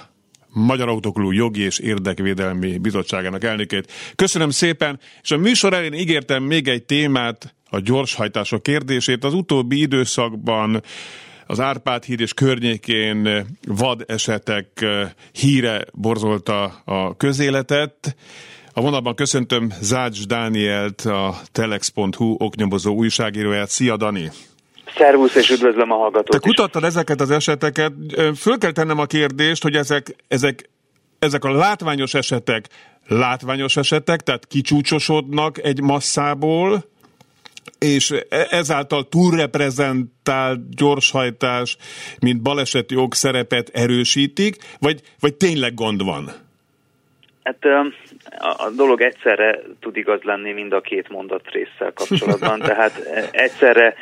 Magyar 0.53 0.89
Autoklub 0.89 1.33
Jogi 1.33 1.65
és 1.65 1.79
Érdekvédelmi 1.79 2.79
Bizottságának 2.79 3.45
elnökét. 3.45 3.93
Köszönöm 4.17 4.51
szépen, 4.51 5.01
és 5.23 5.31
a 5.31 5.37
műsor 5.37 5.73
elén 5.73 5.93
ígértem 5.93 6.43
még 6.43 6.69
egy 6.69 6.85
témát, 6.85 7.55
a 7.71 7.81
gyorshajtások 7.81 8.63
kérdését. 8.63 9.25
Az 9.25 9.35
utóbbi 9.35 9.81
időszakban 9.81 10.83
az 11.47 11.61
Árpád 11.61 12.05
híd 12.05 12.21
és 12.21 12.35
környékén 12.35 13.47
vad 13.67 14.05
esetek 14.07 14.87
híre 15.33 15.85
borzolta 15.93 16.65
a 16.85 17.17
közéletet. 17.17 18.17
A 18.73 18.81
vonalban 18.81 19.15
köszöntöm 19.15 19.73
Zács 19.81 20.27
Dánielt, 20.27 21.01
a 21.01 21.35
telex.hu 21.53 22.35
oknyomozó 22.39 22.95
újságíróját. 22.95 23.69
Szia, 23.69 23.97
Dani! 23.97 24.31
Szervusz, 24.97 25.35
és 25.35 25.51
üdvözlöm 25.51 25.91
a 25.91 25.97
hallgatót 25.97 26.41
Te 26.41 26.49
kutattad 26.49 26.85
ezeket 26.85 27.21
az 27.21 27.31
eseteket. 27.31 27.93
Föl 28.37 28.59
kell 28.59 28.73
tennem 28.73 28.99
a 28.99 29.07
kérdést, 29.07 29.63
hogy 29.63 29.75
ezek, 29.75 30.17
ezek, 30.29 30.71
ezek 31.19 31.45
a 31.45 31.51
látványos 31.51 32.15
esetek 32.15 32.69
látványos 33.07 33.77
esetek, 33.77 34.21
tehát 34.21 34.47
kicsúcsosodnak 34.47 35.65
egy 35.65 35.81
masszából, 35.81 36.85
és 37.79 38.11
e- 38.11 38.47
ezáltal 38.51 39.09
túlreprezentált 39.09 40.77
gyorshajtás, 40.77 41.77
mint 42.21 42.43
baleseti 42.43 42.97
szerepet 43.11 43.69
erősítik, 43.73 44.57
vagy, 44.79 45.01
vagy 45.21 45.35
tényleg 45.35 45.75
gond 45.75 46.05
van? 46.05 46.31
Hát 47.43 47.65
a 48.39 48.71
dolog 48.77 49.01
egyszerre 49.01 49.61
tud 49.81 49.97
igaz 49.97 50.23
lenni 50.23 50.53
mind 50.53 50.73
a 50.73 50.81
két 50.81 51.09
mondat 51.09 51.51
résszel 51.51 51.93
kapcsolatban, 51.93 52.61
tehát 52.71 52.93
egyszerre 53.31 53.95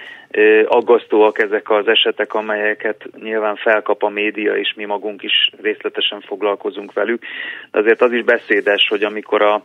aggasztóak 0.65 1.39
ezek 1.39 1.71
az 1.71 1.89
esetek, 1.89 2.35
amelyeket 2.35 3.09
nyilván 3.23 3.57
felkap 3.57 4.03
a 4.03 4.09
média, 4.09 4.57
és 4.57 4.75
mi 4.77 4.85
magunk 4.85 5.23
is 5.23 5.51
részletesen 5.61 6.21
foglalkozunk 6.21 6.93
velük. 6.93 7.23
De 7.71 7.79
azért 7.79 8.03
az 8.03 8.13
is 8.13 8.25
beszédes, 8.25 8.87
hogy 8.89 9.03
amikor 9.03 9.43
a 9.43 9.63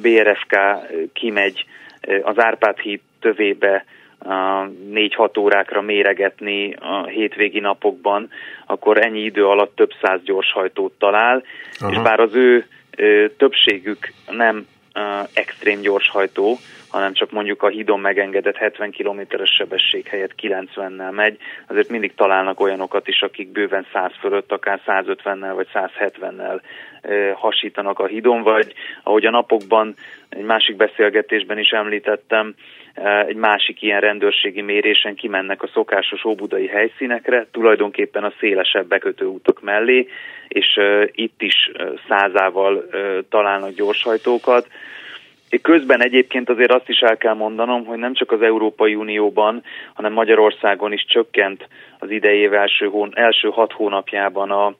BRFK 0.00 0.56
kimegy 1.12 1.64
az 2.22 2.38
Árpád 2.38 2.78
híd 2.78 3.00
tövébe 3.22 3.84
négy-hat 4.90 5.36
órákra 5.36 5.80
méregetni 5.80 6.74
a 6.74 7.06
hétvégi 7.06 7.60
napokban, 7.60 8.30
akkor 8.66 9.04
ennyi 9.04 9.20
idő 9.20 9.46
alatt 9.46 9.76
több 9.76 9.90
száz 10.02 10.22
gyorshajtót 10.22 10.92
talál, 10.98 11.42
Aha. 11.80 11.90
és 11.90 11.98
bár 11.98 12.20
az 12.20 12.34
ő 12.34 12.66
többségük 13.36 14.12
nem 14.30 14.66
extrém 15.34 15.80
gyorshajtó, 15.80 16.58
hanem 16.88 17.12
csak 17.12 17.30
mondjuk 17.30 17.62
a 17.62 17.68
hídon 17.68 18.00
megengedett 18.00 18.56
70 18.56 18.90
km-es 18.90 19.50
sebesség 19.58 20.06
helyett 20.06 20.34
90-nel 20.42 21.10
megy, 21.10 21.36
azért 21.66 21.88
mindig 21.88 22.14
találnak 22.14 22.60
olyanokat 22.60 23.08
is, 23.08 23.22
akik 23.22 23.52
bőven 23.52 23.86
100 23.92 24.12
fölött, 24.20 24.52
akár 24.52 24.80
150-nel 24.86 25.52
vagy 25.54 25.68
170-nel 25.74 26.60
hasítanak 27.34 27.98
a 27.98 28.06
hídon, 28.06 28.42
vagy 28.42 28.72
ahogy 29.02 29.24
a 29.24 29.30
napokban 29.30 29.94
egy 30.28 30.44
másik 30.44 30.76
beszélgetésben 30.76 31.58
is 31.58 31.70
említettem, 31.70 32.54
egy 33.26 33.36
másik 33.36 33.82
ilyen 33.82 34.00
rendőrségi 34.00 34.60
mérésen 34.60 35.14
kimennek 35.14 35.62
a 35.62 35.70
szokásos 35.72 36.24
óbudai 36.24 36.66
helyszínekre, 36.66 37.46
tulajdonképpen 37.50 38.24
a 38.24 38.32
szélesebb 38.38 38.86
bekötő 38.86 39.24
útok 39.24 39.62
mellé, 39.62 40.08
és 40.48 40.80
itt 41.12 41.42
is 41.42 41.70
százával 42.08 42.86
találnak 43.28 43.74
gyorshajtókat, 43.74 44.66
Közben 45.62 46.02
egyébként 46.02 46.48
azért 46.48 46.72
azt 46.72 46.88
is 46.88 46.98
el 46.98 47.16
kell 47.16 47.34
mondanom, 47.34 47.84
hogy 47.84 47.98
nem 47.98 48.14
csak 48.14 48.32
az 48.32 48.42
Európai 48.42 48.94
Unióban, 48.94 49.62
hanem 49.94 50.12
Magyarországon 50.12 50.92
is 50.92 51.04
csökkent 51.08 51.68
az 51.98 52.10
idejév 52.10 52.54
első, 52.54 52.86
hón, 52.86 53.12
első 53.14 53.48
hat 53.48 53.72
hónapjában 53.72 54.50
a 54.50 54.74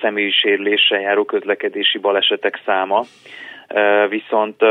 személyi 0.00 0.30
sérüléssel 0.30 1.00
járó 1.00 1.24
közlekedési 1.24 1.98
balesetek 1.98 2.60
száma. 2.64 3.04
Viszont 4.08 4.62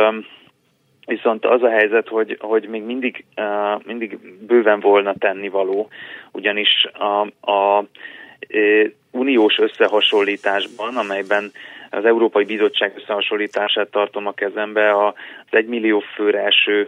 Viszont 1.09 1.45
az 1.45 1.63
a 1.63 1.69
helyzet, 1.69 2.07
hogy, 2.07 2.37
hogy 2.39 2.67
még 2.67 2.83
mindig, 2.83 3.25
uh, 3.37 3.83
mindig 3.85 4.17
bőven 4.47 4.79
volna 4.79 5.13
tennivaló, 5.13 5.87
ugyanis 6.31 6.85
a, 6.93 7.21
a 7.51 7.79
uh, 7.79 8.85
uniós 9.11 9.57
összehasonlításban, 9.57 10.97
amelyben 10.97 11.51
az 11.89 12.05
Európai 12.05 12.45
Bizottság 12.45 12.93
összehasonlítását 12.95 13.91
tartom 13.91 14.27
a 14.27 14.31
kezembe, 14.31 15.05
az 15.05 15.13
egymillió 15.49 15.99
főre 15.99 16.39
eső 16.45 16.87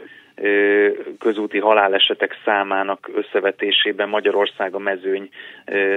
közúti 1.20 1.60
halálesetek 1.60 2.36
számának 2.46 3.10
összevetésében 3.16 4.10
Magyarország 4.10 4.76
a 4.76 4.80
mezőny 4.80 5.30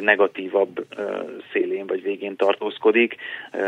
negatívabb 0.01 0.87
szélén 1.53 1.87
vagy 1.87 2.03
végén 2.03 2.37
tartózkodik. 2.37 3.17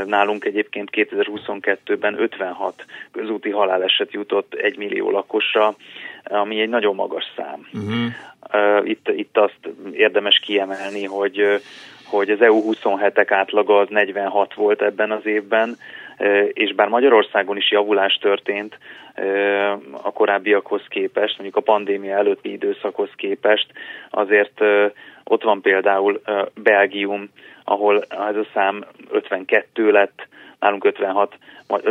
Nálunk 0.06 0.44
egyébként 0.44 0.90
2022-ben 0.92 2.20
56 2.20 2.84
közúti 3.12 3.50
haláleset 3.50 4.12
jutott 4.12 4.54
egy 4.54 4.76
millió 4.76 5.10
lakosra, 5.10 5.76
ami 6.24 6.60
egy 6.60 6.68
nagyon 6.68 6.94
magas 6.94 7.24
szám. 7.36 7.68
Uh-huh. 7.72 8.88
Itt, 8.88 9.08
itt 9.08 9.36
azt 9.36 9.60
érdemes 9.92 10.38
kiemelni, 10.38 11.04
hogy 11.04 11.60
hogy 12.06 12.30
az 12.30 12.40
EU 12.40 12.72
27-ek 12.72 13.26
átlaga 13.28 13.78
az 13.78 13.88
46 13.88 14.54
volt 14.54 14.82
ebben 14.82 15.10
az 15.10 15.26
évben, 15.26 15.78
és 16.52 16.74
bár 16.74 16.88
Magyarországon 16.88 17.56
is 17.56 17.70
javulás 17.70 18.14
történt 18.14 18.78
a 20.02 20.12
korábbiakhoz 20.12 20.82
képest, 20.88 21.34
mondjuk 21.38 21.56
a 21.56 21.72
pandémia 21.72 22.16
előtti 22.16 22.52
időszakhoz 22.52 23.10
képest, 23.16 23.66
azért 24.10 24.60
ott 25.24 25.42
van 25.42 25.60
például 25.60 26.20
Belgium, 26.54 27.28
ahol 27.64 28.02
ez 28.08 28.36
a 28.36 28.46
szám 28.54 28.84
52 29.10 29.90
lett, 29.90 30.28
nálunk 30.60 30.84
56, 30.84 31.34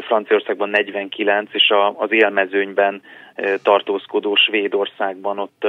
Franciaországban 0.02 0.70
49, 0.70 1.54
és 1.54 1.74
az 1.96 2.12
élmezőnyben 2.12 3.02
tartózkodó 3.64 4.36
Svédországban 4.36 5.40
ott 5.40 5.68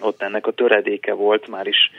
ott 0.00 0.22
ennek 0.22 0.46
a 0.46 0.52
töredéke 0.52 1.12
volt, 1.12 1.48
már 1.48 1.66
is 1.66 1.90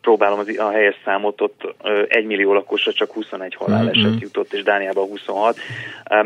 próbálom 0.00 0.38
az, 0.38 0.58
a 0.58 0.70
helyes 0.70 0.96
számot, 1.04 1.40
ott 1.40 1.74
egy 2.08 2.24
millió 2.24 2.52
lakosra 2.52 2.92
csak 2.92 3.12
21 3.12 3.54
haláleset 3.54 4.06
mm-hmm. 4.06 4.16
jutott, 4.20 4.52
és 4.52 4.62
Dániában 4.62 5.08
26. 5.08 5.56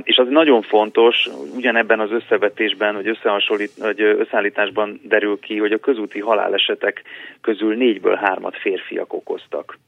És 0.03 0.17
az 0.17 0.27
nagyon 0.29 0.63
fontos, 0.63 1.29
ugyanebben 1.57 2.01
az 2.01 2.11
összevetésben, 2.11 2.95
vagy, 2.95 3.09
összehasonlít, 3.09 3.71
vagy 3.79 4.01
összeállításban 4.01 5.01
derül 5.03 5.39
ki, 5.41 5.57
hogy 5.57 5.73
a 5.73 5.79
közúti 5.79 6.21
halálesetek 6.21 7.03
közül 7.41 7.77
négyből 7.77 8.15
hármat 8.15 8.57
férfiak 8.57 9.13
okoztak. 9.13 9.79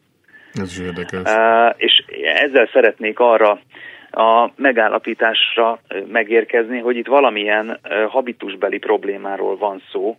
Ez 0.52 0.80
érdekes. 0.80 1.20
És 1.76 2.04
ezzel 2.34 2.68
szeretnék 2.72 3.18
arra 3.18 3.60
a 4.10 4.50
megállapításra 4.56 5.80
megérkezni, 6.06 6.78
hogy 6.78 6.96
itt 6.96 7.06
valamilyen 7.06 7.80
habitusbeli 8.08 8.78
problémáról 8.78 9.56
van 9.56 9.82
szó, 9.92 10.16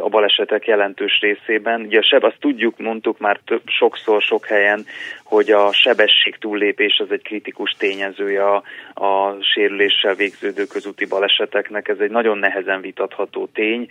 a 0.00 0.08
balesetek 0.08 0.66
jelentős 0.66 1.20
részében. 1.20 1.80
Ugye 1.80 1.98
a 1.98 2.02
seb, 2.02 2.24
azt 2.24 2.40
tudjuk, 2.40 2.78
mondtuk 2.78 3.18
már 3.18 3.40
több, 3.44 3.62
sokszor, 3.64 4.22
sok 4.22 4.46
helyen, 4.46 4.84
hogy 5.24 5.50
a 5.50 5.72
sebesség 5.72 6.36
túllépés 6.38 6.98
az 6.98 7.10
egy 7.10 7.22
kritikus 7.22 7.74
tényezője 7.78 8.48
a, 8.48 8.62
a 8.94 9.36
sérüléssel 9.54 10.14
végződő 10.14 10.64
közúti 10.64 11.06
baleseteknek. 11.06 11.88
Ez 11.88 11.98
egy 11.98 12.10
nagyon 12.10 12.38
nehezen 12.38 12.80
vitatható 12.80 13.48
tény, 13.52 13.88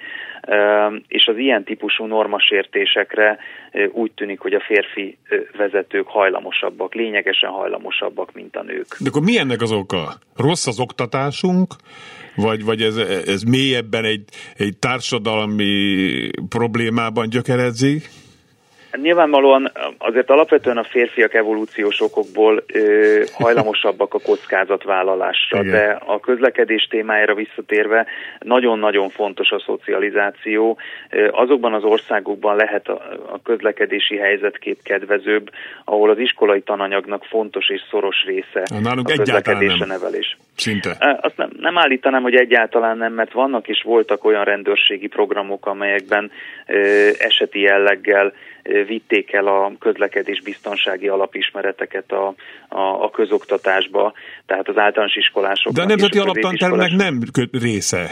és 1.08 1.26
az 1.26 1.38
ilyen 1.38 1.64
típusú 1.64 2.06
normasértésekre 2.06 3.38
úgy 3.92 4.12
tűnik, 4.12 4.40
hogy 4.40 4.54
a 4.54 4.64
férfi 4.68 5.18
vezetők 5.58 6.08
hajlamosabbak, 6.08 6.94
lényegesen 6.94 7.50
hajlamosabbak, 7.50 8.34
mint 8.34 8.56
a 8.56 8.64
nők. 8.64 8.88
De 9.00 9.10
akkor 9.10 9.22
mi 9.22 9.38
ennek 9.38 9.62
az 9.62 9.72
oka? 9.72 10.14
Rossz 10.36 10.68
az 10.68 10.80
oktatásunk? 10.80 11.74
Vagy, 12.36 12.64
vagy 12.64 12.82
ez, 12.82 12.98
ez 13.26 13.42
mélyebben 13.42 14.04
egy, 14.04 14.24
egy 14.58 14.78
társadalmi 14.78 15.73
problémában 16.50 17.30
gyökeredzik? 17.30 18.10
Nyilvánvalóan 19.02 19.72
azért 19.98 20.30
alapvetően 20.30 20.78
a 20.78 20.84
férfiak 20.84 21.34
evolúciós 21.34 22.02
okokból 22.02 22.64
ö, 22.74 23.24
hajlamosabbak 23.34 24.14
a 24.14 24.20
kockázatvállalásra, 24.20 25.60
Igen. 25.60 25.72
de 25.72 26.00
a 26.06 26.20
közlekedés 26.20 26.88
témájára 26.90 27.34
visszatérve 27.36 28.06
nagyon-nagyon 28.40 29.10
fontos 29.10 29.50
a 29.52 29.64
szocializáció. 29.66 30.78
Azokban 31.32 31.74
az 31.74 31.84
országokban 31.84 32.56
lehet 32.56 32.88
a, 32.88 33.02
a 33.32 33.42
közlekedési 33.44 34.18
helyzetkép 34.18 34.84
kedvezőbb, 34.84 35.50
ahol 35.86 36.10
az 36.10 36.18
iskolai 36.18 36.62
tananyagnak 36.62 37.24
fontos 37.24 37.70
és 37.70 37.82
szoros 37.90 38.24
része 38.26 38.64
Nálunk 38.82 39.10
a 39.10 39.14
közlekedés 39.16 39.78
nevelés. 39.78 40.38
Szinte. 40.56 41.18
Azt 41.22 41.38
nem, 41.38 41.50
nem 41.60 41.78
állítanám, 41.78 42.22
hogy 42.22 42.36
egyáltalán 42.36 42.98
nem, 42.98 43.14
mert 43.14 43.32
vannak 43.32 43.68
és 43.68 43.82
voltak 43.84 44.26
olyan 44.26 44.44
rendőrségi 44.44 45.08
programok, 45.08 45.66
amelyekben 45.66 46.32
ö, 46.68 47.10
eseti 47.18 47.60
jelleggel 47.60 48.34
vitték 48.88 49.34
el 49.34 49.48
a 49.48 49.72
közlekedés 49.80 50.42
biztonsági 50.42 51.08
alapismereteket 51.08 52.12
a, 52.12 52.34
a, 52.70 53.04
a 53.04 53.10
közoktatásba, 53.10 54.14
tehát 54.46 54.68
az 54.68 54.78
általános 54.78 55.16
iskolások. 55.16 55.74
De 55.74 55.82
a 55.82 55.86
nemzeti 55.86 56.20
alaptantervnek 56.20 56.92
nem 56.92 57.20
része 57.52 58.12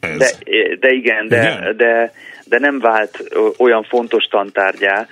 ez. 0.00 0.18
De, 0.18 0.76
de 0.80 0.90
igen, 0.90 1.28
de, 1.28 1.36
igen? 1.36 1.76
de 1.76 2.12
de 2.44 2.58
nem 2.58 2.78
vált 2.78 3.22
olyan 3.58 3.82
fontos 3.82 4.24
tantárgyá 4.24 5.06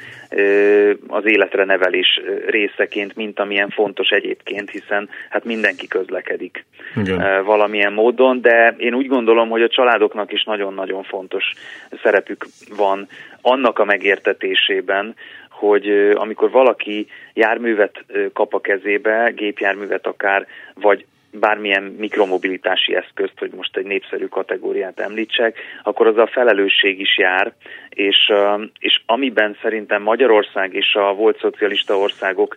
az 1.06 1.24
életre 1.24 1.64
nevelés 1.64 2.20
részeként, 2.46 3.16
mint 3.16 3.40
amilyen 3.40 3.68
fontos 3.68 4.08
egyébként, 4.08 4.70
hiszen 4.70 5.08
hát 5.30 5.44
mindenki 5.44 5.86
közlekedik 5.86 6.64
Igen. 6.96 7.44
valamilyen 7.44 7.92
módon, 7.92 8.40
de 8.40 8.74
én 8.78 8.94
úgy 8.94 9.06
gondolom, 9.06 9.48
hogy 9.48 9.62
a 9.62 9.68
családoknak 9.68 10.32
is 10.32 10.44
nagyon-nagyon 10.44 11.02
fontos 11.02 11.52
szerepük 12.02 12.46
van 12.76 13.06
annak 13.40 13.78
a 13.78 13.84
megértetésében, 13.84 15.14
hogy 15.50 15.88
amikor 16.14 16.50
valaki 16.50 17.06
járművet 17.34 18.04
kap 18.32 18.54
a 18.54 18.60
kezébe, 18.60 19.32
gépjárművet 19.34 20.06
akár, 20.06 20.46
vagy 20.74 21.04
bármilyen 21.32 21.82
mikromobilitási 21.82 22.94
eszközt, 22.94 23.38
hogy 23.38 23.50
most 23.56 23.76
egy 23.76 23.84
népszerű 23.84 24.26
kategóriát 24.26 25.00
említsek, 25.00 25.58
akkor 25.82 26.06
az 26.06 26.16
a 26.16 26.26
felelősség 26.32 27.00
is 27.00 27.18
jár, 27.18 27.52
és, 27.88 28.32
és 28.78 29.02
amiben 29.06 29.56
szerintem 29.62 30.02
Magyarország 30.02 30.74
és 30.74 30.94
a 30.94 31.14
volt 31.14 31.38
szocialista 31.38 31.98
országok 31.98 32.56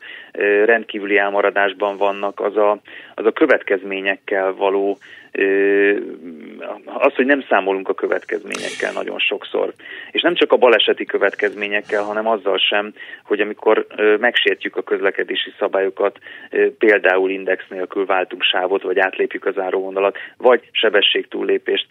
rendkívüli 0.65 1.17
elmaradásban 1.17 1.97
vannak, 1.97 2.39
az 2.39 2.57
a, 2.57 2.79
az 3.13 3.25
a 3.25 3.31
következményekkel 3.31 4.53
való 4.53 4.97
az, 6.85 7.13
hogy 7.15 7.25
nem 7.25 7.45
számolunk 7.49 7.89
a 7.89 7.93
következményekkel 7.93 8.91
nagyon 8.93 9.19
sokszor. 9.19 9.73
És 10.11 10.21
nem 10.21 10.35
csak 10.35 10.51
a 10.51 10.57
baleseti 10.57 11.05
következményekkel, 11.05 12.03
hanem 12.03 12.27
azzal 12.27 12.57
sem, 12.57 12.93
hogy 13.23 13.39
amikor 13.39 13.87
megsértjük 14.19 14.75
a 14.75 14.81
közlekedési 14.81 15.53
szabályokat, 15.59 16.19
például 16.77 17.29
index 17.29 17.63
nélkül 17.69 18.05
váltunk 18.05 18.43
sávot, 18.43 18.81
vagy 18.81 18.99
átlépjük 18.99 19.45
az 19.45 19.57
áróvonalat, 19.57 20.17
vagy 20.37 20.69
sebességtúllépést 20.71 21.87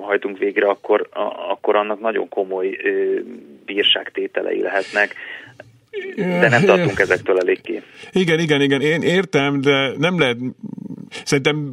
hajtunk 0.00 0.38
végre, 0.38 0.68
akkor, 0.68 1.08
akkor 1.48 1.76
annak 1.76 2.00
nagyon 2.00 2.28
komoly 2.28 2.78
bírságtételei 3.64 4.60
lehetnek 4.60 5.14
de 6.16 6.48
nem 6.48 6.64
tartunk 6.64 6.98
ezektől 6.98 7.38
eléggé. 7.38 7.82
Igen, 8.12 8.38
igen, 8.38 8.60
igen, 8.60 8.80
én 8.80 9.02
értem, 9.02 9.60
de 9.60 9.92
nem 9.98 10.18
lehet 10.18 10.38
szerintem, 11.24 11.72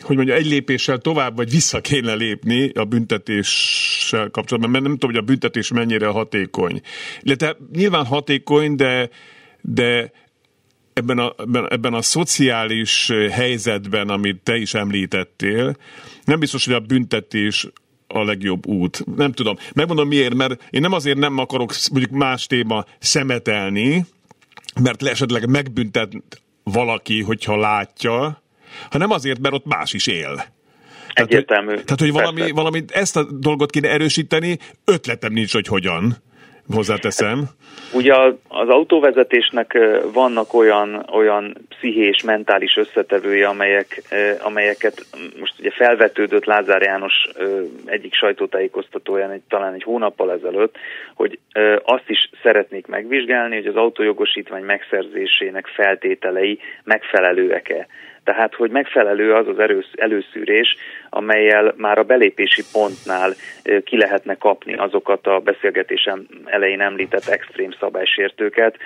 hogy 0.00 0.16
mondja, 0.16 0.34
egy 0.34 0.46
lépéssel 0.46 0.98
tovább 0.98 1.36
vagy 1.36 1.50
vissza 1.50 1.80
kéne 1.80 2.14
lépni 2.14 2.70
a 2.74 2.84
büntetéssel 2.84 4.28
kapcsolatban, 4.30 4.70
mert 4.70 4.84
nem 4.84 4.92
tudom, 4.92 5.10
hogy 5.10 5.22
a 5.22 5.26
büntetés 5.26 5.72
mennyire 5.72 6.06
hatékony. 6.06 6.80
Illetve 7.20 7.56
nyilván 7.72 8.04
hatékony, 8.04 8.74
de, 8.76 9.08
de 9.60 10.12
ebben 10.92 11.18
a, 11.18 11.34
ebben, 11.38 11.66
ebben 11.70 11.94
a 11.94 12.02
szociális 12.02 13.12
helyzetben, 13.30 14.08
amit 14.08 14.40
te 14.42 14.56
is 14.56 14.74
említettél, 14.74 15.76
nem 16.24 16.38
biztos, 16.38 16.64
hogy 16.64 16.74
a 16.74 16.80
büntetés 16.80 17.66
a 18.12 18.24
legjobb 18.24 18.66
út. 18.66 19.04
Nem 19.16 19.32
tudom. 19.32 19.56
Megmondom 19.74 20.08
miért, 20.08 20.34
mert 20.34 20.64
én 20.70 20.80
nem 20.80 20.92
azért 20.92 21.18
nem 21.18 21.38
akarok 21.38 21.72
mondjuk 21.92 22.12
más 22.12 22.46
téma 22.46 22.84
szemetelni, 22.98 24.06
mert 24.82 25.02
esetleg 25.02 25.48
megbüntet 25.48 26.12
valaki, 26.62 27.22
hogyha 27.22 27.56
látja, 27.56 28.42
hanem 28.90 29.10
azért, 29.10 29.40
mert 29.40 29.54
ott 29.54 29.66
más 29.66 29.92
is 29.92 30.06
él. 30.06 30.34
Tehát, 31.14 31.30
Egyértelmű. 31.30 31.74
Hogy, 31.74 31.84
tehát, 31.84 32.00
hogy 32.00 32.12
valami, 32.12 32.50
valami, 32.50 32.84
ezt 32.88 33.16
a 33.16 33.24
dolgot 33.32 33.70
kéne 33.70 33.88
erősíteni, 33.88 34.58
ötletem 34.84 35.32
nincs, 35.32 35.52
hogy 35.52 35.66
hogyan 35.66 36.16
hozzáteszem. 36.74 37.44
Ugye 37.92 38.14
az 38.48 38.68
autóvezetésnek 38.68 39.78
vannak 40.12 40.54
olyan, 40.54 41.06
olyan 41.12 41.56
pszichés, 41.68 42.22
mentális 42.22 42.76
összetevői, 42.76 43.42
amelyek, 43.42 44.02
amelyeket 44.42 45.06
most 45.40 45.54
ugye 45.58 45.70
felvetődött 45.70 46.44
Lázár 46.44 46.82
János 46.82 47.28
egyik 47.84 48.14
sajtótájékoztatóján 48.14 49.30
egy, 49.30 49.42
talán 49.48 49.74
egy 49.74 49.82
hónappal 49.82 50.32
ezelőtt, 50.32 50.76
hogy 51.14 51.38
azt 51.84 52.08
is 52.08 52.30
szeretnék 52.42 52.86
megvizsgálni, 52.86 53.56
hogy 53.56 53.66
az 53.66 53.76
autójogosítvány 53.76 54.64
megszerzésének 54.64 55.66
feltételei 55.66 56.58
megfelelőek-e. 56.84 57.86
Tehát, 58.24 58.54
hogy 58.54 58.70
megfelelő 58.70 59.34
az 59.34 59.48
az 59.48 59.58
előszűrés, 59.94 60.76
amelyel 61.10 61.74
már 61.76 61.98
a 61.98 62.02
belépési 62.02 62.62
pontnál 62.72 63.34
ki 63.84 63.96
lehetne 63.96 64.34
kapni 64.34 64.74
azokat 64.74 65.26
a 65.26 65.38
beszélgetésem 65.38 66.26
elején 66.44 66.80
említett 66.80 67.26
extrém 67.26 67.70
szabálysértőket, 67.80 68.76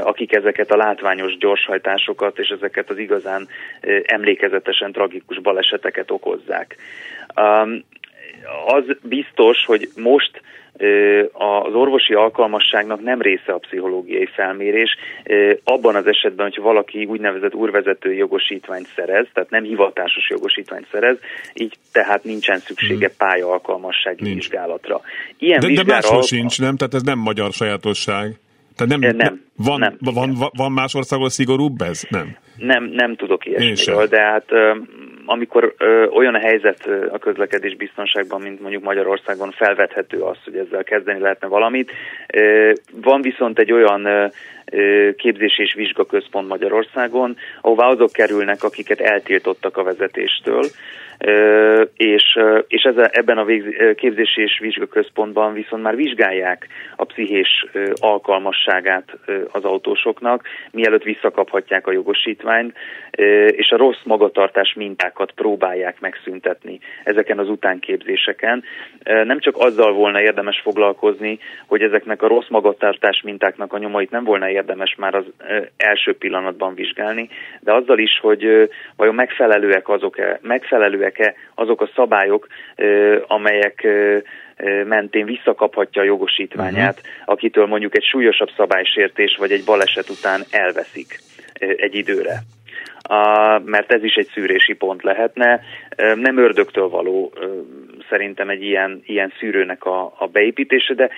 akik 0.00 0.34
ezeket 0.34 0.70
a 0.70 0.76
látványos 0.76 1.36
gyorshajtásokat 1.36 2.38
és 2.38 2.48
ezeket 2.48 2.90
az 2.90 2.98
igazán 2.98 3.48
emlékezetesen 4.02 4.92
tragikus 4.92 5.38
baleseteket 5.38 6.10
okozzák. 6.10 6.76
Az 8.66 8.84
biztos, 9.02 9.64
hogy 9.64 9.88
most 9.96 10.42
az 11.32 11.74
orvosi 11.74 12.14
alkalmasságnak 12.14 13.02
nem 13.02 13.20
része 13.20 13.52
a 13.52 13.58
pszichológiai 13.58 14.26
felmérés. 14.26 14.96
Abban 15.64 15.94
az 15.94 16.06
esetben, 16.06 16.46
hogyha 16.46 16.62
valaki 16.62 17.04
úgynevezett 17.04 17.54
úrvezető 17.54 18.12
jogosítványt 18.12 18.88
szerez, 18.96 19.26
tehát 19.32 19.50
nem 19.50 19.62
hivatásos 19.62 20.28
jogosítványt 20.30 20.86
szerez, 20.92 21.16
így 21.54 21.74
tehát 21.92 22.24
nincsen 22.24 22.58
szüksége 22.58 23.06
hmm. 23.06 23.16
pálya 23.16 23.50
alkalmassági 23.50 24.22
Nincs. 24.22 24.34
vizsgálatra. 24.34 25.00
Ilyen 25.38 25.60
de, 25.60 25.82
de 25.82 25.82
máshol 25.86 26.22
sincs, 26.22 26.60
nem? 26.60 26.76
Tehát 26.76 26.94
ez 26.94 27.02
nem 27.02 27.18
magyar 27.18 27.52
sajátosság. 27.52 28.34
Tehát 28.76 28.98
nem, 28.98 29.16
nem, 29.16 29.44
van, 29.56 29.78
nem, 29.78 29.96
van, 30.00 30.34
van, 30.38 30.50
van 30.56 30.72
más 30.72 30.94
országban 30.94 31.28
szigorúbb 31.28 31.80
ez? 31.80 32.02
Nem. 32.08 32.36
Nem, 32.56 32.84
nem 32.84 33.16
tudok 33.16 33.46
ilyesmiről, 33.46 34.06
de 34.06 34.20
hát 34.20 34.44
amikor 35.26 35.74
ö, 35.78 36.06
olyan 36.06 36.34
a 36.34 36.38
helyzet 36.38 36.88
a 37.12 37.18
közlekedés 37.18 37.76
biztonságban, 37.76 38.40
mint 38.40 38.60
mondjuk 38.60 38.82
Magyarországon 38.82 39.50
felvethető 39.50 40.20
az, 40.20 40.36
hogy 40.44 40.56
ezzel 40.56 40.84
kezdeni 40.84 41.20
lehetne 41.20 41.48
valamit. 41.48 41.90
Ö, 42.32 42.72
van 43.02 43.20
viszont 43.20 43.58
egy 43.58 43.72
olyan 43.72 44.04
ö, 44.04 44.26
képzés 45.16 45.58
és 45.58 45.74
vizsgaközpont 45.74 46.48
Magyarországon, 46.48 47.36
ahová 47.60 47.86
azok 47.86 48.12
kerülnek, 48.12 48.62
akiket 48.62 49.00
eltiltottak 49.00 49.76
a 49.76 49.82
vezetéstől, 49.82 50.64
és, 51.96 52.38
és 52.68 52.82
ebben 53.10 53.38
a 53.38 53.46
képzési 53.94 54.42
és 54.42 54.58
vizsgaközpontban 54.60 55.52
viszont 55.52 55.82
már 55.82 55.96
vizsgálják 55.96 56.66
a 56.96 57.04
pszichés 57.04 57.66
alkalmasságát 57.94 59.18
az 59.50 59.64
autósoknak, 59.64 60.42
mielőtt 60.70 61.02
visszakaphatják 61.02 61.86
a 61.86 61.92
jogosítványt, 61.92 62.76
és 63.46 63.70
a 63.70 63.76
rossz 63.76 64.02
magatartás 64.04 64.74
mintákat 64.76 65.30
próbálják 65.30 66.00
megszüntetni 66.00 66.78
ezeken 67.04 67.38
az 67.38 67.48
utánképzéseken. 67.48 68.64
Nem 69.04 69.40
csak 69.40 69.56
azzal 69.56 69.92
volna 69.92 70.20
érdemes 70.20 70.60
foglalkozni, 70.62 71.38
hogy 71.66 71.82
ezeknek 71.82 72.22
a 72.22 72.28
rossz 72.28 72.48
magatartás 72.48 73.22
mintáknak 73.24 73.72
a 73.72 73.78
nyomait 73.78 74.10
nem 74.10 74.24
volna 74.24 74.48
érdemes 74.56 74.94
már 74.98 75.14
az 75.14 75.24
első 75.76 76.16
pillanatban 76.16 76.74
vizsgálni, 76.74 77.28
de 77.60 77.74
azzal 77.74 77.98
is, 77.98 78.18
hogy 78.20 78.70
vajon 78.96 79.14
megfelelőek 79.14 79.88
azok-e, 79.88 80.38
megfelelőek-e 80.42 81.34
azok 81.54 81.80
a 81.80 81.90
szabályok, 81.94 82.46
amelyek 83.26 83.86
mentén 84.84 85.24
visszakaphatja 85.24 86.02
a 86.02 86.04
jogosítványát, 86.04 86.98
uh-huh. 86.98 87.22
akitől 87.24 87.66
mondjuk 87.66 87.96
egy 87.96 88.04
súlyosabb 88.04 88.50
szabálysértés 88.56 89.36
vagy 89.38 89.52
egy 89.52 89.64
baleset 89.64 90.08
után 90.08 90.40
elveszik 90.50 91.18
egy 91.58 91.94
időre. 91.94 92.42
Mert 93.64 93.92
ez 93.92 94.02
is 94.02 94.14
egy 94.14 94.28
szűrési 94.34 94.74
pont 94.74 95.02
lehetne. 95.02 95.60
Nem 96.14 96.38
ördögtől 96.38 96.88
való 96.88 97.32
szerintem 98.08 98.48
egy 98.48 98.62
ilyen, 98.62 99.02
ilyen 99.04 99.32
szűrőnek 99.38 99.84
a, 99.84 100.14
a 100.18 100.26
beépítése, 100.32 100.94
de 100.94 101.10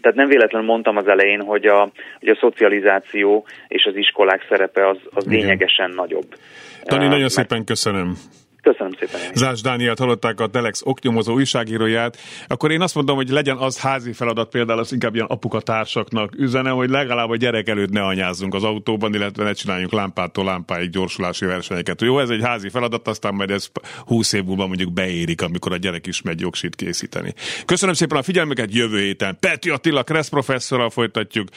tehát 0.00 0.16
nem 0.16 0.28
véletlenül 0.28 0.68
mondtam 0.68 0.96
az 0.96 1.08
elején, 1.08 1.40
hogy 1.40 1.66
a, 1.66 1.90
hogy 2.18 2.28
a 2.28 2.38
szocializáció 2.40 3.46
és 3.68 3.84
az 3.84 3.96
iskolák 3.96 4.46
szerepe 4.48 4.88
az, 4.88 4.98
az 5.10 5.26
lényegesen 5.26 5.90
nagyobb. 5.90 6.34
Tani, 6.82 7.06
nagyon 7.06 7.28
szépen 7.28 7.64
köszönöm. 7.64 8.14
Köszönöm 8.62 8.92
szépen. 8.98 9.20
Zás 9.34 9.60
Dánielt 9.60 9.98
hallották 9.98 10.40
a 10.40 10.46
Telex 10.46 10.80
oknyomozó 10.84 11.34
újságíróját. 11.34 12.16
Akkor 12.46 12.70
én 12.70 12.80
azt 12.80 12.94
mondom, 12.94 13.16
hogy 13.16 13.28
legyen 13.28 13.56
az 13.56 13.80
házi 13.80 14.12
feladat 14.12 14.48
például 14.48 14.78
az 14.78 14.92
inkább 14.92 15.14
ilyen 15.14 15.26
apukatársaknak 15.26 16.32
üzene, 16.36 16.70
hogy 16.70 16.90
legalább 16.90 17.30
a 17.30 17.36
gyerek 17.36 17.68
előtt 17.68 17.90
ne 17.90 18.02
anyázzunk 18.02 18.54
az 18.54 18.64
autóban, 18.64 19.14
illetve 19.14 19.44
ne 19.44 19.52
csináljunk 19.52 19.92
lámpától 19.92 20.44
lámpáig 20.44 20.90
gyorsulási 20.90 21.44
versenyeket. 21.46 22.00
Jó, 22.00 22.18
ez 22.18 22.28
egy 22.28 22.42
házi 22.42 22.68
feladat, 22.68 23.08
aztán 23.08 23.34
majd 23.34 23.50
ez 23.50 23.68
20 24.06 24.32
év 24.32 24.44
múlva 24.44 24.66
mondjuk 24.66 24.92
beérik, 24.92 25.42
amikor 25.42 25.72
a 25.72 25.76
gyerek 25.76 26.06
is 26.06 26.22
megy 26.22 26.40
jogsit 26.40 26.76
készíteni. 26.76 27.34
Köszönöm 27.64 27.94
szépen 27.94 28.18
a 28.18 28.22
figyelmüket, 28.22 28.74
jövő 28.74 28.98
héten 28.98 29.36
Peti 29.40 29.70
Attila 29.70 30.02
Kressz 30.02 30.28
professzorral 30.28 30.90
folytatjuk. 30.90 31.48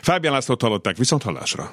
Fábián 0.00 0.32
Lászlót 0.32 0.62
hallották, 0.62 0.96
viszont 0.96 1.22
hallásra. 1.22 1.72